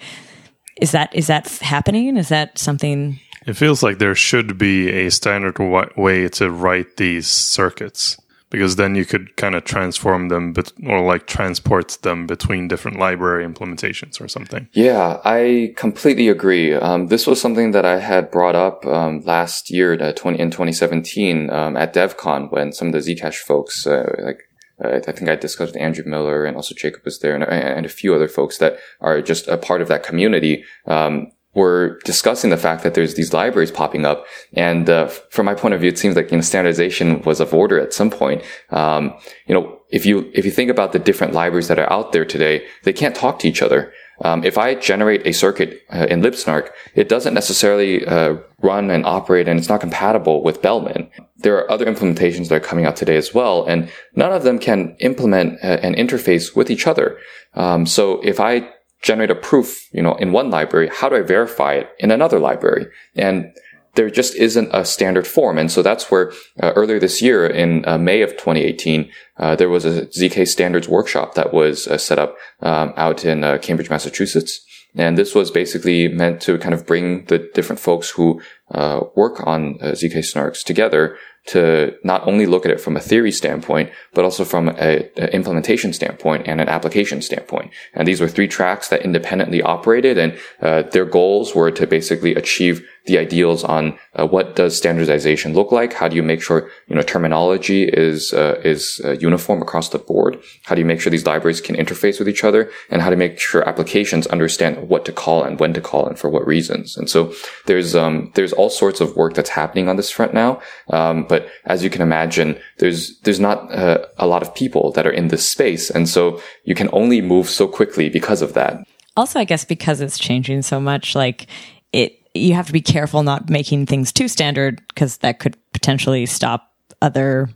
is 0.82 0.92
that 0.92 1.14
is 1.16 1.28
that 1.28 1.48
happening? 1.60 2.18
Is 2.18 2.30
that 2.30 2.58
something 2.58 3.20
it 3.46 3.54
feels 3.54 3.82
like 3.82 4.00
there 4.00 4.16
should 4.16 4.58
be 4.58 4.90
a 4.90 5.10
standard 5.10 5.58
way 5.98 6.28
to 6.30 6.52
write 6.52 6.98
these 6.98 7.28
circuits 7.28 8.18
because 8.50 8.76
then 8.78 8.96
you 8.96 9.06
could 9.06 9.36
kind 9.36 9.56
of 9.56 9.64
transform 9.64 10.30
them 10.30 10.54
bet- 10.54 10.74
or 10.86 11.02
like 11.02 11.28
transport 11.28 11.98
them 12.02 12.26
between 12.26 12.68
different 12.68 12.98
library 12.98 13.46
implementations 13.46 14.20
or 14.20 14.28
something. 14.28 14.68
Yeah, 14.74 15.20
I 15.24 15.74
completely 15.76 16.28
agree. 16.30 16.74
Um, 16.74 17.08
this 17.08 17.28
was 17.28 17.40
something 17.40 17.72
that 17.72 17.86
I 17.86 18.00
had 18.00 18.32
brought 18.32 18.56
up 18.56 18.86
um, 18.86 19.22
last 19.22 19.70
year, 19.70 20.02
uh, 20.02 20.14
20, 20.14 20.40
in 20.40 20.52
2017 20.52 21.50
um, 21.50 21.78
at 21.78 21.94
DevCon 21.94 22.52
when 22.52 22.72
some 22.72 22.88
of 22.88 22.94
the 22.94 23.00
Zcash 23.00 23.38
folks, 23.38 23.86
uh, 23.86 24.16
like 24.20 24.42
uh, 24.84 25.00
I 25.08 25.12
think 25.12 25.30
I 25.30 25.36
discussed 25.36 25.74
with 25.74 25.82
Andrew 25.82 26.06
Miller 26.06 26.46
and 26.46 26.56
also 26.56 26.74
Jacob 26.74 27.04
was 27.06 27.20
there 27.20 27.36
and, 27.36 27.44
and, 27.44 27.86
a 27.86 27.90
few 27.90 28.16
other 28.16 28.28
folks 28.28 28.58
that 28.60 28.78
are 29.02 29.22
just 29.22 29.48
a 29.48 29.58
part 29.58 29.82
of 29.82 29.90
that 29.90 30.04
community. 30.04 30.64
Um, 30.86 31.32
we're 31.56 31.98
discussing 32.00 32.52
the 32.52 32.58
fact 32.58 32.84
that 32.84 32.94
there's 32.94 33.16
these 33.16 33.34
libraries 33.34 33.72
popping 33.72 34.06
up. 34.06 34.26
And 34.54 34.90
uh, 34.90 35.08
from 35.08 35.46
my 35.48 35.56
point 35.56 35.74
of 35.74 35.82
view, 35.82 35.90
it 35.90 35.98
seems 35.98 36.16
like 36.16 36.32
you 36.32 36.38
know 36.38 36.42
standardization 36.42 37.22
was 37.24 37.40
of 37.40 37.54
order 37.54 37.80
at 37.80 37.94
some 37.94 38.10
point. 38.10 38.44
Um, 38.70 39.16
you 39.48 39.56
know, 39.56 39.80
if 39.90 40.06
you 40.06 40.30
if 40.34 40.46
you 40.46 40.52
think 40.52 40.70
about 40.70 40.92
the 40.94 41.00
different 41.00 41.34
libraries 41.34 41.68
that 41.68 41.80
are 41.80 41.92
out 41.92 42.12
there 42.12 42.26
today, 42.26 42.66
they 42.84 42.94
can't 42.94 43.16
talk 43.16 43.40
to 43.40 43.48
each 43.48 43.62
other. 43.62 43.92
Um, 44.22 44.44
if 44.44 44.58
I 44.58 44.76
generate 44.76 45.26
a 45.26 45.32
circuit 45.32 45.82
uh, 45.94 46.06
in 46.10 46.22
libsnark, 46.22 46.72
it 46.94 47.08
doesn't 47.08 47.34
necessarily 47.34 48.06
uh, 48.06 48.36
run 48.62 48.92
and 48.92 49.06
operate, 49.06 49.48
and 49.48 49.58
it's 49.58 49.70
not 49.70 49.80
compatible 49.80 50.44
with 50.44 50.62
Bellman. 50.62 51.10
There 51.38 51.58
are 51.58 51.72
other 51.72 51.86
implementations 51.86 52.50
that 52.50 52.56
are 52.56 52.60
coming 52.60 52.86
out 52.86 52.98
today 52.98 53.16
as 53.16 53.34
well, 53.34 53.66
and 53.66 53.90
none 54.16 54.34
of 54.34 54.44
them 54.44 54.60
can 54.60 54.98
implement 55.00 55.64
uh, 55.64 55.80
an 55.82 55.96
interface 55.96 56.54
with 56.54 56.70
each 56.70 56.86
other. 56.86 57.18
Um, 57.54 57.86
so 57.86 58.20
if 58.22 58.40
I 58.42 58.70
generate 59.02 59.32
a 59.32 59.36
proof, 59.36 59.88
you 59.94 60.02
know, 60.02 60.16
in 60.16 60.32
one 60.32 60.50
library, 60.50 60.90
how 60.92 61.10
do 61.10 61.16
I 61.16 61.22
verify 61.22 61.74
it 61.74 61.90
in 62.00 62.12
another 62.12 62.40
library? 62.40 62.88
And 63.16 63.54
there 63.96 64.10
just 64.10 64.36
isn't 64.36 64.70
a 64.72 64.86
standard 64.86 65.28
form. 65.28 65.58
And 65.58 65.72
so 65.72 65.82
that's 65.82 66.12
where 66.12 66.32
uh, 66.62 66.74
earlier 66.76 67.00
this 67.00 67.22
year 67.22 67.46
in 67.46 67.88
uh, 67.88 67.98
May 67.98 68.22
of 68.22 68.32
2018, 68.32 69.12
uh, 69.38 69.56
there 69.56 69.70
was 69.70 69.86
a 69.86 70.06
ZK 70.08 70.48
standards 70.48 70.88
workshop 70.88 71.34
that 71.36 71.54
was 71.54 71.88
uh, 71.88 71.98
set 71.98 72.20
up 72.20 72.38
um, 72.62 72.94
out 72.98 73.26
in 73.26 73.44
uh, 73.44 73.58
Cambridge, 73.58 73.90
Massachusetts. 73.90 74.66
And 74.96 75.18
this 75.18 75.36
was 75.36 75.52
basically 75.52 76.08
meant 76.08 76.42
to 76.42 76.58
kind 76.58 76.74
of 76.74 76.86
bring 76.86 77.26
the 77.26 77.50
different 77.54 77.80
folks 77.80 78.10
who 78.10 78.42
uh, 78.72 79.02
work 79.16 79.46
on 79.46 79.78
ZK 79.80 80.20
snarks 80.20 80.64
together 80.64 81.18
to 81.50 81.98
not 82.04 82.26
only 82.28 82.46
look 82.46 82.66
at 82.66 82.72
it 82.72 82.82
from 82.82 82.96
a 82.96 83.00
theory 83.00 83.32
standpoint, 83.32 83.92
but 84.14 84.24
also 84.24 84.46
from 84.46 84.70
an 84.70 85.02
implementation 85.34 85.94
standpoint 85.94 86.48
and 86.48 86.62
an 86.62 86.70
application 86.70 87.22
standpoint. 87.22 87.72
And 87.94 88.08
these 88.08 88.22
were 88.22 88.28
three 88.28 88.48
tracks 88.48 88.90
that 88.90 89.02
independently 89.02 89.62
operated 89.62 90.18
and 90.18 90.38
uh, 90.62 90.84
their 90.84 91.06
goals 91.06 91.56
were 91.56 91.72
to 91.72 91.88
basically 91.88 92.36
achieve 92.36 92.86
the 93.06 93.18
ideals 93.18 93.64
on 93.64 93.98
uh, 94.14 94.28
what 94.28 94.56
does 94.56 94.78
standardization 94.78 95.54
look 95.54 95.72
like? 95.72 95.94
How 95.94 96.08
do 96.08 96.16
you 96.16 96.22
make 96.22 96.42
sure, 96.42 96.70
you 96.88 96.96
know, 96.96 97.02
terminology 97.02 97.84
is, 97.86 98.34
uh, 98.34 98.62
is 98.64 99.02
uh, 99.04 99.14
uniform 99.14 99.62
across 99.62 99.90
the 99.90 99.98
board? 99.98 100.40
How 100.66 100.76
do 100.76 100.82
you 100.82 100.86
make 100.86 101.02
sure 101.02 101.10
these 101.10 101.26
libraries 101.26 101.62
can 101.62 101.76
interface 101.76 102.20
with 102.20 102.30
each 102.30 102.44
other? 102.44 102.70
And 102.92 103.02
how 103.02 103.10
to 103.10 103.16
make 103.16 103.40
sure 103.40 103.68
applications 103.68 104.28
understand 104.28 104.90
what 104.90 105.06
to 105.06 105.12
call 105.12 105.44
and 105.44 105.60
when 105.60 105.74
to 105.74 105.82
call 105.82 106.08
and 106.08 106.20
for 106.20 106.30
what 106.30 106.46
reasons? 106.46 106.98
And 106.98 107.10
so 107.10 107.34
there's, 107.66 107.96
um, 107.96 108.32
there's 108.36 108.54
all 108.54 108.70
sorts 108.70 109.02
of 109.02 109.16
work 109.16 109.34
that's 109.34 109.50
happening 109.50 109.90
on 109.90 109.96
this 109.96 110.12
front 110.12 110.34
now. 110.34 110.62
Um, 110.90 111.26
but 111.28 111.39
as 111.66 111.84
you 111.84 111.90
can 111.90 112.02
imagine, 112.02 112.60
there's, 112.78 113.20
there's 113.22 113.40
not 113.40 113.72
uh, 113.72 114.06
a 114.18 114.28
lot 114.28 114.42
of 114.42 114.54
people 114.56 114.92
that 114.94 115.06
are 115.06 115.12
in 115.12 115.28
this 115.30 115.48
space. 115.48 115.90
And 115.90 116.08
so 116.08 116.42
you 116.64 116.76
can 116.76 116.90
only 116.94 117.22
move 117.22 117.50
so 117.50 117.68
quickly 117.68 118.10
because 118.10 118.42
of 118.42 118.54
that. 118.54 118.88
Also, 119.18 119.40
I 119.40 119.44
guess 119.44 119.66
because 119.66 120.02
it's 120.02 120.18
changing 120.18 120.62
so 120.62 120.80
much, 120.80 121.16
like 121.16 121.48
it, 121.92 122.20
you 122.34 122.54
have 122.54 122.68
to 122.68 122.74
be 122.74 122.82
careful 122.82 123.24
not 123.24 123.50
making 123.50 123.86
things 123.86 124.12
too 124.12 124.28
standard 124.28 124.82
because 124.90 125.18
that 125.18 125.40
could 125.40 125.58
potentially 125.74 126.26
stop 126.26 126.72
other 127.02 127.50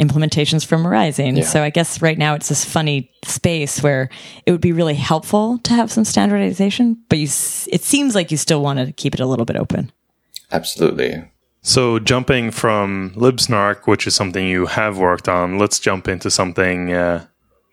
implementations 0.00 0.64
from 0.64 0.86
arising. 0.86 1.36
Yeah. 1.36 1.44
So 1.44 1.62
I 1.62 1.70
guess 1.70 2.02
right 2.02 2.18
now 2.18 2.34
it's 2.34 2.48
this 2.48 2.64
funny 2.64 3.10
space 3.24 3.82
where 3.82 4.10
it 4.44 4.52
would 4.52 4.60
be 4.60 4.72
really 4.72 4.94
helpful 4.94 5.58
to 5.58 5.72
have 5.72 5.90
some 5.90 6.04
standardization, 6.04 7.02
but 7.08 7.18
you, 7.18 7.24
it 7.24 7.82
seems 7.82 8.14
like 8.14 8.30
you 8.30 8.36
still 8.36 8.62
want 8.62 8.78
to 8.78 8.92
keep 8.92 9.14
it 9.14 9.20
a 9.20 9.26
little 9.26 9.46
bit 9.46 9.56
open. 9.56 9.90
Absolutely. 10.52 11.24
So 11.66 11.98
jumping 11.98 12.52
from 12.52 13.10
libsnark, 13.16 13.88
which 13.88 14.06
is 14.06 14.14
something 14.14 14.46
you 14.46 14.66
have 14.66 14.98
worked 14.98 15.28
on, 15.28 15.58
let's 15.58 15.80
jump 15.80 16.06
into 16.06 16.30
something 16.30 16.92
uh, 16.92 17.26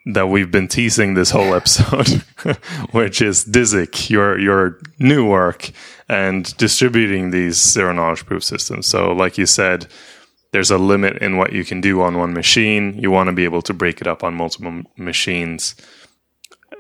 that 0.08 0.30
we've 0.30 0.50
been 0.50 0.68
teasing 0.68 1.14
this 1.14 1.30
whole 1.30 1.54
episode, 1.62 2.24
which 2.92 3.22
is 3.22 3.46
DIZK, 3.46 4.10
your 4.10 4.40
your 4.40 4.80
new 4.98 5.30
work 5.30 5.70
and 6.10 6.58
distributing 6.58 7.30
these 7.30 7.62
zero 7.62 7.94
knowledge 7.94 8.26
proof 8.26 8.44
systems. 8.44 8.88
So, 8.88 9.12
like 9.12 9.38
you 9.38 9.46
said, 9.46 9.86
there's 10.54 10.72
a 10.72 10.80
limit 10.80 11.18
in 11.18 11.38
what 11.38 11.54
you 11.54 11.64
can 11.64 11.80
do 11.80 12.02
on 12.02 12.18
one 12.18 12.34
machine. 12.34 12.98
You 12.98 13.12
want 13.12 13.28
to 13.28 13.34
be 13.34 13.44
able 13.44 13.62
to 13.62 13.76
break 13.76 14.02
it 14.02 14.08
up 14.08 14.24
on 14.24 14.34
multiple 14.34 14.82
machines. 14.98 15.76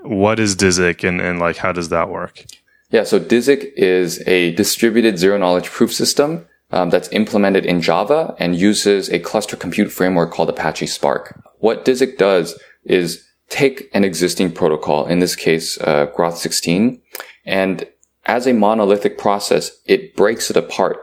What 0.02 0.40
is 0.40 0.56
DIZK 0.56 1.08
and, 1.08 1.22
and 1.22 1.38
like 1.38 1.58
how 1.58 1.74
does 1.74 1.90
that 1.90 2.10
work? 2.10 2.44
Yeah, 2.90 3.04
so 3.04 3.20
DIZK 3.20 3.72
is 3.76 4.28
a 4.28 4.52
distributed 4.56 5.20
zero 5.20 5.38
knowledge 5.38 5.70
proof 5.70 5.94
system 5.94 6.48
um, 6.74 6.90
that's 6.90 7.08
implemented 7.12 7.66
in 7.66 7.82
Java 7.82 8.36
and 8.40 8.56
uses 8.56 9.08
a 9.10 9.20
cluster 9.20 9.56
compute 9.56 9.92
framework 9.92 10.32
called 10.32 10.50
Apache 10.50 10.88
Spark. 10.88 11.40
What 11.60 11.86
DIZK 11.86 12.18
does 12.18 12.60
is 12.84 13.24
take 13.50 13.90
an 13.94 14.04
existing 14.04 14.52
protocol, 14.52 15.06
in 15.06 15.20
this 15.20 15.36
case, 15.36 15.80
uh, 15.82 16.08
Groth 16.08 16.38
16, 16.38 17.00
and 17.46 17.88
as 18.26 18.48
a 18.48 18.54
monolithic 18.54 19.20
process, 19.20 19.72
it 19.86 20.16
breaks 20.16 20.50
it 20.50 20.58
apart 20.58 20.98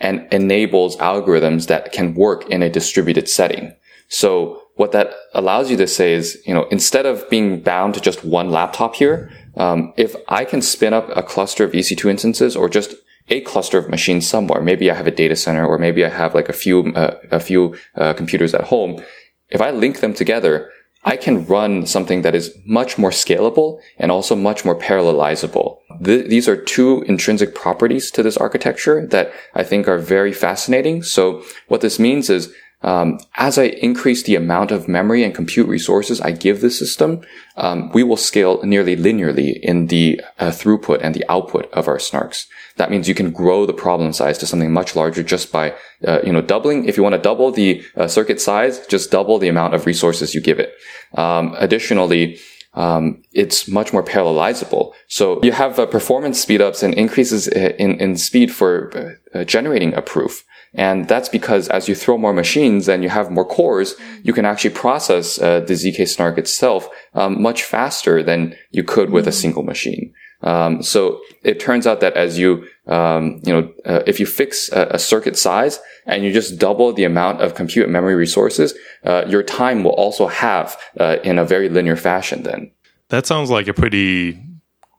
and 0.00 0.26
enables 0.32 0.96
algorithms 0.96 1.68
that 1.68 1.92
can 1.92 2.14
work 2.14 2.48
in 2.50 2.62
a 2.62 2.70
distributed 2.70 3.28
setting. 3.28 3.72
So 4.08 4.62
what 4.74 4.90
that 4.92 5.14
allows 5.34 5.70
you 5.70 5.76
to 5.76 5.86
say 5.86 6.14
is, 6.14 6.42
you 6.44 6.52
know, 6.52 6.66
instead 6.72 7.06
of 7.06 7.28
being 7.30 7.60
bound 7.60 7.94
to 7.94 8.00
just 8.00 8.24
one 8.24 8.50
laptop 8.50 8.96
here, 8.96 9.30
um, 9.56 9.92
if 9.96 10.16
I 10.28 10.44
can 10.44 10.62
spin 10.62 10.92
up 10.92 11.08
a 11.14 11.22
cluster 11.22 11.62
of 11.62 11.72
EC2 11.72 12.10
instances 12.10 12.56
or 12.56 12.68
just 12.68 12.94
a 13.28 13.40
cluster 13.42 13.78
of 13.78 13.88
machines 13.88 14.28
somewhere. 14.28 14.60
Maybe 14.60 14.90
I 14.90 14.94
have 14.94 15.06
a 15.06 15.12
data 15.12 15.36
center 15.36 15.66
or 15.66 15.78
maybe 15.78 16.04
I 16.04 16.08
have 16.08 16.34
like 16.34 16.48
a 16.48 16.52
few, 16.52 16.92
uh, 16.94 17.16
a 17.30 17.40
few 17.40 17.76
uh, 17.96 18.12
computers 18.14 18.54
at 18.54 18.64
home. 18.64 19.02
If 19.48 19.60
I 19.60 19.70
link 19.70 20.00
them 20.00 20.14
together, 20.14 20.70
I 21.04 21.16
can 21.16 21.44
run 21.46 21.86
something 21.86 22.22
that 22.22 22.34
is 22.34 22.56
much 22.64 22.96
more 22.96 23.10
scalable 23.10 23.80
and 23.98 24.12
also 24.12 24.36
much 24.36 24.64
more 24.64 24.78
parallelizable. 24.78 25.78
Th- 26.02 26.28
these 26.28 26.48
are 26.48 26.56
two 26.56 27.02
intrinsic 27.02 27.54
properties 27.54 28.10
to 28.12 28.22
this 28.22 28.36
architecture 28.36 29.04
that 29.08 29.32
I 29.54 29.64
think 29.64 29.88
are 29.88 29.98
very 29.98 30.32
fascinating. 30.32 31.02
So 31.02 31.42
what 31.66 31.80
this 31.80 31.98
means 31.98 32.30
is 32.30 32.54
um, 32.82 33.18
as 33.36 33.58
I 33.58 33.64
increase 33.64 34.22
the 34.22 34.36
amount 34.36 34.70
of 34.70 34.88
memory 34.88 35.22
and 35.24 35.34
compute 35.34 35.68
resources 35.68 36.20
I 36.20 36.32
give 36.32 36.60
the 36.60 36.70
system, 36.70 37.22
um, 37.56 37.90
we 37.92 38.02
will 38.02 38.16
scale 38.16 38.62
nearly 38.62 38.96
linearly 38.96 39.60
in 39.60 39.86
the 39.86 40.20
uh, 40.38 40.50
throughput 40.50 41.00
and 41.00 41.14
the 41.14 41.24
output 41.28 41.70
of 41.72 41.88
our 41.88 41.98
snarks. 41.98 42.46
That 42.76 42.90
means 42.90 43.08
you 43.08 43.14
can 43.14 43.30
grow 43.30 43.66
the 43.66 43.72
problem 43.72 44.12
size 44.12 44.38
to 44.38 44.46
something 44.46 44.72
much 44.72 44.96
larger 44.96 45.22
just 45.22 45.52
by, 45.52 45.74
uh, 46.06 46.20
you 46.24 46.32
know, 46.32 46.42
doubling. 46.42 46.86
If 46.86 46.96
you 46.96 47.02
want 47.02 47.14
to 47.14 47.20
double 47.20 47.50
the 47.50 47.84
uh, 47.96 48.08
circuit 48.08 48.40
size, 48.40 48.86
just 48.86 49.10
double 49.10 49.38
the 49.38 49.48
amount 49.48 49.74
of 49.74 49.86
resources 49.86 50.34
you 50.34 50.40
give 50.40 50.58
it. 50.58 50.74
Um, 51.14 51.54
additionally, 51.58 52.38
um, 52.74 53.22
it's 53.32 53.68
much 53.68 53.92
more 53.92 54.02
parallelizable. 54.02 54.92
So 55.08 55.42
you 55.42 55.52
have 55.52 55.78
uh, 55.78 55.86
performance 55.86 56.44
speedups 56.44 56.82
and 56.82 56.94
increases 56.94 57.48
uh, 57.48 57.74
in, 57.78 58.00
in 58.00 58.16
speed 58.16 58.52
for 58.52 59.18
uh, 59.34 59.44
generating 59.44 59.92
a 59.94 60.02
proof. 60.02 60.44
And 60.74 61.06
that's 61.06 61.28
because 61.28 61.68
as 61.68 61.86
you 61.86 61.94
throw 61.94 62.16
more 62.16 62.32
machines 62.32 62.88
and 62.88 63.02
you 63.02 63.10
have 63.10 63.30
more 63.30 63.44
cores, 63.44 63.94
you 64.22 64.32
can 64.32 64.46
actually 64.46 64.70
process 64.70 65.38
uh, 65.38 65.60
the 65.60 65.74
ZK 65.74 66.08
Snark 66.08 66.38
itself 66.38 66.88
um, 67.14 67.42
much 67.42 67.62
faster 67.62 68.22
than 68.22 68.56
you 68.70 68.82
could 68.82 69.10
with 69.10 69.28
a 69.28 69.32
single 69.32 69.62
machine. 69.62 70.14
Um, 70.42 70.82
so 70.82 71.20
it 71.42 71.60
turns 71.60 71.86
out 71.86 72.00
that 72.00 72.14
as 72.14 72.38
you, 72.38 72.66
um, 72.86 73.40
you 73.44 73.52
know, 73.52 73.72
uh, 73.84 74.02
if 74.06 74.18
you 74.18 74.26
fix 74.26 74.70
a, 74.72 74.88
a, 74.92 74.98
circuit 74.98 75.38
size 75.38 75.78
and 76.04 76.24
you 76.24 76.32
just 76.32 76.58
double 76.58 76.92
the 76.92 77.04
amount 77.04 77.40
of 77.40 77.54
compute 77.54 77.88
memory 77.88 78.16
resources, 78.16 78.74
uh, 79.04 79.24
your 79.28 79.44
time 79.44 79.84
will 79.84 79.92
also 79.92 80.26
have 80.26 80.76
uh, 80.98 81.18
in 81.22 81.38
a 81.38 81.44
very 81.44 81.68
linear 81.68 81.96
fashion. 81.96 82.42
Then 82.42 82.72
that 83.08 83.26
sounds 83.26 83.50
like 83.50 83.68
a 83.68 83.74
pretty 83.74 84.42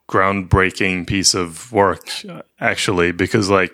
groundbreaking 0.10 1.08
piece 1.08 1.34
of 1.34 1.72
work, 1.74 2.08
actually, 2.60 3.12
because 3.12 3.50
like 3.50 3.74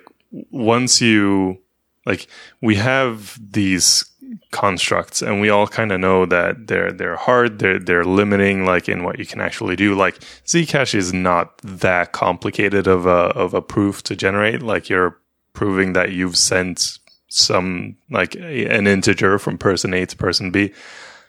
once 0.50 1.00
you 1.00 1.58
like 2.06 2.26
we 2.60 2.76
have 2.76 3.38
these 3.40 4.09
constructs 4.50 5.22
and 5.22 5.40
we 5.40 5.48
all 5.48 5.66
kind 5.66 5.92
of 5.92 6.00
know 6.00 6.26
that 6.26 6.66
they're 6.66 6.90
they're 6.90 7.16
hard 7.16 7.60
they're 7.60 7.78
they're 7.78 8.04
limiting 8.04 8.64
like 8.64 8.88
in 8.88 9.04
what 9.04 9.18
you 9.18 9.26
can 9.26 9.40
actually 9.40 9.76
do. 9.76 9.94
Like 9.94 10.18
zcash 10.44 10.94
is 10.94 11.12
not 11.12 11.56
that 11.58 12.12
complicated 12.12 12.88
of 12.88 13.06
a 13.06 13.30
of 13.36 13.54
a 13.54 13.62
proof 13.62 14.02
to 14.04 14.16
generate. 14.16 14.62
Like 14.62 14.88
you're 14.88 15.16
proving 15.52 15.92
that 15.92 16.12
you've 16.12 16.36
sent 16.36 16.98
some 17.28 17.96
like 18.10 18.34
an 18.34 18.88
integer 18.88 19.38
from 19.38 19.56
person 19.56 19.94
a 19.94 20.04
to 20.04 20.16
person 20.16 20.50
b. 20.50 20.72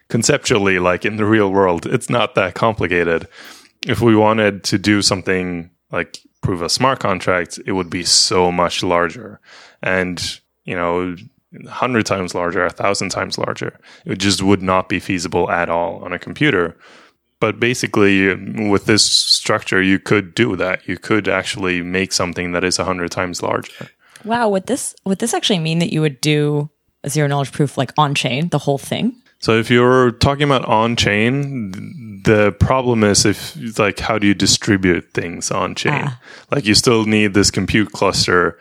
Conceptually 0.08 0.80
like 0.80 1.06
in 1.06 1.18
the 1.18 1.26
real 1.26 1.52
world 1.52 1.86
it's 1.86 2.10
not 2.10 2.34
that 2.36 2.56
complicated. 2.56 3.28
If 3.88 4.02
we 4.02 4.16
wanted 4.16 4.64
to 4.66 4.80
do 4.80 5.04
something 5.04 5.70
like 5.92 6.20
prove 6.42 6.64
a 6.64 6.70
smart 6.70 7.00
contract 7.00 7.60
it 7.68 7.74
would 7.74 7.92
be 7.92 8.04
so 8.04 8.52
much 8.52 8.82
larger. 8.82 9.40
And 9.84 10.20
you 10.66 10.76
know 10.76 11.16
a 11.66 11.70
hundred 11.70 12.06
times 12.06 12.34
larger, 12.34 12.66
a 12.66 12.70
thousand 12.70 13.10
times 13.10 13.38
larger. 13.38 13.80
It 14.06 14.18
just 14.18 14.42
would 14.42 14.62
not 14.62 14.90
be 14.90 15.00
feasible 15.00 15.50
at 15.50 15.70
all 15.70 16.04
on 16.04 16.14
a 16.14 16.20
computer. 16.20 16.78
But 17.40 17.60
basically, 17.60 18.36
with 18.70 18.86
this 18.86 19.04
structure, 19.04 19.82
you 19.82 19.98
could 19.98 20.36
do 20.36 20.56
that. 20.58 20.88
You 20.88 20.98
could 20.98 21.28
actually 21.28 21.82
make 21.82 22.14
something 22.14 22.52
that 22.52 22.64
is 22.64 22.78
a 22.78 22.86
hundred 22.86 23.12
times 23.12 23.42
larger. 23.42 23.90
Wow, 24.24 24.50
would 24.50 24.68
this 24.68 24.96
would 25.06 25.20
this 25.20 25.34
actually 25.34 25.60
mean 25.60 25.80
that 25.80 25.92
you 25.92 26.02
would 26.02 26.22
do 26.22 26.70
a 27.04 27.10
zero 27.10 27.28
knowledge 27.28 27.52
proof 27.52 27.78
like 27.78 27.94
on 27.98 28.14
chain, 28.14 28.50
the 28.50 28.60
whole 28.60 28.78
thing? 28.78 29.16
So 29.40 29.58
if 29.58 29.72
you're 29.72 30.12
talking 30.12 30.44
about 30.44 30.66
on 30.66 30.96
chain, 30.96 32.22
the 32.24 32.52
problem 32.60 33.04
is 33.04 33.26
if 33.26 33.58
like 33.80 34.00
how 34.00 34.20
do 34.20 34.28
you 34.28 34.36
distribute 34.36 35.12
things 35.14 35.50
on 35.50 35.74
chain? 35.74 36.04
Ah. 36.06 36.22
Like 36.52 36.66
you 36.66 36.76
still 36.76 37.06
need 37.06 37.34
this 37.34 37.50
compute 37.50 37.92
cluster 37.92 38.60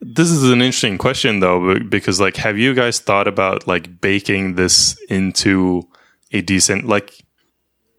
this 0.00 0.30
is 0.30 0.44
an 0.44 0.62
interesting 0.62 0.98
question 0.98 1.40
though, 1.40 1.78
because 1.78 2.20
like, 2.20 2.36
have 2.36 2.58
you 2.58 2.74
guys 2.74 2.98
thought 2.98 3.28
about 3.28 3.66
like 3.66 4.00
baking 4.00 4.54
this 4.54 4.98
into 5.08 5.88
a 6.32 6.40
decent, 6.40 6.86
like 6.86 7.24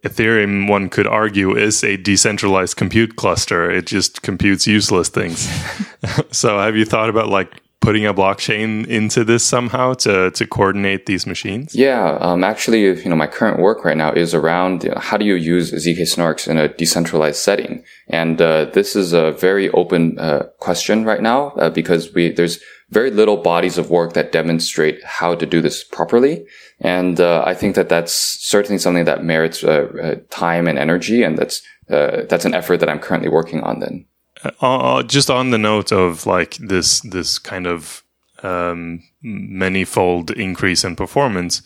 Ethereum, 0.03 0.67
one 0.67 0.89
could 0.89 1.05
argue 1.05 1.55
is 1.55 1.83
a 1.83 1.97
decentralized 1.97 2.75
compute 2.75 3.15
cluster. 3.17 3.69
It 3.69 3.85
just 3.85 4.23
computes 4.23 4.65
useless 4.65 5.09
things. 5.09 5.47
so 6.31 6.57
have 6.57 6.75
you 6.75 6.85
thought 6.85 7.09
about 7.09 7.29
like 7.29 7.61
putting 7.81 8.05
a 8.05 8.13
blockchain 8.13 8.87
into 8.87 9.23
this 9.23 9.43
somehow 9.43 9.93
to 9.93 10.31
to 10.31 10.47
coordinate 10.47 11.07
these 11.07 11.27
machines? 11.27 11.75
Yeah, 11.75 12.17
um, 12.21 12.43
actually, 12.43 12.83
you 12.83 13.09
know, 13.09 13.15
my 13.15 13.27
current 13.27 13.59
work 13.59 13.83
right 13.83 13.97
now 13.97 14.13
is 14.13 14.33
around 14.33 14.83
you 14.83 14.91
know, 14.91 14.99
how 14.99 15.17
do 15.17 15.25
you 15.25 15.35
use 15.35 15.71
zk 15.73 15.99
snarks 16.01 16.47
in 16.47 16.57
a 16.57 16.69
decentralized 16.69 17.37
setting, 17.37 17.83
and 18.07 18.41
uh, 18.41 18.65
this 18.65 18.95
is 18.95 19.13
a 19.13 19.31
very 19.33 19.69
open 19.71 20.17
uh, 20.19 20.43
question 20.59 21.03
right 21.03 21.21
now 21.21 21.49
uh, 21.57 21.69
because 21.69 22.13
we 22.13 22.31
there's 22.31 22.59
very 22.91 23.09
little 23.09 23.37
bodies 23.37 23.77
of 23.77 23.89
work 23.89 24.13
that 24.13 24.31
demonstrate 24.31 25.03
how 25.03 25.33
to 25.33 25.45
do 25.45 25.61
this 25.61 25.83
properly, 25.83 26.45
and 26.79 27.19
uh, 27.19 27.43
I 27.45 27.55
think 27.55 27.75
that 27.75 27.89
that's 27.89 28.13
certainly 28.13 28.77
something 28.77 29.05
that 29.05 29.23
merits 29.23 29.63
uh, 29.63 29.87
uh, 30.01 30.15
time 30.29 30.67
and 30.67 30.77
energy, 30.77 31.23
and 31.23 31.37
that's 31.37 31.61
that's 31.87 32.45
an 32.45 32.53
effort 32.53 32.77
that 32.79 32.87
I'm 32.87 32.99
currently 32.99 33.27
working 33.27 33.59
on. 33.63 33.79
Then. 33.79 34.05
Uh, 34.43 34.51
uh, 34.61 35.03
just 35.03 35.29
on 35.29 35.51
the 35.51 35.57
note 35.57 35.91
of 35.91 36.25
like 36.25 36.55
this 36.55 37.01
this 37.01 37.37
kind 37.37 37.67
of 37.67 38.03
um, 38.43 39.03
manifold 39.21 40.31
increase 40.31 40.83
in 40.83 40.95
performance 40.95 41.61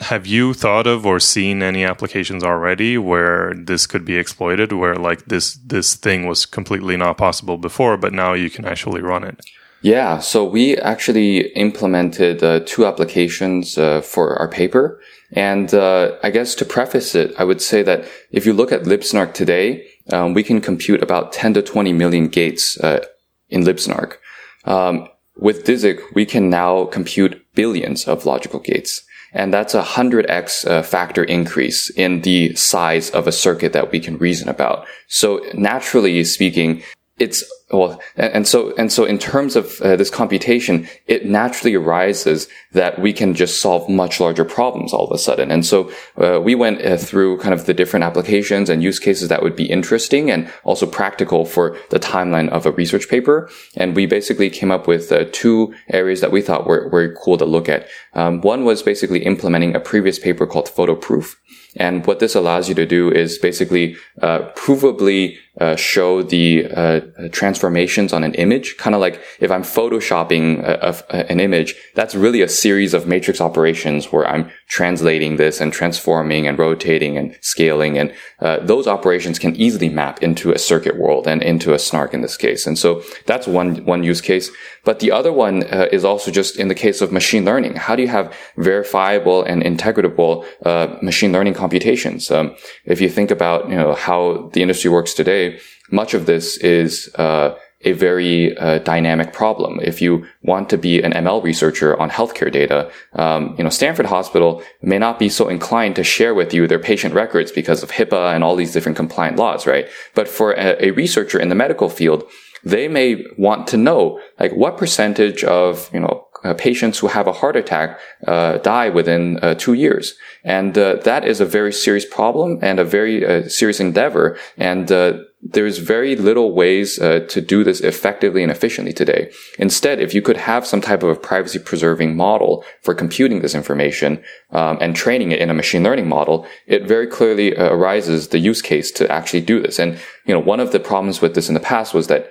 have 0.00 0.26
you 0.26 0.54
thought 0.54 0.86
of 0.86 1.04
or 1.04 1.18
seen 1.18 1.62
any 1.62 1.84
applications 1.84 2.44
already 2.44 2.96
where 2.96 3.52
this 3.54 3.86
could 3.86 4.04
be 4.04 4.16
exploited 4.16 4.72
where 4.72 4.94
like 4.94 5.24
this 5.26 5.54
this 5.66 5.94
thing 5.94 6.26
was 6.26 6.46
completely 6.46 6.96
not 6.96 7.18
possible 7.18 7.58
before 7.58 7.96
but 7.96 8.12
now 8.12 8.32
you 8.32 8.48
can 8.48 8.64
actually 8.64 9.02
run 9.02 9.24
it? 9.24 9.40
Yeah 9.82 10.18
so 10.20 10.44
we 10.44 10.76
actually 10.76 11.48
implemented 11.54 12.42
uh, 12.42 12.60
two 12.64 12.86
applications 12.86 13.76
uh, 13.76 14.00
for 14.00 14.36
our 14.36 14.48
paper. 14.48 15.00
And 15.32 15.74
uh, 15.74 16.16
i 16.22 16.30
guess 16.30 16.54
to 16.54 16.64
preface 16.64 17.14
it 17.14 17.34
i 17.38 17.44
would 17.44 17.60
say 17.60 17.82
that 17.82 18.04
if 18.30 18.46
you 18.46 18.52
look 18.52 18.72
at 18.72 18.84
libsnark 18.84 19.34
today 19.34 19.86
um, 20.12 20.34
we 20.34 20.42
can 20.42 20.60
compute 20.60 21.02
about 21.02 21.32
10 21.32 21.54
to 21.54 21.62
20 21.62 21.92
million 21.92 22.28
gates 22.28 22.78
uh, 22.80 23.04
in 23.48 23.62
libsnark. 23.62 24.16
Um, 24.64 25.08
with 25.36 25.64
DIZK, 25.64 26.00
we 26.14 26.26
can 26.26 26.50
now 26.50 26.86
compute 26.86 27.40
billions 27.54 28.06
of 28.06 28.26
logical 28.26 28.60
gates. 28.60 29.02
And 29.32 29.52
that's 29.52 29.74
a 29.74 29.82
100x 29.82 30.66
uh, 30.66 30.82
factor 30.82 31.22
increase 31.22 31.90
in 31.90 32.22
the 32.22 32.54
size 32.54 33.10
of 33.10 33.26
a 33.26 33.32
circuit 33.32 33.72
that 33.74 33.92
we 33.92 34.00
can 34.00 34.16
reason 34.18 34.48
about. 34.48 34.86
So 35.06 35.44
naturally 35.54 36.24
speaking, 36.24 36.82
it's 37.18 37.44
well, 37.70 38.00
and 38.16 38.46
so 38.46 38.74
and 38.78 38.90
so 38.90 39.04
in 39.04 39.18
terms 39.18 39.54
of 39.54 39.80
uh, 39.82 39.96
this 39.96 40.08
computation, 40.08 40.88
it 41.06 41.26
naturally 41.26 41.74
arises 41.74 42.48
that 42.72 42.98
we 42.98 43.12
can 43.12 43.34
just 43.34 43.60
solve 43.60 43.88
much 43.90 44.20
larger 44.20 44.44
problems 44.44 44.94
all 44.94 45.04
of 45.04 45.12
a 45.12 45.18
sudden. 45.18 45.50
And 45.50 45.66
so 45.66 45.92
uh, 46.16 46.40
we 46.40 46.54
went 46.54 46.80
uh, 46.80 46.96
through 46.96 47.38
kind 47.38 47.52
of 47.52 47.66
the 47.66 47.74
different 47.74 48.04
applications 48.04 48.70
and 48.70 48.82
use 48.82 48.98
cases 48.98 49.28
that 49.28 49.42
would 49.42 49.54
be 49.54 49.66
interesting 49.66 50.30
and 50.30 50.50
also 50.64 50.86
practical 50.86 51.44
for 51.44 51.76
the 51.90 52.00
timeline 52.00 52.48
of 52.48 52.64
a 52.64 52.72
research 52.72 53.08
paper. 53.08 53.50
And 53.76 53.94
we 53.94 54.06
basically 54.06 54.48
came 54.48 54.70
up 54.70 54.86
with 54.86 55.12
uh, 55.12 55.26
two 55.32 55.74
areas 55.90 56.22
that 56.22 56.32
we 56.32 56.40
thought 56.40 56.66
were 56.66 56.88
were 56.88 57.14
cool 57.22 57.36
to 57.36 57.44
look 57.44 57.68
at. 57.68 57.86
Um, 58.14 58.40
one 58.40 58.64
was 58.64 58.82
basically 58.82 59.24
implementing 59.24 59.74
a 59.74 59.80
previous 59.80 60.18
paper 60.18 60.46
called 60.46 60.68
PhotoProof. 60.68 61.34
And 61.76 62.06
what 62.06 62.18
this 62.18 62.34
allows 62.34 62.68
you 62.68 62.74
to 62.74 62.86
do 62.86 63.10
is 63.10 63.38
basically 63.38 63.96
uh, 64.22 64.50
provably 64.56 65.36
uh, 65.60 65.76
show 65.76 66.22
the 66.22 66.66
uh, 66.66 67.00
transformations 67.32 68.12
on 68.12 68.24
an 68.24 68.34
image. 68.34 68.76
Kind 68.76 68.94
of 68.94 69.00
like 69.00 69.20
if 69.40 69.50
I'm 69.50 69.62
photoshopping 69.62 70.62
a, 70.62 70.94
a, 71.10 71.30
an 71.30 71.40
image, 71.40 71.74
that's 71.94 72.14
really 72.14 72.42
a 72.42 72.48
series 72.48 72.94
of 72.94 73.06
matrix 73.06 73.40
operations 73.40 74.12
where 74.12 74.26
I'm 74.26 74.50
translating 74.68 75.36
this 75.36 75.60
and 75.60 75.72
transforming 75.72 76.46
and 76.46 76.58
rotating 76.58 77.16
and 77.16 77.36
scaling. 77.40 77.98
And 77.98 78.14
uh, 78.40 78.58
those 78.60 78.86
operations 78.86 79.38
can 79.38 79.56
easily 79.56 79.88
map 79.88 80.22
into 80.22 80.52
a 80.52 80.58
circuit 80.58 80.96
world 80.96 81.26
and 81.26 81.42
into 81.42 81.74
a 81.74 81.78
snark 81.78 82.14
in 82.14 82.20
this 82.20 82.36
case. 82.36 82.66
And 82.66 82.78
so 82.78 83.02
that's 83.26 83.46
one 83.46 83.84
one 83.84 84.02
use 84.04 84.20
case. 84.20 84.50
But 84.84 85.00
the 85.00 85.10
other 85.10 85.32
one 85.32 85.64
uh, 85.64 85.88
is 85.92 86.04
also 86.04 86.30
just 86.30 86.56
in 86.56 86.68
the 86.68 86.74
case 86.74 87.00
of 87.00 87.12
machine 87.12 87.44
learning. 87.44 87.76
How 87.76 87.96
do 87.96 88.02
you 88.02 88.08
have 88.08 88.34
verifiable 88.56 89.42
and 89.42 89.62
integratable 89.62 90.46
uh, 90.64 90.96
machine 91.02 91.32
learning 91.32 91.54
computations? 91.54 92.30
Um, 92.30 92.54
if 92.84 93.00
you 93.00 93.08
think 93.08 93.30
about 93.30 93.68
you 93.68 93.76
know 93.76 93.94
how 93.94 94.50
the 94.54 94.62
industry 94.62 94.90
works 94.90 95.14
today, 95.14 95.47
much 95.90 96.14
of 96.14 96.26
this 96.26 96.56
is 96.58 97.12
uh, 97.14 97.54
a 97.82 97.92
very 97.92 98.56
uh, 98.56 98.78
dynamic 98.78 99.32
problem. 99.32 99.78
If 99.80 100.02
you 100.02 100.26
want 100.42 100.68
to 100.70 100.78
be 100.78 101.00
an 101.00 101.12
ML 101.12 101.42
researcher 101.44 101.98
on 102.00 102.10
healthcare 102.10 102.50
data, 102.50 102.90
um, 103.12 103.54
you 103.56 103.62
know, 103.62 103.70
Stanford 103.70 104.06
Hospital 104.06 104.62
may 104.82 104.98
not 104.98 105.18
be 105.18 105.28
so 105.28 105.48
inclined 105.48 105.94
to 105.96 106.04
share 106.04 106.34
with 106.34 106.52
you 106.52 106.66
their 106.66 106.80
patient 106.80 107.14
records 107.14 107.52
because 107.52 107.82
of 107.82 107.92
HIPAA 107.92 108.34
and 108.34 108.42
all 108.42 108.56
these 108.56 108.72
different 108.72 108.96
compliant 108.96 109.36
laws, 109.36 109.66
right? 109.66 109.88
But 110.14 110.26
for 110.26 110.52
a, 110.52 110.88
a 110.88 110.90
researcher 110.90 111.38
in 111.38 111.50
the 111.50 111.54
medical 111.54 111.88
field, 111.88 112.24
they 112.64 112.88
may 112.88 113.24
want 113.36 113.68
to 113.68 113.76
know 113.76 114.20
like 114.40 114.52
what 114.52 114.76
percentage 114.76 115.44
of 115.44 115.88
you 115.92 116.00
know 116.00 116.26
uh, 116.44 116.54
patients 116.54 116.98
who 116.98 117.06
have 117.06 117.26
a 117.26 117.32
heart 117.32 117.56
attack 117.56 117.98
uh, 118.26 118.58
die 118.58 118.88
within 118.88 119.38
uh, 119.38 119.54
two 119.54 119.74
years, 119.74 120.14
and 120.44 120.76
uh, 120.76 120.96
that 120.96 121.24
is 121.24 121.40
a 121.40 121.44
very 121.44 121.72
serious 121.72 122.04
problem 122.04 122.58
and 122.60 122.80
a 122.80 122.84
very 122.84 123.24
uh, 123.24 123.48
serious 123.48 123.78
endeavor. 123.78 124.36
And 124.56 124.90
uh, 124.90 125.18
there's 125.40 125.78
very 125.78 126.16
little 126.16 126.52
ways 126.52 126.96
to 126.96 127.40
do 127.40 127.62
this 127.62 127.80
effectively 127.80 128.42
and 128.42 128.50
efficiently 128.50 128.92
today. 128.92 129.30
Instead, 129.58 130.00
if 130.00 130.12
you 130.12 130.20
could 130.20 130.36
have 130.36 130.66
some 130.66 130.80
type 130.80 131.02
of 131.02 131.08
a 131.10 131.14
privacy 131.14 131.58
preserving 131.58 132.16
model 132.16 132.64
for 132.82 132.92
computing 132.92 133.40
this 133.40 133.54
information 133.54 134.22
um, 134.50 134.78
and 134.80 134.96
training 134.96 135.30
it 135.30 135.40
in 135.40 135.48
a 135.48 135.54
machine 135.54 135.84
learning 135.84 136.08
model, 136.08 136.46
it 136.66 136.88
very 136.88 137.06
clearly 137.06 137.56
arises 137.56 138.28
the 138.28 138.38
use 138.40 138.60
case 138.60 138.90
to 138.90 139.10
actually 139.10 139.40
do 139.40 139.62
this. 139.62 139.78
And 139.78 139.98
you 140.26 140.34
know, 140.34 140.40
one 140.40 140.60
of 140.60 140.72
the 140.72 140.80
problems 140.80 141.20
with 141.20 141.34
this 141.34 141.48
in 141.48 141.54
the 141.54 141.60
past 141.60 141.94
was 141.94 142.08
that 142.08 142.30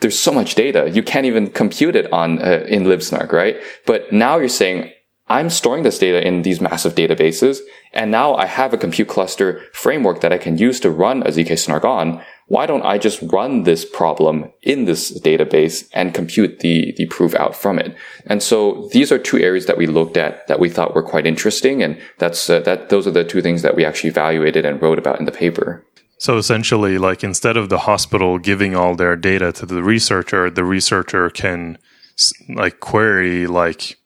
there's 0.00 0.18
so 0.18 0.32
much 0.32 0.54
data. 0.54 0.90
You 0.90 1.02
can't 1.02 1.26
even 1.26 1.48
compute 1.48 1.96
it 1.96 2.12
on, 2.12 2.42
uh, 2.42 2.66
in 2.68 2.84
LibSnark, 2.84 3.32
right? 3.32 3.56
But 3.86 4.12
now 4.12 4.36
you're 4.36 4.48
saying, 4.48 4.92
I'm 5.28 5.50
storing 5.50 5.82
this 5.82 5.98
data 5.98 6.24
in 6.24 6.42
these 6.42 6.60
massive 6.60 6.94
databases. 6.94 7.58
And 7.92 8.10
now 8.10 8.34
I 8.34 8.46
have 8.46 8.72
a 8.72 8.78
compute 8.78 9.08
cluster 9.08 9.62
framework 9.72 10.20
that 10.20 10.32
I 10.32 10.38
can 10.38 10.56
use 10.56 10.78
to 10.80 10.90
run 10.90 11.22
a 11.22 11.30
ZK 11.30 11.58
Snark 11.58 11.84
on. 11.84 12.22
Why 12.46 12.66
don't 12.66 12.84
I 12.84 12.98
just 12.98 13.20
run 13.22 13.64
this 13.64 13.84
problem 13.84 14.52
in 14.62 14.84
this 14.84 15.18
database 15.20 15.88
and 15.92 16.14
compute 16.14 16.60
the, 16.60 16.94
the 16.96 17.06
proof 17.06 17.34
out 17.34 17.56
from 17.56 17.80
it? 17.80 17.96
And 18.26 18.40
so 18.40 18.88
these 18.92 19.10
are 19.10 19.18
two 19.18 19.38
areas 19.38 19.66
that 19.66 19.76
we 19.76 19.88
looked 19.88 20.16
at 20.16 20.46
that 20.46 20.60
we 20.60 20.68
thought 20.68 20.94
were 20.94 21.02
quite 21.02 21.26
interesting. 21.26 21.82
And 21.82 22.00
that's, 22.18 22.48
uh, 22.48 22.60
that, 22.60 22.90
those 22.90 23.08
are 23.08 23.12
the 23.12 23.24
two 23.24 23.42
things 23.42 23.62
that 23.62 23.74
we 23.74 23.84
actually 23.84 24.10
evaluated 24.10 24.64
and 24.64 24.80
wrote 24.80 24.98
about 24.98 25.18
in 25.18 25.24
the 25.24 25.32
paper. 25.32 25.84
So 26.18 26.38
essentially, 26.38 26.98
like 26.98 27.24
instead 27.24 27.56
of 27.56 27.68
the 27.68 27.78
hospital 27.78 28.38
giving 28.38 28.76
all 28.76 28.94
their 28.94 29.16
data 29.16 29.52
to 29.52 29.66
the 29.66 29.82
researcher, 29.82 30.48
the 30.48 30.64
researcher 30.64 31.28
can 31.30 31.78
like 32.48 32.80
query 32.80 33.46
like 33.46 33.98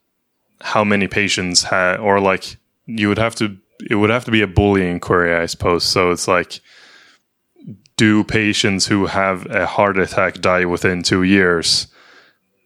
how 0.61 0.85
many 0.85 1.09
patients 1.09 1.65
had, 1.65 1.99
or 1.99 2.21
like 2.21 2.57
you 2.87 3.09
would 3.09 3.19
have 3.19 3.35
to, 3.37 3.57
it 3.89 3.95
would 3.95 4.11
have 4.11 4.25
to 4.27 4.31
be 4.31 4.43
a 4.43 4.47
Boolean 4.47 5.01
query, 5.01 5.35
I 5.35 5.47
suppose. 5.47 5.85
So 5.85 6.11
it's 6.11 6.29
like, 6.29 6.61
do 7.97 8.25
patients 8.25 8.87
who 8.87 9.07
have 9.07 9.47
a 9.47 9.67
heart 9.67 9.99
attack 9.99 10.41
die 10.41 10.65
within 10.65 11.03
two 11.03 11.23
years? 11.23 11.87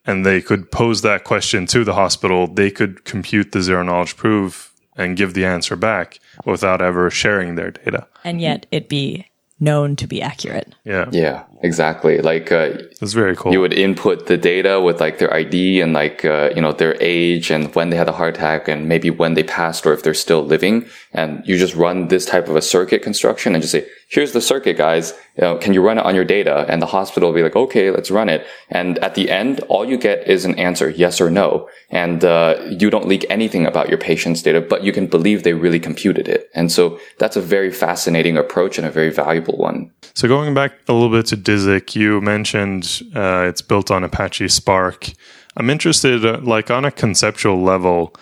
And 0.07 0.25
they 0.25 0.41
could 0.43 0.71
pose 0.71 1.03
that 1.03 1.25
question 1.25 1.67
to 1.67 1.83
the 1.83 1.95
hospital. 1.95 2.47
They 2.47 2.71
could 2.71 3.05
compute 3.05 3.53
the 3.53 3.63
zero 3.63 3.83
knowledge 3.83 4.17
proof 4.17 4.73
and 4.97 5.17
give 5.17 5.35
the 5.35 5.45
answer 5.45 5.77
back 5.77 6.21
without 6.45 6.81
ever 6.81 7.11
sharing 7.11 7.55
their 7.55 7.71
data. 7.71 8.07
And 8.23 8.41
yet 8.41 8.67
it 8.71 8.89
be 8.89 9.27
known 9.61 9.97
to 9.97 10.07
be 10.07 10.21
accurate. 10.21 10.75
Yeah. 10.85 11.07
Yeah, 11.13 11.45
exactly. 11.63 12.19
Like, 12.19 12.51
uh, 12.51 12.71
that's 13.01 13.13
very 13.13 13.37
cool. 13.37 13.53
You 13.53 13.61
would 13.61 13.73
input 13.73 14.27
the 14.27 14.37
data 14.37 14.81
with 14.81 15.01
like 15.01 15.19
their 15.19 15.33
ID 15.33 15.81
and 15.81 15.93
like, 15.93 16.25
uh, 16.25 16.51
you 16.55 16.61
know, 16.61 16.73
their 16.73 16.97
age 17.01 17.51
and 17.51 17.75
when 17.75 17.91
they 17.91 17.97
had 17.97 18.09
a 18.09 18.13
heart 18.13 18.37
attack 18.37 18.69
and 18.69 18.89
maybe 18.89 19.11
when 19.11 19.35
they 19.35 19.45
passed 19.45 19.87
or 19.87 19.93
if 19.93 20.03
they're 20.03 20.15
still 20.15 20.45
living. 20.45 20.87
And 21.13 21.43
you 21.47 21.57
just 21.57 21.75
run 21.77 22.09
this 22.09 22.27
type 22.27 22.49
of 22.49 22.57
a 22.57 22.63
circuit 22.63 23.03
construction 23.03 23.55
and 23.55 23.63
just 23.63 23.73
say, 23.73 23.87
here's 24.09 24.33
the 24.33 24.41
circuit, 24.41 24.77
guys. 24.77 25.13
You 25.37 25.43
know, 25.43 25.57
can 25.59 25.75
you 25.75 25.83
run 25.83 25.99
it 25.99 26.05
on 26.05 26.15
your 26.15 26.25
data? 26.25 26.67
And 26.69 26.81
the 26.81 26.87
hospital 26.87 27.29
will 27.29 27.37
be 27.37 27.43
like, 27.43 27.57
okay, 27.57 27.91
let's 27.91 28.11
run 28.11 28.29
it. 28.29 28.47
And 28.71 28.99
at 28.99 29.15
the 29.15 29.31
end, 29.31 29.61
all 29.69 29.85
you 29.85 29.99
get 29.99 30.27
is 30.29 30.45
an 30.45 30.59
answer, 30.59 30.89
yes 30.91 31.21
or 31.21 31.31
no. 31.31 31.69
And, 31.91 32.25
uh, 32.25 32.57
you 32.79 32.91
don't 32.91 33.07
leak 33.07 33.25
anything 33.29 33.67
about 33.67 33.89
your 33.89 33.99
patient's 33.99 34.43
data, 34.43 34.61
but 34.61 34.85
you 34.85 34.93
can 34.93 35.07
believe 35.07 35.43
they 35.43 35.55
really 35.55 35.81
computed 35.81 36.29
it. 36.29 36.49
And 36.55 36.71
so 36.71 36.99
that's 37.19 37.37
a 37.37 37.41
very 37.41 37.71
fascinating 37.71 38.37
approach 38.37 38.79
and 38.79 38.87
a 38.87 38.91
very 38.91 39.11
valuable 39.11 39.57
one. 39.57 39.91
So 40.15 40.29
going 40.29 40.55
back 40.55 40.73
a 40.89 40.93
little 40.93 41.11
bit 41.11 41.27
to 41.27 41.37
DIZK, 41.37 41.97
you 41.97 42.21
mentioned, 42.21 43.03
uh, 43.15 43.47
it's 43.49 43.63
built 43.63 43.91
on 43.91 44.05
Apache 44.05 44.49
Spark. 44.49 45.11
I'm 45.57 45.71
interested, 45.71 46.25
uh, 46.25 46.41
like 46.43 46.71
on 46.71 46.85
a 46.85 46.91
conceptual 46.91 47.63
level, 47.63 48.15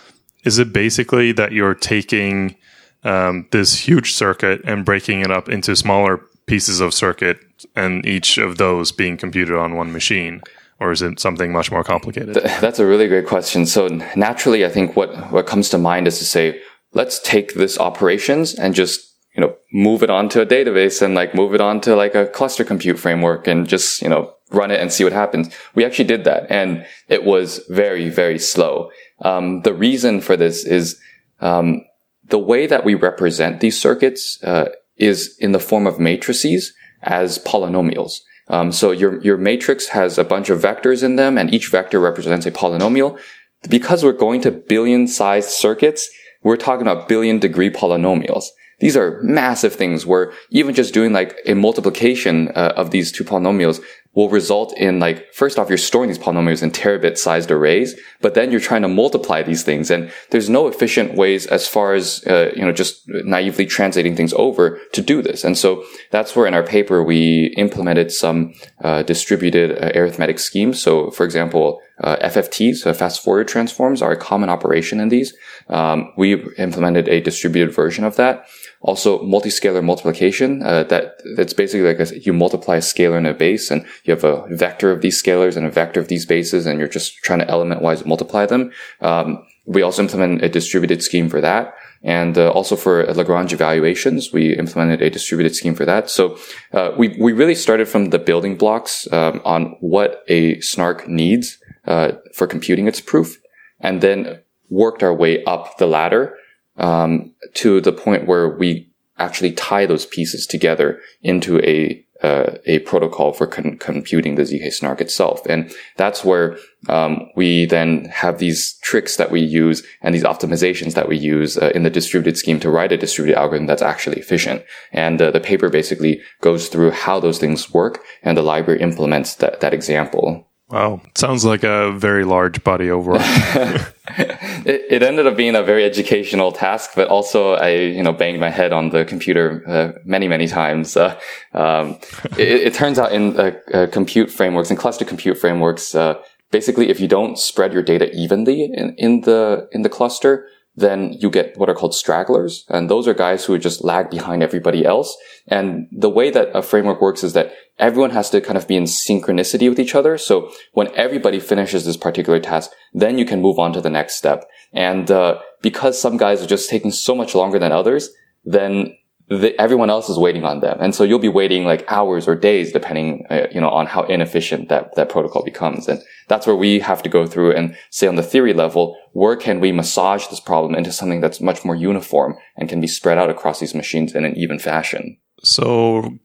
is 0.44 0.58
it 0.58 0.72
basically 0.72 1.32
that 1.32 1.52
you're 1.52 1.74
taking 1.74 2.56
um, 3.04 3.46
this 3.50 3.86
huge 3.86 4.14
circuit 4.14 4.60
and 4.64 4.84
breaking 4.84 5.20
it 5.20 5.30
up 5.30 5.48
into 5.48 5.74
smaller 5.76 6.20
pieces 6.46 6.80
of 6.80 6.94
circuit 6.94 7.38
and 7.74 8.04
each 8.06 8.38
of 8.38 8.58
those 8.58 8.92
being 8.92 9.16
computed 9.16 9.56
on 9.56 9.74
one 9.74 9.92
machine? 9.92 10.42
Or 10.80 10.90
is 10.90 11.00
it 11.00 11.20
something 11.20 11.52
much 11.52 11.70
more 11.70 11.84
complicated? 11.84 12.34
That's 12.60 12.80
a 12.80 12.86
really 12.86 13.06
great 13.06 13.26
question. 13.26 13.66
So 13.66 13.86
naturally, 14.16 14.64
I 14.64 14.68
think 14.68 14.96
what, 14.96 15.30
what 15.30 15.46
comes 15.46 15.68
to 15.70 15.78
mind 15.78 16.08
is 16.08 16.18
to 16.18 16.24
say, 16.24 16.60
let's 16.92 17.20
take 17.20 17.54
this 17.54 17.78
operations 17.78 18.54
and 18.54 18.74
just 18.74 19.12
you 19.34 19.40
know, 19.40 19.56
move 19.72 20.02
it 20.02 20.10
onto 20.10 20.40
a 20.40 20.46
database 20.46 21.00
and 21.00 21.14
like 21.14 21.34
move 21.34 21.54
it 21.54 21.60
onto 21.60 21.94
like 21.94 22.14
a 22.14 22.26
cluster 22.26 22.64
compute 22.64 22.98
framework 22.98 23.46
and 23.46 23.66
just, 23.66 24.02
you 24.02 24.08
know, 24.08 24.34
run 24.50 24.70
it 24.70 24.80
and 24.80 24.92
see 24.92 25.04
what 25.04 25.12
happens. 25.12 25.48
We 25.74 25.84
actually 25.84 26.04
did 26.04 26.24
that 26.24 26.50
and 26.50 26.86
it 27.08 27.24
was 27.24 27.64
very, 27.70 28.10
very 28.10 28.38
slow. 28.38 28.90
Um, 29.22 29.62
the 29.62 29.72
reason 29.72 30.20
for 30.20 30.36
this 30.36 30.64
is, 30.64 31.00
um, 31.40 31.84
the 32.32 32.38
way 32.52 32.66
that 32.66 32.84
we 32.84 32.94
represent 32.94 33.60
these 33.60 33.78
circuits 33.78 34.42
uh, 34.42 34.70
is 34.96 35.36
in 35.38 35.52
the 35.52 35.60
form 35.60 35.86
of 35.86 36.00
matrices 36.00 36.72
as 37.02 37.38
polynomials. 37.38 38.14
Um, 38.48 38.72
so 38.72 38.90
your 38.90 39.20
your 39.22 39.36
matrix 39.36 39.88
has 39.88 40.18
a 40.18 40.24
bunch 40.24 40.48
of 40.50 40.60
vectors 40.60 41.02
in 41.02 41.16
them, 41.16 41.38
and 41.38 41.52
each 41.54 41.68
vector 41.68 42.00
represents 42.00 42.46
a 42.46 42.50
polynomial. 42.50 43.20
Because 43.68 44.02
we're 44.02 44.24
going 44.26 44.40
to 44.40 44.50
billion 44.50 45.06
sized 45.06 45.50
circuits, 45.50 46.10
we're 46.42 46.56
talking 46.56 46.86
about 46.86 47.08
billion 47.08 47.38
degree 47.38 47.70
polynomials. 47.70 48.46
These 48.80 48.96
are 48.96 49.22
massive 49.22 49.74
things 49.74 50.04
where 50.04 50.32
even 50.50 50.74
just 50.74 50.92
doing 50.92 51.12
like 51.12 51.36
a 51.46 51.54
multiplication 51.54 52.48
uh, 52.48 52.72
of 52.80 52.90
these 52.90 53.12
two 53.12 53.24
polynomials 53.24 53.80
will 54.14 54.28
result 54.28 54.76
in 54.76 55.00
like, 55.00 55.32
first 55.32 55.58
off, 55.58 55.68
you're 55.68 55.78
storing 55.78 56.08
these 56.08 56.18
polynomials 56.18 56.62
in 56.62 56.70
terabit 56.70 57.16
sized 57.16 57.50
arrays, 57.50 57.98
but 58.20 58.34
then 58.34 58.50
you're 58.50 58.60
trying 58.60 58.82
to 58.82 58.88
multiply 58.88 59.42
these 59.42 59.62
things. 59.62 59.90
And 59.90 60.12
there's 60.30 60.50
no 60.50 60.68
efficient 60.68 61.14
ways 61.14 61.46
as 61.46 61.66
far 61.66 61.94
as, 61.94 62.22
uh, 62.26 62.52
you 62.54 62.62
know, 62.62 62.72
just 62.72 63.02
naively 63.08 63.64
translating 63.64 64.14
things 64.14 64.34
over 64.34 64.78
to 64.92 65.00
do 65.00 65.22
this. 65.22 65.44
And 65.44 65.56
so 65.56 65.84
that's 66.10 66.36
where 66.36 66.46
in 66.46 66.54
our 66.54 66.62
paper 66.62 67.02
we 67.02 67.54
implemented 67.56 68.12
some 68.12 68.54
uh, 68.82 69.02
distributed 69.02 69.82
uh, 69.82 69.98
arithmetic 69.98 70.38
schemes. 70.38 70.80
So 70.80 71.10
for 71.10 71.24
example, 71.24 71.80
uh, 72.02 72.16
FFTs, 72.16 72.94
fast 72.96 73.22
Fourier 73.22 73.44
transforms 73.44 74.02
are 74.02 74.12
a 74.12 74.16
common 74.16 74.50
operation 74.50 75.00
in 75.00 75.08
these. 75.08 75.34
Um, 75.68 76.12
we 76.18 76.34
implemented 76.58 77.08
a 77.08 77.20
distributed 77.20 77.74
version 77.74 78.04
of 78.04 78.16
that. 78.16 78.46
Also, 78.82 79.22
multiscalar 79.22 79.82
multiplication, 79.82 80.62
uh, 80.62 80.82
that, 80.84 81.14
that's 81.36 81.52
basically 81.52 81.86
like 81.86 82.00
a, 82.00 82.18
you 82.20 82.32
multiply 82.32 82.76
a 82.76 82.80
scalar 82.80 83.16
and 83.16 83.28
a 83.28 83.34
base 83.34 83.70
and 83.70 83.86
you 84.04 84.12
have 84.12 84.24
a 84.24 84.44
vector 84.50 84.90
of 84.90 85.00
these 85.00 85.22
scalars 85.22 85.56
and 85.56 85.64
a 85.64 85.70
vector 85.70 86.00
of 86.00 86.08
these 86.08 86.26
bases 86.26 86.66
and 86.66 86.80
you're 86.80 86.88
just 86.88 87.16
trying 87.18 87.38
to 87.38 87.48
element 87.48 87.80
wise 87.80 88.04
multiply 88.04 88.44
them. 88.44 88.72
Um, 89.00 89.44
we 89.66 89.82
also 89.82 90.02
implement 90.02 90.42
a 90.42 90.48
distributed 90.48 91.02
scheme 91.02 91.28
for 91.28 91.40
that. 91.40 91.74
And 92.02 92.36
uh, 92.36 92.50
also 92.50 92.74
for 92.74 93.04
Lagrange 93.14 93.52
evaluations, 93.52 94.32
we 94.32 94.56
implemented 94.56 95.02
a 95.02 95.10
distributed 95.10 95.54
scheme 95.54 95.74
for 95.74 95.84
that. 95.84 96.10
So 96.10 96.36
uh, 96.72 96.90
we 96.98 97.16
we 97.20 97.32
really 97.32 97.54
started 97.54 97.86
from 97.86 98.10
the 98.10 98.18
building 98.18 98.56
blocks 98.56 99.06
um, 99.12 99.40
on 99.44 99.76
what 99.80 100.24
a 100.26 100.60
snark 100.60 101.06
needs 101.06 101.58
uh, 101.86 102.12
for 102.34 102.48
computing 102.48 102.88
its 102.88 103.00
proof, 103.00 103.38
and 103.78 104.00
then 104.00 104.40
worked 104.68 105.02
our 105.04 105.14
way 105.14 105.44
up 105.44 105.78
the 105.78 105.86
ladder 105.86 106.36
um, 106.76 107.34
to 107.54 107.80
the 107.80 107.92
point 107.92 108.26
where 108.26 108.48
we 108.48 108.90
actually 109.18 109.52
tie 109.52 109.86
those 109.86 110.06
pieces 110.06 110.46
together 110.46 111.00
into 111.22 111.58
a 111.60 112.04
uh, 112.22 112.56
a 112.66 112.78
protocol 112.80 113.32
for 113.32 113.48
con- 113.48 113.76
computing 113.78 114.36
the 114.36 114.42
zk 114.42 114.72
snark 114.72 115.00
itself, 115.00 115.44
and 115.46 115.74
that's 115.96 116.24
where 116.24 116.56
um, 116.88 117.28
we 117.34 117.66
then 117.66 118.04
have 118.06 118.38
these 118.38 118.78
tricks 118.82 119.16
that 119.16 119.32
we 119.32 119.40
use 119.40 119.82
and 120.02 120.14
these 120.14 120.22
optimizations 120.22 120.94
that 120.94 121.08
we 121.08 121.16
use 121.16 121.58
uh, 121.58 121.72
in 121.74 121.82
the 121.82 121.90
distributed 121.90 122.38
scheme 122.38 122.60
to 122.60 122.70
write 122.70 122.92
a 122.92 122.96
distributed 122.96 123.36
algorithm 123.36 123.66
that's 123.66 123.82
actually 123.82 124.20
efficient. 124.20 124.62
And 124.92 125.20
uh, 125.20 125.32
the 125.32 125.40
paper 125.40 125.68
basically 125.68 126.20
goes 126.40 126.68
through 126.68 126.92
how 126.92 127.18
those 127.18 127.38
things 127.38 127.74
work, 127.74 128.04
and 128.22 128.36
the 128.36 128.42
library 128.42 128.80
implements 128.80 129.34
that 129.36 129.60
that 129.60 129.74
example. 129.74 130.51
Wow, 130.72 131.02
sounds 131.14 131.44
like 131.44 131.64
a 131.64 131.92
very 131.92 132.24
large 132.24 132.64
body 132.64 132.90
overall. 132.90 133.20
it, 133.20 134.86
it, 134.88 135.02
ended 135.02 135.26
up 135.26 135.36
being 135.36 135.54
a 135.54 135.62
very 135.62 135.84
educational 135.84 136.50
task, 136.50 136.92
but 136.96 137.08
also 137.08 137.52
I, 137.52 137.74
you 137.74 138.02
know, 138.02 138.14
banged 138.14 138.40
my 138.40 138.48
head 138.48 138.72
on 138.72 138.88
the 138.88 139.04
computer 139.04 139.62
uh, 139.68 140.00
many, 140.06 140.28
many 140.28 140.46
times. 140.46 140.96
Uh, 140.96 141.20
um, 141.52 141.98
it, 142.38 142.48
it, 142.68 142.72
turns 142.72 142.98
out 142.98 143.12
in 143.12 143.38
uh, 143.38 143.52
uh 143.74 143.86
compute 143.88 144.30
frameworks 144.30 144.70
and 144.70 144.78
cluster 144.78 145.04
compute 145.04 145.36
frameworks, 145.36 145.94
uh, 145.94 146.14
basically, 146.50 146.88
if 146.88 147.00
you 147.00 147.08
don't 147.08 147.38
spread 147.38 147.74
your 147.74 147.82
data 147.82 148.10
evenly 148.14 148.64
in, 148.64 148.94
in 148.96 149.20
the 149.22 149.68
in 149.72 149.82
the 149.82 149.90
cluster, 149.90 150.46
then 150.74 151.12
you 151.12 151.30
get 151.30 151.56
what 151.58 151.68
are 151.68 151.74
called 151.74 151.94
stragglers. 151.94 152.64
And 152.68 152.88
those 152.88 153.06
are 153.06 153.14
guys 153.14 153.44
who 153.44 153.58
just 153.58 153.84
lag 153.84 154.10
behind 154.10 154.42
everybody 154.42 154.84
else. 154.84 155.16
And 155.46 155.88
the 155.92 156.08
way 156.08 156.30
that 156.30 156.48
a 156.54 156.62
framework 156.62 157.00
works 157.00 157.22
is 157.22 157.34
that 157.34 157.52
everyone 157.78 158.10
has 158.10 158.30
to 158.30 158.40
kind 158.40 158.56
of 158.56 158.66
be 158.66 158.76
in 158.76 158.84
synchronicity 158.84 159.68
with 159.68 159.78
each 159.78 159.94
other. 159.94 160.16
So 160.16 160.50
when 160.72 160.88
everybody 160.94 161.40
finishes 161.40 161.84
this 161.84 161.96
particular 161.96 162.40
task, 162.40 162.70
then 162.94 163.18
you 163.18 163.24
can 163.24 163.42
move 163.42 163.58
on 163.58 163.72
to 163.74 163.80
the 163.80 163.90
next 163.90 164.16
step. 164.16 164.48
And 164.72 165.10
uh, 165.10 165.40
because 165.60 166.00
some 166.00 166.16
guys 166.16 166.42
are 166.42 166.46
just 166.46 166.70
taking 166.70 166.90
so 166.90 167.14
much 167.14 167.34
longer 167.34 167.58
than 167.58 167.72
others, 167.72 168.10
then 168.44 168.96
the, 169.38 169.60
everyone 169.60 169.90
else 169.90 170.08
is 170.08 170.18
waiting 170.18 170.44
on 170.44 170.60
them. 170.60 170.78
And 170.80 170.94
so 170.94 171.04
you'll 171.04 171.18
be 171.18 171.28
waiting 171.28 171.64
like 171.64 171.84
hours 171.88 172.26
or 172.26 172.34
days, 172.34 172.72
depending, 172.72 173.26
uh, 173.30 173.46
you 173.52 173.60
know, 173.60 173.70
on 173.70 173.86
how 173.86 174.02
inefficient 174.04 174.68
that, 174.68 174.94
that 174.96 175.08
protocol 175.08 175.44
becomes. 175.44 175.88
And 175.88 176.02
that's 176.28 176.46
where 176.46 176.56
we 176.56 176.80
have 176.80 177.02
to 177.02 177.08
go 177.08 177.26
through 177.26 177.52
and 177.52 177.76
say 177.90 178.06
on 178.06 178.16
the 178.16 178.22
theory 178.22 178.52
level, 178.52 178.96
where 179.12 179.36
can 179.36 179.60
we 179.60 179.72
massage 179.72 180.26
this 180.28 180.40
problem 180.40 180.74
into 180.74 180.92
something 180.92 181.20
that's 181.20 181.40
much 181.40 181.64
more 181.64 181.74
uniform 181.74 182.36
and 182.56 182.68
can 182.68 182.80
be 182.80 182.86
spread 182.86 183.18
out 183.18 183.30
across 183.30 183.60
these 183.60 183.74
machines 183.74 184.14
in 184.14 184.24
an 184.24 184.36
even 184.36 184.58
fashion? 184.58 185.18
So 185.42 186.18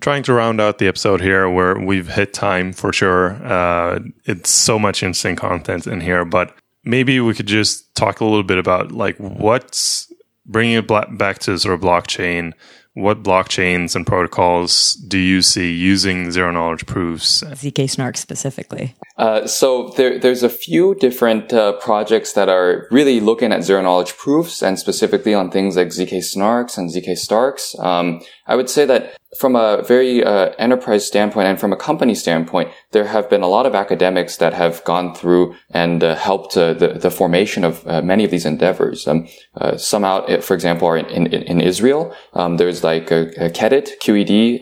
trying 0.00 0.22
to 0.24 0.32
round 0.34 0.60
out 0.60 0.78
the 0.78 0.88
episode 0.88 1.20
here 1.20 1.48
where 1.48 1.78
we've 1.78 2.08
hit 2.08 2.34
time 2.34 2.72
for 2.72 2.92
sure. 2.92 3.42
Uh, 3.44 4.00
it's 4.24 4.50
so 4.50 4.78
much 4.78 5.02
interesting 5.02 5.36
content 5.36 5.86
in 5.86 6.00
here, 6.00 6.24
but 6.24 6.54
maybe 6.84 7.20
we 7.20 7.34
could 7.34 7.46
just 7.46 7.94
talk 7.94 8.20
a 8.20 8.24
little 8.24 8.42
bit 8.42 8.58
about 8.58 8.92
like 8.92 9.16
what's 9.16 10.12
bringing 10.46 10.76
it 10.76 10.86
back 11.18 11.38
to 11.40 11.58
sort 11.58 11.74
of 11.74 11.80
blockchain 11.80 12.52
what 12.94 13.24
blockchains 13.24 13.96
and 13.96 14.06
protocols 14.06 14.94
do 14.94 15.18
you 15.18 15.42
see 15.42 15.72
using 15.72 16.30
zero 16.30 16.52
knowledge 16.52 16.86
proofs? 16.86 17.42
ZK 17.42 17.90
Snark 17.90 18.16
specifically. 18.16 18.94
Uh, 19.18 19.46
so 19.48 19.88
there, 19.96 20.18
there's 20.18 20.44
a 20.44 20.48
few 20.48 20.94
different 20.94 21.52
uh, 21.52 21.72
projects 21.72 22.34
that 22.34 22.48
are 22.48 22.86
really 22.92 23.18
looking 23.18 23.52
at 23.52 23.64
zero 23.64 23.82
knowledge 23.82 24.16
proofs 24.16 24.62
and 24.62 24.78
specifically 24.78 25.34
on 25.34 25.50
things 25.50 25.76
like 25.76 25.88
ZK 25.88 26.18
Snarks 26.18 26.78
and 26.78 26.88
ZK 26.88 27.18
Starks. 27.18 27.76
Um, 27.80 28.22
I 28.46 28.54
would 28.54 28.70
say 28.70 28.84
that 28.86 29.16
from 29.36 29.56
a 29.56 29.82
very 29.82 30.22
uh, 30.22 30.50
enterprise 30.58 31.06
standpoint 31.06 31.48
and 31.48 31.58
from 31.58 31.72
a 31.72 31.76
company 31.76 32.14
standpoint, 32.14 32.70
there 32.92 33.06
have 33.06 33.28
been 33.28 33.42
a 33.42 33.46
lot 33.46 33.66
of 33.66 33.74
academics 33.74 34.36
that 34.38 34.54
have 34.54 34.82
gone 34.84 35.14
through 35.14 35.54
and 35.70 36.02
uh, 36.02 36.14
helped 36.14 36.56
uh, 36.56 36.74
the, 36.74 36.88
the 36.88 37.10
formation 37.10 37.64
of 37.64 37.86
uh, 37.86 38.02
many 38.02 38.24
of 38.24 38.30
these 38.30 38.46
endeavors. 38.46 39.06
Um, 39.06 39.28
uh, 39.56 39.76
some 39.76 40.04
out, 40.04 40.42
for 40.42 40.54
example, 40.54 40.88
are 40.88 40.96
in, 40.96 41.06
in, 41.06 41.42
in 41.42 41.60
Israel. 41.60 42.14
Um, 42.34 42.56
there's 42.56 42.84
like 42.84 43.10
a, 43.10 43.28
a 43.36 43.50
QED, 43.50 44.60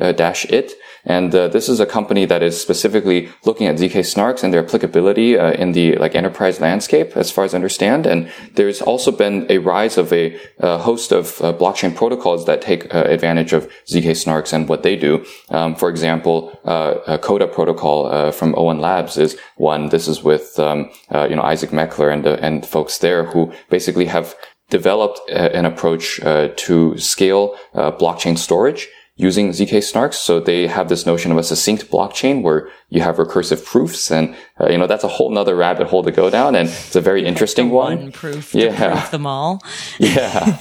Uh, 1.09 1.12
and 1.12 1.34
uh, 1.34 1.48
this 1.48 1.68
is 1.68 1.80
a 1.80 1.86
company 1.86 2.24
that 2.24 2.42
is 2.42 2.61
specifically 2.61 3.28
looking 3.44 3.66
at 3.66 3.76
ZK 3.76 4.00
snarks 4.00 4.42
and 4.42 4.53
their 4.53 4.64
applicability 4.64 5.38
uh, 5.38 5.53
in 5.53 5.72
the 5.72 5.96
like 5.96 6.14
enterprise 6.14 6.61
landscape, 6.61 7.16
as 7.16 7.30
far 7.30 7.44
as 7.44 7.55
I 7.55 7.57
understand. 7.57 8.07
And 8.07 8.30
there's 8.55 8.82
also 8.82 9.12
been 9.12 9.46
a 9.48 9.59
rise 9.59 9.98
of 9.98 10.12
a, 10.12 10.38
a 10.59 10.78
host 10.78 11.12
of 11.12 11.40
uh, 11.40 11.53
blockchain 11.53 11.94
protocols 11.94 12.46
that 12.46 12.62
take 12.62 12.92
uh, 12.94 13.05
advantage 13.05 13.53
of 13.53 13.70
ZK 13.86 14.12
snarks 14.12 14.53
and 14.53 14.68
what 14.68 14.82
they 14.82 14.96
do. 14.96 15.24
Um, 15.50 15.74
for 15.74 15.88
example, 15.88 16.59
uh, 16.64 16.94
a 17.07 17.18
Coda 17.18 17.46
protocol 17.46 18.07
uh, 18.07 18.32
from 18.32 18.55
O(1) 18.55 18.80
Labs 18.80 19.16
is 19.16 19.36
one. 19.57 19.90
This 19.90 20.09
is 20.09 20.22
with 20.22 20.59
um, 20.59 20.90
you 21.12 21.36
know 21.36 21.42
Izaak 21.42 21.70
Meckler 21.70 22.12
and 22.12 22.26
and 22.26 22.66
folks 22.66 22.98
there 22.98 23.24
who 23.24 23.53
basically 23.70 24.07
have 24.07 24.34
developed 24.70 25.20
an 25.30 25.66
approach 25.66 26.16
to 26.57 26.98
scale 26.98 27.57
blockchain 27.74 28.38
storage 28.38 28.88
using 29.22 29.50
ZK 29.50 29.78
snarks. 29.78 30.14
So 30.14 30.40
they 30.40 30.66
have 30.66 30.88
this 30.88 31.06
notion 31.06 31.32
of 31.32 31.38
a 31.38 31.44
succinct 31.44 31.90
blockchain 31.90 32.42
where 32.42 32.68
you 32.88 33.00
have 33.00 33.16
recursive 33.16 33.64
proofs 33.64 34.10
and, 34.10 34.36
uh, 34.62 34.68
you 34.70 34.78
know, 34.78 34.86
that's 34.86 35.04
a 35.04 35.08
whole 35.08 35.30
nother 35.30 35.56
rabbit 35.56 35.88
hole 35.88 36.02
to 36.02 36.12
go 36.12 36.30
down. 36.30 36.54
And 36.54 36.68
it's 36.68 36.96
a 36.96 37.00
very 37.00 37.24
interesting 37.26 37.70
one. 37.70 37.98
one. 37.98 38.12
proof 38.12 38.54
yeah. 38.54 38.94
prove 38.94 39.10
them 39.10 39.26
all. 39.26 39.62
yeah. 39.98 40.60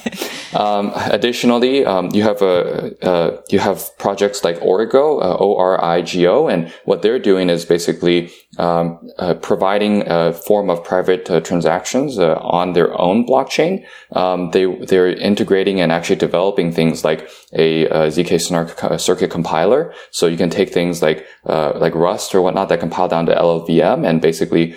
Um, 0.54 0.92
additionally, 0.94 1.84
um, 1.86 2.10
you 2.12 2.22
have 2.22 2.42
a, 2.42 2.94
uh, 3.06 3.40
you 3.50 3.58
have 3.58 3.96
projects 3.98 4.44
like 4.44 4.60
Origo, 4.60 5.18
uh, 5.18 5.36
O-R-I-G-O, 5.40 6.48
and 6.48 6.72
what 6.84 7.02
they're 7.02 7.18
doing 7.18 7.48
is 7.48 7.64
basically 7.64 8.30
um, 8.58 9.10
uh, 9.18 9.34
providing 9.34 10.04
a 10.06 10.32
form 10.32 10.68
of 10.68 10.84
private 10.84 11.30
uh, 11.30 11.40
transactions 11.40 12.18
uh, 12.18 12.34
on 12.40 12.74
their 12.74 12.98
own 13.00 13.26
blockchain. 13.26 13.86
Um, 14.12 14.50
they 14.50 14.66
they're 14.84 15.08
integrating 15.08 15.80
and 15.80 15.90
actually 15.90 16.16
developing 16.16 16.70
things 16.70 17.02
like 17.02 17.30
a, 17.54 17.86
a 17.86 18.08
zk 18.08 18.40
snark 18.40 19.00
circuit 19.00 19.30
compiler, 19.30 19.94
so 20.10 20.26
you 20.26 20.36
can 20.36 20.50
take 20.50 20.70
things 20.72 21.00
like 21.00 21.26
like 21.44 21.94
Rust 21.94 22.34
or 22.34 22.42
whatnot 22.42 22.68
that 22.68 22.80
compile 22.80 23.08
down 23.08 23.26
to 23.26 23.34
LLVM 23.34 23.91
and 24.04 24.20
basically 24.20 24.74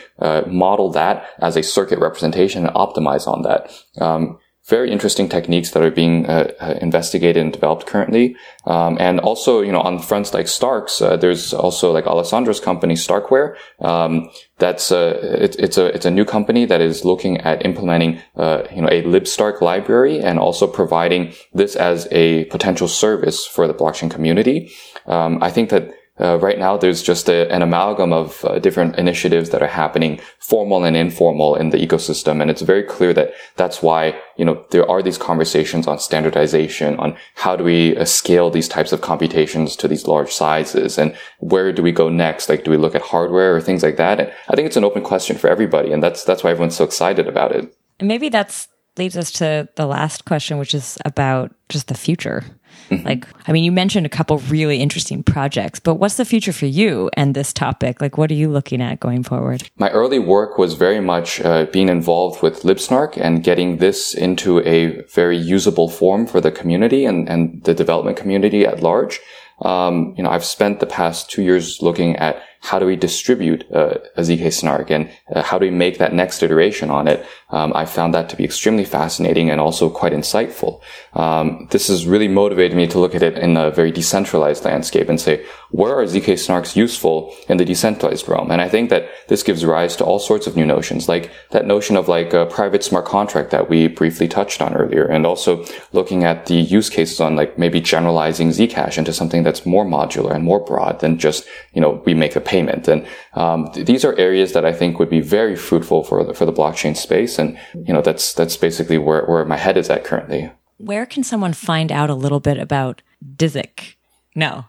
model 0.48 0.90
that 0.92 1.26
as 1.40 1.56
a 1.58 1.64
circuit 1.64 2.00
representation 2.00 2.66
and 2.66 2.76
optimize 2.76 3.28
on 3.28 3.42
that. 3.44 3.72
Um, 4.00 4.38
very 4.68 4.92
interesting 4.92 5.30
techniques 5.30 5.72
that 5.72 5.84
are 5.84 5.92
being 5.92 6.26
uh, 6.26 6.52
uh, 6.60 6.74
investigated 6.82 7.42
and 7.42 7.54
developed 7.54 7.86
currently. 7.86 8.36
Um, 8.66 8.98
and 9.00 9.20
also, 9.20 9.62
you 9.62 9.72
know, 9.72 9.82
on 9.82 10.00
fronts 10.00 10.34
like 10.34 10.48
Starks, 10.48 11.02
uh, 11.02 11.18
there's 11.18 11.54
also 11.54 11.92
like 11.92 12.08
Alessandro's 12.08 12.60
company, 12.60 12.96
Starkware. 12.96 13.56
Um, 13.80 14.32
that's 14.58 14.92
uh, 14.92 15.20
it, 15.40 15.56
it's 15.60 15.78
a 15.78 15.86
it's 15.88 16.06
a 16.06 16.12
new 16.12 16.26
company 16.26 16.66
that 16.66 16.82
is 16.82 17.06
looking 17.06 17.38
at 17.42 17.64
implementing, 17.64 18.22
uh, 18.36 18.64
you 18.74 18.82
know, 18.82 18.88
a 18.88 19.04
libstark 19.04 19.62
library 19.62 20.20
and 20.20 20.40
also 20.40 20.66
providing 20.66 21.34
this 21.54 21.76
as 21.76 22.08
a 22.12 22.46
potential 22.46 22.88
service 22.88 23.46
for 23.46 23.68
the 23.68 23.74
blockchain 23.74 24.10
community. 24.10 24.72
Um, 25.06 25.44
I 25.44 25.52
think 25.52 25.70
that 25.70 25.92
uh, 26.20 26.40
right 26.40 26.58
now, 26.58 26.78
there's 26.78 27.04
just 27.04 27.28
a, 27.28 27.52
an 27.52 27.62
amalgam 27.62 28.14
of 28.14 28.46
uh, 28.46 28.58
different 28.60 28.96
initiatives 28.96 29.50
that 29.50 29.62
are 29.62 29.68
happening, 29.68 30.20
formal 30.40 30.86
and 30.86 30.96
informal, 30.96 31.56
in 31.56 31.72
the 31.72 31.78
ecosystem, 31.78 32.42
and 32.42 32.50
it's 32.50 32.62
very 32.62 32.84
clear 32.84 33.14
that 33.14 33.34
that's 33.58 33.82
why 33.84 34.18
you 34.38 34.46
know 34.46 34.66
there 34.72 34.90
are 34.90 35.04
these 35.04 35.18
conversations 35.18 35.88
on 35.88 36.00
standardization, 36.00 36.96
on 36.98 37.18
how 37.36 37.58
do 37.58 37.66
we 37.66 37.98
uh, 37.98 38.06
scale 38.06 38.50
these 38.50 38.70
types 38.70 38.94
of 38.94 39.02
computations 39.02 39.76
to 39.76 39.90
these 39.90 40.08
large 40.08 40.32
sizes, 40.32 40.98
and 40.98 41.14
where 41.40 41.74
do 41.74 41.84
we 41.84 41.92
go 41.92 42.08
next? 42.08 42.48
Like, 42.48 42.64
do 42.64 42.72
we 42.72 42.78
look 42.78 42.96
at 42.96 43.02
hardware 43.02 43.54
or 43.54 43.62
things 43.62 43.84
like 43.84 43.98
that? 43.98 44.22
And 44.22 44.32
I 44.48 44.56
think 44.56 44.68
it's 44.68 44.78
an 44.78 44.86
open 44.86 45.04
question 45.04 45.38
for 45.38 45.50
everybody, 45.50 45.92
and 45.92 46.02
that's 46.02 46.24
that's 46.24 46.46
why 46.46 46.52
everyone's 46.52 46.78
so 46.78 46.86
excited 46.86 47.28
about 47.28 47.52
it. 47.52 47.76
And 48.00 48.08
maybe 48.08 48.30
that's 48.30 48.70
leads 48.98 49.18
us 49.18 49.32
to 49.34 49.68
the 49.76 49.86
last 49.86 50.24
question, 50.24 50.58
which 50.58 50.74
is 50.74 50.98
about 51.04 51.54
just 51.68 51.88
the 51.88 51.94
future. 51.94 52.44
Mm-hmm. 52.90 53.06
Like, 53.06 53.28
I 53.48 53.52
mean, 53.52 53.64
you 53.64 53.72
mentioned 53.72 54.06
a 54.06 54.10
couple 54.10 54.38
really 54.40 54.82
interesting 54.82 55.24
projects, 55.24 55.80
but 55.80 55.96
what's 55.96 56.18
the 56.18 56.26
future 56.26 56.54
for 56.54 56.66
you 56.66 57.10
and 57.14 57.34
this 57.34 57.54
topic? 57.54 58.02
Like, 58.02 58.18
what 58.18 58.32
are 58.32 58.36
you 58.36 58.50
looking 58.50 58.82
at 58.82 59.00
going 59.00 59.24
forward? 59.24 59.70
My 59.78 59.90
early 59.92 60.20
work 60.20 60.58
was 60.58 60.74
very 60.74 61.00
much 61.00 61.42
uh, 61.42 61.66
being 61.66 61.90
involved 61.90 62.42
with 62.42 62.62
LibSnark 62.64 63.18
and 63.18 63.44
getting 63.44 63.78
this 63.78 64.14
into 64.14 64.60
a 64.62 65.02
very 65.04 65.38
usable 65.38 65.90
form 65.90 66.28
for 66.28 66.42
the 66.42 66.52
community 66.52 67.06
and, 67.06 67.28
and 67.30 67.64
the 67.64 67.74
development 67.74 68.18
community 68.18 68.66
at 68.66 68.82
large. 68.82 69.20
Um, 69.62 70.14
you 70.18 70.24
know, 70.24 70.30
I've 70.30 70.46
spent 70.46 70.80
the 70.80 70.86
past 70.86 71.30
two 71.30 71.42
years 71.42 71.82
looking 71.82 72.16
at 72.18 72.42
how 72.66 72.80
do 72.80 72.86
we 72.86 72.96
distribute 72.96 73.64
uh, 73.72 74.00
a 74.18 74.22
ZK 74.22 74.52
snark 74.52 74.90
and 74.90 75.10
uh, 75.34 75.44
how 75.44 75.60
do 75.60 75.66
we 75.66 75.72
make 75.72 76.00
that 76.00 76.14
next 76.14 76.42
iteration 76.42 76.90
on 76.90 77.08
it? 77.08 77.26
Um, 77.52 77.72
I 77.76 77.86
found 77.86 78.14
that 78.16 78.28
to 78.30 78.36
be 78.36 78.44
extremely 78.44 78.86
fascinating 78.86 79.52
and 79.52 79.62
also 79.62 79.88
quite 79.90 80.14
insightful. 80.14 80.82
Um, 81.14 81.68
this 81.70 81.88
has 81.90 82.08
really 82.08 82.28
motivated 82.28 82.76
me 82.76 82.88
to 82.88 83.00
look 83.00 83.14
at 83.14 83.22
it 83.22 83.38
in 83.38 83.56
a 83.56 83.70
very 83.70 83.92
decentralized 83.92 84.66
landscape 84.66 85.10
and 85.10 85.22
say, 85.22 85.46
where 85.70 85.94
are 86.00 86.06
ZK 86.06 86.34
snarks 86.34 86.76
useful 86.76 87.36
in 87.48 87.58
the 87.58 87.66
decentralized 87.66 88.28
realm? 88.28 88.50
And 88.50 88.62
I 88.62 88.70
think 88.70 88.90
that 88.90 89.10
this 89.28 89.44
gives 89.44 89.64
rise 89.64 89.96
to 89.98 90.04
all 90.04 90.20
sorts 90.20 90.48
of 90.48 90.56
new 90.56 90.66
notions, 90.66 91.08
like 91.08 91.32
that 91.52 91.68
notion 91.68 91.98
of 91.98 92.08
like 92.08 92.34
a 92.34 92.48
private 92.48 92.84
smart 92.84 93.06
contract 93.06 93.52
that 93.52 93.70
we 93.70 93.88
briefly 93.88 94.28
touched 94.28 94.62
on 94.62 94.76
earlier, 94.76 95.06
and 95.06 95.26
also 95.26 95.66
looking 95.94 96.24
at 96.24 96.48
the 96.48 96.56
use 96.56 96.90
cases 96.90 97.20
on 97.20 97.36
like 97.36 97.60
maybe 97.60 97.80
generalizing 97.80 98.50
Zcash 98.50 98.98
into 98.98 99.14
something 99.14 99.44
that's 99.44 99.66
more 99.66 99.86
modular 99.86 100.34
and 100.34 100.44
more 100.44 100.64
broad 100.64 101.00
than 101.02 101.20
just, 101.20 101.46
you 101.74 101.82
know, 101.82 102.02
we 102.06 102.14
make 102.14 102.36
a 102.36 102.42
payment 102.42 102.55
payment. 102.56 102.88
And 102.88 103.06
um, 103.34 103.60
th- 103.74 103.86
these 103.86 104.06
are 104.08 104.14
areas 104.18 104.54
that 104.54 104.66
I 104.66 104.74
think 104.80 105.00
would 105.00 105.10
be 105.10 105.22
very 105.22 105.56
fruitful 105.56 106.04
for 106.04 106.24
the, 106.24 106.34
for 106.34 106.46
the 106.46 106.54
blockchain 106.54 106.96
space. 106.96 107.40
And 107.40 107.58
you 107.74 107.94
know, 107.94 108.02
that's 108.02 108.34
that's 108.34 108.58
basically 108.58 108.98
where 108.98 109.24
where 109.26 109.46
my 109.46 109.58
head 109.58 109.78
is 109.78 109.90
at 109.90 110.04
currently. 110.04 110.52
Where 110.78 111.06
can 111.06 111.24
someone 111.24 111.54
find 111.54 111.92
out 111.92 112.10
a 112.10 112.16
little 112.16 112.40
bit 112.40 112.58
about 112.58 113.02
Dizik? 113.22 113.96
No. 114.36 114.66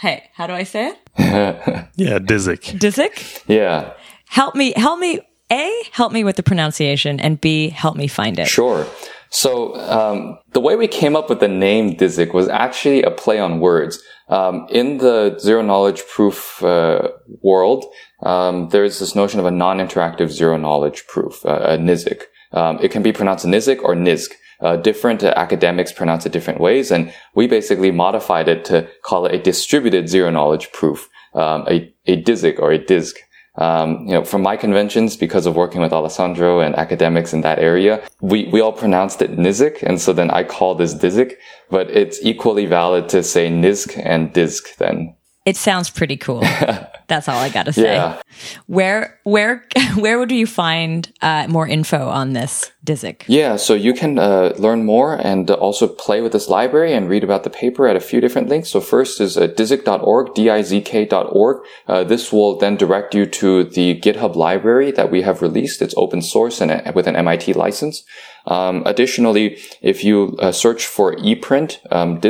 Hey, 0.00 0.30
how 0.34 0.46
do 0.46 0.54
I 0.54 0.64
say 0.64 0.88
it? 0.88 0.98
yeah, 1.96 2.18
Dizik. 2.18 2.78
Dizik? 2.78 3.42
Yeah. 3.46 3.92
Help 4.26 4.54
me, 4.54 4.72
help 4.76 4.98
me, 4.98 5.20
A, 5.52 5.82
help 5.92 6.12
me 6.12 6.24
with 6.24 6.36
the 6.36 6.42
pronunciation, 6.42 7.20
and 7.20 7.40
B, 7.40 7.68
help 7.68 7.96
me 7.96 8.06
find 8.06 8.38
it. 8.38 8.46
Sure. 8.46 8.86
So 9.30 9.74
um, 9.76 10.38
the 10.52 10.60
way 10.60 10.76
we 10.76 10.88
came 10.88 11.16
up 11.16 11.28
with 11.28 11.40
the 11.40 11.48
name 11.48 11.96
Dizik 11.96 12.32
was 12.32 12.48
actually 12.48 13.02
a 13.02 13.10
play 13.10 13.38
on 13.38 13.60
words. 13.60 14.02
Um, 14.30 14.68
in 14.70 14.98
the 14.98 15.36
zero 15.40 15.60
knowledge 15.60 16.06
proof 16.06 16.62
uh, 16.62 17.08
world, 17.42 17.84
um, 18.22 18.68
there 18.68 18.84
is 18.84 19.00
this 19.00 19.16
notion 19.16 19.40
of 19.40 19.46
a 19.46 19.50
non-interactive 19.50 20.30
zero 20.30 20.56
knowledge 20.56 21.06
proof, 21.08 21.44
uh, 21.44 21.74
a 21.74 21.76
NIZK. 21.76 22.22
Um, 22.52 22.78
it 22.80 22.92
can 22.92 23.02
be 23.02 23.12
pronounced 23.12 23.44
NIZK 23.44 23.82
or 23.82 23.94
NIZK. 23.94 24.30
Uh, 24.60 24.76
different 24.76 25.24
uh, 25.24 25.32
academics 25.36 25.92
pronounce 25.92 26.26
it 26.26 26.32
different 26.32 26.60
ways, 26.60 26.90
and 26.90 27.12
we 27.34 27.48
basically 27.48 27.90
modified 27.90 28.46
it 28.46 28.64
to 28.66 28.88
call 29.02 29.26
it 29.26 29.34
a 29.34 29.42
distributed 29.42 30.08
zero 30.08 30.30
knowledge 30.30 30.70
proof, 30.72 31.08
um, 31.34 31.66
a, 31.68 31.92
a 32.06 32.22
DIZK 32.22 32.58
or 32.60 32.70
a 32.70 32.78
DIZK. 32.78 33.16
Um, 33.56 34.06
you 34.06 34.14
know, 34.14 34.24
from 34.24 34.42
my 34.42 34.56
conventions, 34.56 35.16
because 35.16 35.44
of 35.44 35.56
working 35.56 35.80
with 35.80 35.92
Alessandro 35.92 36.60
and 36.60 36.74
academics 36.76 37.32
in 37.32 37.40
that 37.42 37.58
area, 37.58 38.02
we, 38.20 38.46
we 38.48 38.60
all 38.60 38.72
pronounced 38.72 39.22
it 39.22 39.36
Nizik. 39.36 39.82
And 39.82 40.00
so 40.00 40.12
then 40.12 40.30
I 40.30 40.44
call 40.44 40.74
this 40.74 40.94
Dizik, 40.94 41.34
but 41.68 41.90
it's 41.90 42.18
equally 42.22 42.66
valid 42.66 43.08
to 43.10 43.22
say 43.22 43.50
Nizk 43.50 44.00
and 44.02 44.32
Dizk 44.32 44.76
then. 44.76 45.14
It 45.50 45.56
sounds 45.56 45.90
pretty 45.90 46.16
cool. 46.16 46.42
That's 47.08 47.28
all 47.28 47.36
I 47.36 47.48
got 47.48 47.66
to 47.66 47.72
say. 47.72 47.94
Yeah. 47.94 48.22
Where 48.68 49.18
where 49.24 49.66
where 49.96 50.16
would 50.16 50.30
you 50.30 50.46
find 50.46 51.12
uh, 51.22 51.48
more 51.48 51.66
info 51.66 52.08
on 52.08 52.34
this 52.34 52.70
DIZK? 52.84 53.24
Yeah, 53.26 53.56
so 53.56 53.74
you 53.74 53.92
can 53.92 54.16
uh, 54.16 54.54
learn 54.58 54.84
more 54.84 55.16
and 55.16 55.50
also 55.50 55.88
play 55.88 56.20
with 56.20 56.30
this 56.30 56.48
library 56.48 56.92
and 56.92 57.08
read 57.08 57.24
about 57.24 57.42
the 57.42 57.50
paper 57.50 57.88
at 57.88 57.96
a 57.96 58.00
few 58.00 58.20
different 58.20 58.48
links. 58.48 58.68
So 58.68 58.80
first 58.80 59.20
is 59.20 59.36
uh, 59.36 59.48
dizk.org, 59.48 60.34
D-I-Z-K.org. 60.34 61.56
Uh, 61.88 62.04
this 62.04 62.32
will 62.32 62.56
then 62.56 62.76
direct 62.76 63.12
you 63.12 63.26
to 63.26 63.64
the 63.64 64.00
GitHub 64.00 64.36
library 64.36 64.92
that 64.92 65.10
we 65.10 65.22
have 65.22 65.42
released. 65.42 65.82
It's 65.82 65.94
open 65.96 66.22
source 66.22 66.60
and 66.60 66.70
uh, 66.70 66.92
with 66.94 67.08
an 67.08 67.16
MIT 67.16 67.54
license. 67.54 68.04
Um, 68.46 68.84
additionally, 68.86 69.58
if 69.82 70.04
you 70.04 70.36
uh, 70.38 70.52
search 70.52 70.86
for 70.86 71.16
ePrint 71.16 71.78
um, 71.90 72.20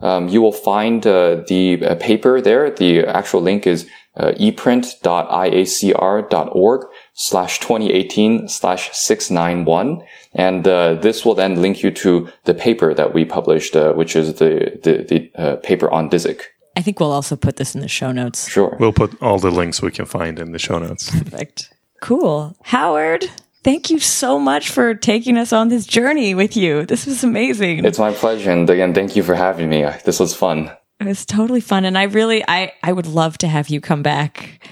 um, 0.00 0.28
you 0.28 0.42
will 0.42 0.52
find 0.52 1.06
uh, 1.06 1.42
the 1.48 1.82
uh, 1.84 1.94
paper 1.96 2.40
there. 2.40 2.70
The 2.70 3.04
actual 3.06 3.40
link 3.40 3.66
is 3.66 3.88
uh, 4.16 4.32
eprint.iacr.org 4.32 6.86
slash 7.14 7.58
2018 7.60 8.48
slash 8.48 8.90
691. 8.92 10.02
And 10.34 10.68
uh, 10.68 10.94
this 10.94 11.24
will 11.24 11.34
then 11.34 11.62
link 11.62 11.82
you 11.82 11.90
to 11.92 12.28
the 12.44 12.52
paper 12.54 12.94
that 12.94 13.14
we 13.14 13.24
published, 13.24 13.76
uh, 13.76 13.94
which 13.94 14.14
is 14.16 14.34
the, 14.34 14.78
the, 14.82 15.02
the 15.02 15.30
uh, 15.34 15.56
paper 15.56 15.90
on 15.90 16.10
DIZK. 16.10 16.42
I 16.76 16.82
think 16.82 17.00
we'll 17.00 17.12
also 17.12 17.36
put 17.36 17.56
this 17.56 17.74
in 17.74 17.80
the 17.80 17.88
show 17.88 18.12
notes. 18.12 18.46
Sure. 18.48 18.76
We'll 18.78 18.92
put 18.92 19.22
all 19.22 19.38
the 19.38 19.50
links 19.50 19.80
we 19.80 19.90
can 19.90 20.04
find 20.04 20.38
in 20.38 20.52
the 20.52 20.58
show 20.58 20.78
notes. 20.78 21.10
Perfect. 21.10 21.72
Cool. 22.02 22.54
Howard, 22.64 23.24
thank 23.66 23.90
you 23.90 23.98
so 23.98 24.38
much 24.38 24.70
for 24.70 24.94
taking 24.94 25.36
us 25.36 25.52
on 25.52 25.68
this 25.68 25.84
journey 25.86 26.34
with 26.36 26.56
you. 26.56 26.86
This 26.86 27.04
was 27.04 27.24
amazing. 27.24 27.84
It's 27.84 27.98
my 27.98 28.12
pleasure. 28.12 28.52
And 28.52 28.70
again, 28.70 28.94
thank 28.94 29.16
you 29.16 29.24
for 29.24 29.34
having 29.34 29.68
me. 29.68 29.84
This 30.04 30.20
was 30.20 30.34
fun. 30.34 30.70
It 31.00 31.06
was 31.06 31.26
totally 31.26 31.60
fun. 31.60 31.84
And 31.84 31.98
I 31.98 32.04
really, 32.04 32.44
I, 32.46 32.72
I 32.82 32.92
would 32.92 33.06
love 33.06 33.36
to 33.38 33.48
have 33.48 33.68
you 33.68 33.80
come 33.80 34.02
back 34.02 34.64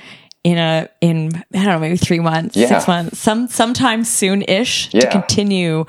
in 0.44 0.58
a, 0.58 0.88
in, 1.00 1.34
I 1.34 1.42
don't 1.52 1.64
know, 1.64 1.78
maybe 1.80 1.96
three 1.96 2.20
months, 2.20 2.56
Yeah. 2.56 2.68
six 2.68 2.86
months, 2.86 3.18
some, 3.18 3.48
sometime 3.48 4.04
soon 4.04 4.42
ish 4.42 4.90
to 4.90 5.10
continue 5.10 5.86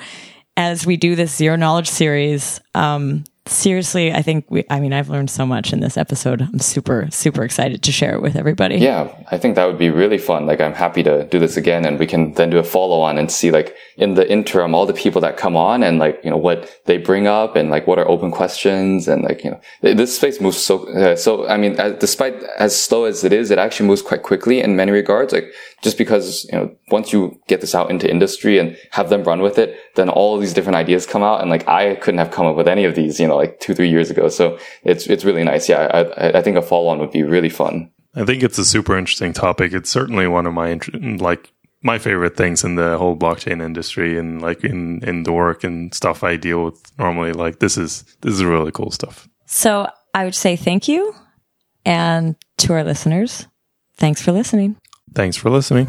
as 0.58 0.86
we 0.86 0.98
do 0.98 1.16
this 1.16 1.36
zero 1.36 1.56
knowledge 1.56 1.90
series. 1.90 2.60
Um, 2.74 3.24
seriously, 3.48 4.12
I 4.12 4.22
think 4.22 4.46
we, 4.50 4.66
I 4.70 4.80
mean, 4.80 4.94
I've 4.94 5.10
learned 5.10 5.30
so 5.30 5.46
much 5.46 5.72
in 5.72 5.80
this 5.80 5.98
episode. 5.98 6.42
I'm 6.42 6.60
super, 6.60 7.08
super 7.12 7.44
excited 7.44 7.84
to 7.84 7.92
share 7.92 8.16
it 8.16 8.22
with 8.22 8.36
everybody. 8.36 8.78
Yeah, 8.78 9.14
I 9.32 9.38
think 9.38 9.56
that 9.56 9.66
would 9.66 9.78
be 9.78 9.90
really 9.90 10.18
fun. 10.18 10.46
Like, 10.46 10.62
I'm 10.62 10.74
happy 10.74 11.04
to 11.04 11.26
do 11.26 11.40
this 11.40 11.58
again 11.58 11.86
and 11.86 12.00
we 12.00 12.08
can 12.08 12.34
then 12.34 12.50
do 12.50 12.58
a 12.58 12.64
follow 12.64 13.02
on 13.02 13.18
and 13.18 13.32
see 13.32 13.52
like 13.52 13.76
in 13.98 14.16
the 14.16 14.30
interim, 14.30 14.74
all 14.74 14.86
the 14.86 14.94
people 14.94 15.22
that 15.22 15.38
come 15.38 15.56
on 15.56 15.84
and 15.84 16.00
like, 16.00 16.20
you 16.24 16.30
know, 16.30 16.38
what 16.38 16.82
they 16.86 16.98
bring 16.98 17.28
up 17.28 17.56
and 17.56 17.70
like 17.70 17.88
what 17.88 18.00
are 18.00 18.08
open 18.08 18.32
questions 18.32 19.08
and 19.08 19.24
like, 19.24 19.44
you 19.44 19.52
know, 19.52 19.60
this 19.82 20.16
space 20.16 20.42
moves 20.42 20.58
so, 20.58 20.88
uh, 20.90 21.16
so, 21.16 21.48
I 21.48 21.58
mean, 21.58 21.80
uh, 21.80 21.90
despite 21.90 22.36
as 22.58 22.80
slow 22.80 23.06
as 23.06 23.24
it 23.24 23.32
is, 23.32 23.52
it 23.52 23.60
actually 23.60 23.88
moves 23.88 24.02
quite 24.02 24.24
quickly 24.24 24.62
in 24.62 24.76
many 24.76 24.92
regards. 24.92 25.34
Like, 25.34 25.52
just 25.82 25.98
because, 25.98 26.46
you 26.46 26.58
know, 26.58 26.76
once 26.90 27.14
you 27.14 27.40
get 27.48 27.62
this 27.62 27.76
out 27.76 27.92
into 27.92 28.10
industry 28.10 28.58
and 28.58 28.76
have 28.92 29.10
them 29.10 29.24
run 29.24 29.42
with 29.42 29.60
it, 29.60 29.78
then 29.96 30.10
all 30.10 30.38
these 30.40 30.54
different 30.54 30.76
ideas 30.76 31.06
come 31.06 31.22
out. 31.22 31.42
And 31.42 31.50
like, 31.50 31.68
I 31.68 31.96
couldn't 31.96 32.18
have 32.18 32.32
come 32.32 32.48
up 32.48 32.56
with 32.56 32.68
any 32.68 32.86
of 32.86 32.96
these, 32.96 33.20
you 33.20 33.28
know, 33.28 33.35
like 33.36 33.60
two, 33.60 33.74
three 33.74 33.90
years 33.90 34.10
ago. 34.10 34.30
So 34.30 34.58
it's, 34.84 35.08
it's 35.08 35.26
really 35.26 35.44
nice. 35.44 35.70
Yeah. 35.70 35.88
I, 36.18 36.40
I 36.40 36.42
think 36.42 36.58
a 36.58 36.62
follow 36.62 36.88
on 36.88 37.00
would 37.00 37.12
be 37.12 37.24
really 37.24 37.50
fun. 37.50 37.92
I 38.16 38.24
think 38.24 38.44
it's 38.44 38.58
a 38.58 38.66
super 38.66 38.98
interesting 38.98 39.34
topic. 39.34 39.74
It's 39.74 39.90
certainly 39.90 40.28
one 40.28 40.48
of 40.48 40.54
my 40.54 40.80
like 41.18 41.52
my 41.84 42.00
favorite 42.00 42.38
things 42.38 42.64
in 42.64 42.76
the 42.76 42.98
whole 42.98 43.16
blockchain 43.16 43.62
industry 43.62 44.18
and 44.18 44.42
like 44.42 44.64
in 44.64 45.04
in 45.04 45.24
the 45.24 45.34
work 45.34 45.64
and 45.64 45.94
stuff 45.94 46.24
I 46.24 46.38
deal 46.38 46.66
with 46.66 46.82
normally. 46.98 47.34
Like 47.34 47.60
this 47.60 47.78
is 47.78 48.04
this 48.22 48.34
is 48.34 48.44
really 48.44 48.72
cool 48.72 48.92
stuff. 48.92 49.28
So 49.46 49.88
I 50.14 50.24
would 50.24 50.36
say 50.36 50.56
thank 50.56 50.88
you. 50.88 51.14
And 51.86 52.36
to 52.60 52.74
our 52.74 52.84
listeners, 52.84 53.48
thanks 53.98 54.22
for 54.22 54.32
listening. 54.32 54.78
Thanks 55.14 55.38
for 55.38 55.50
listening. 55.50 55.88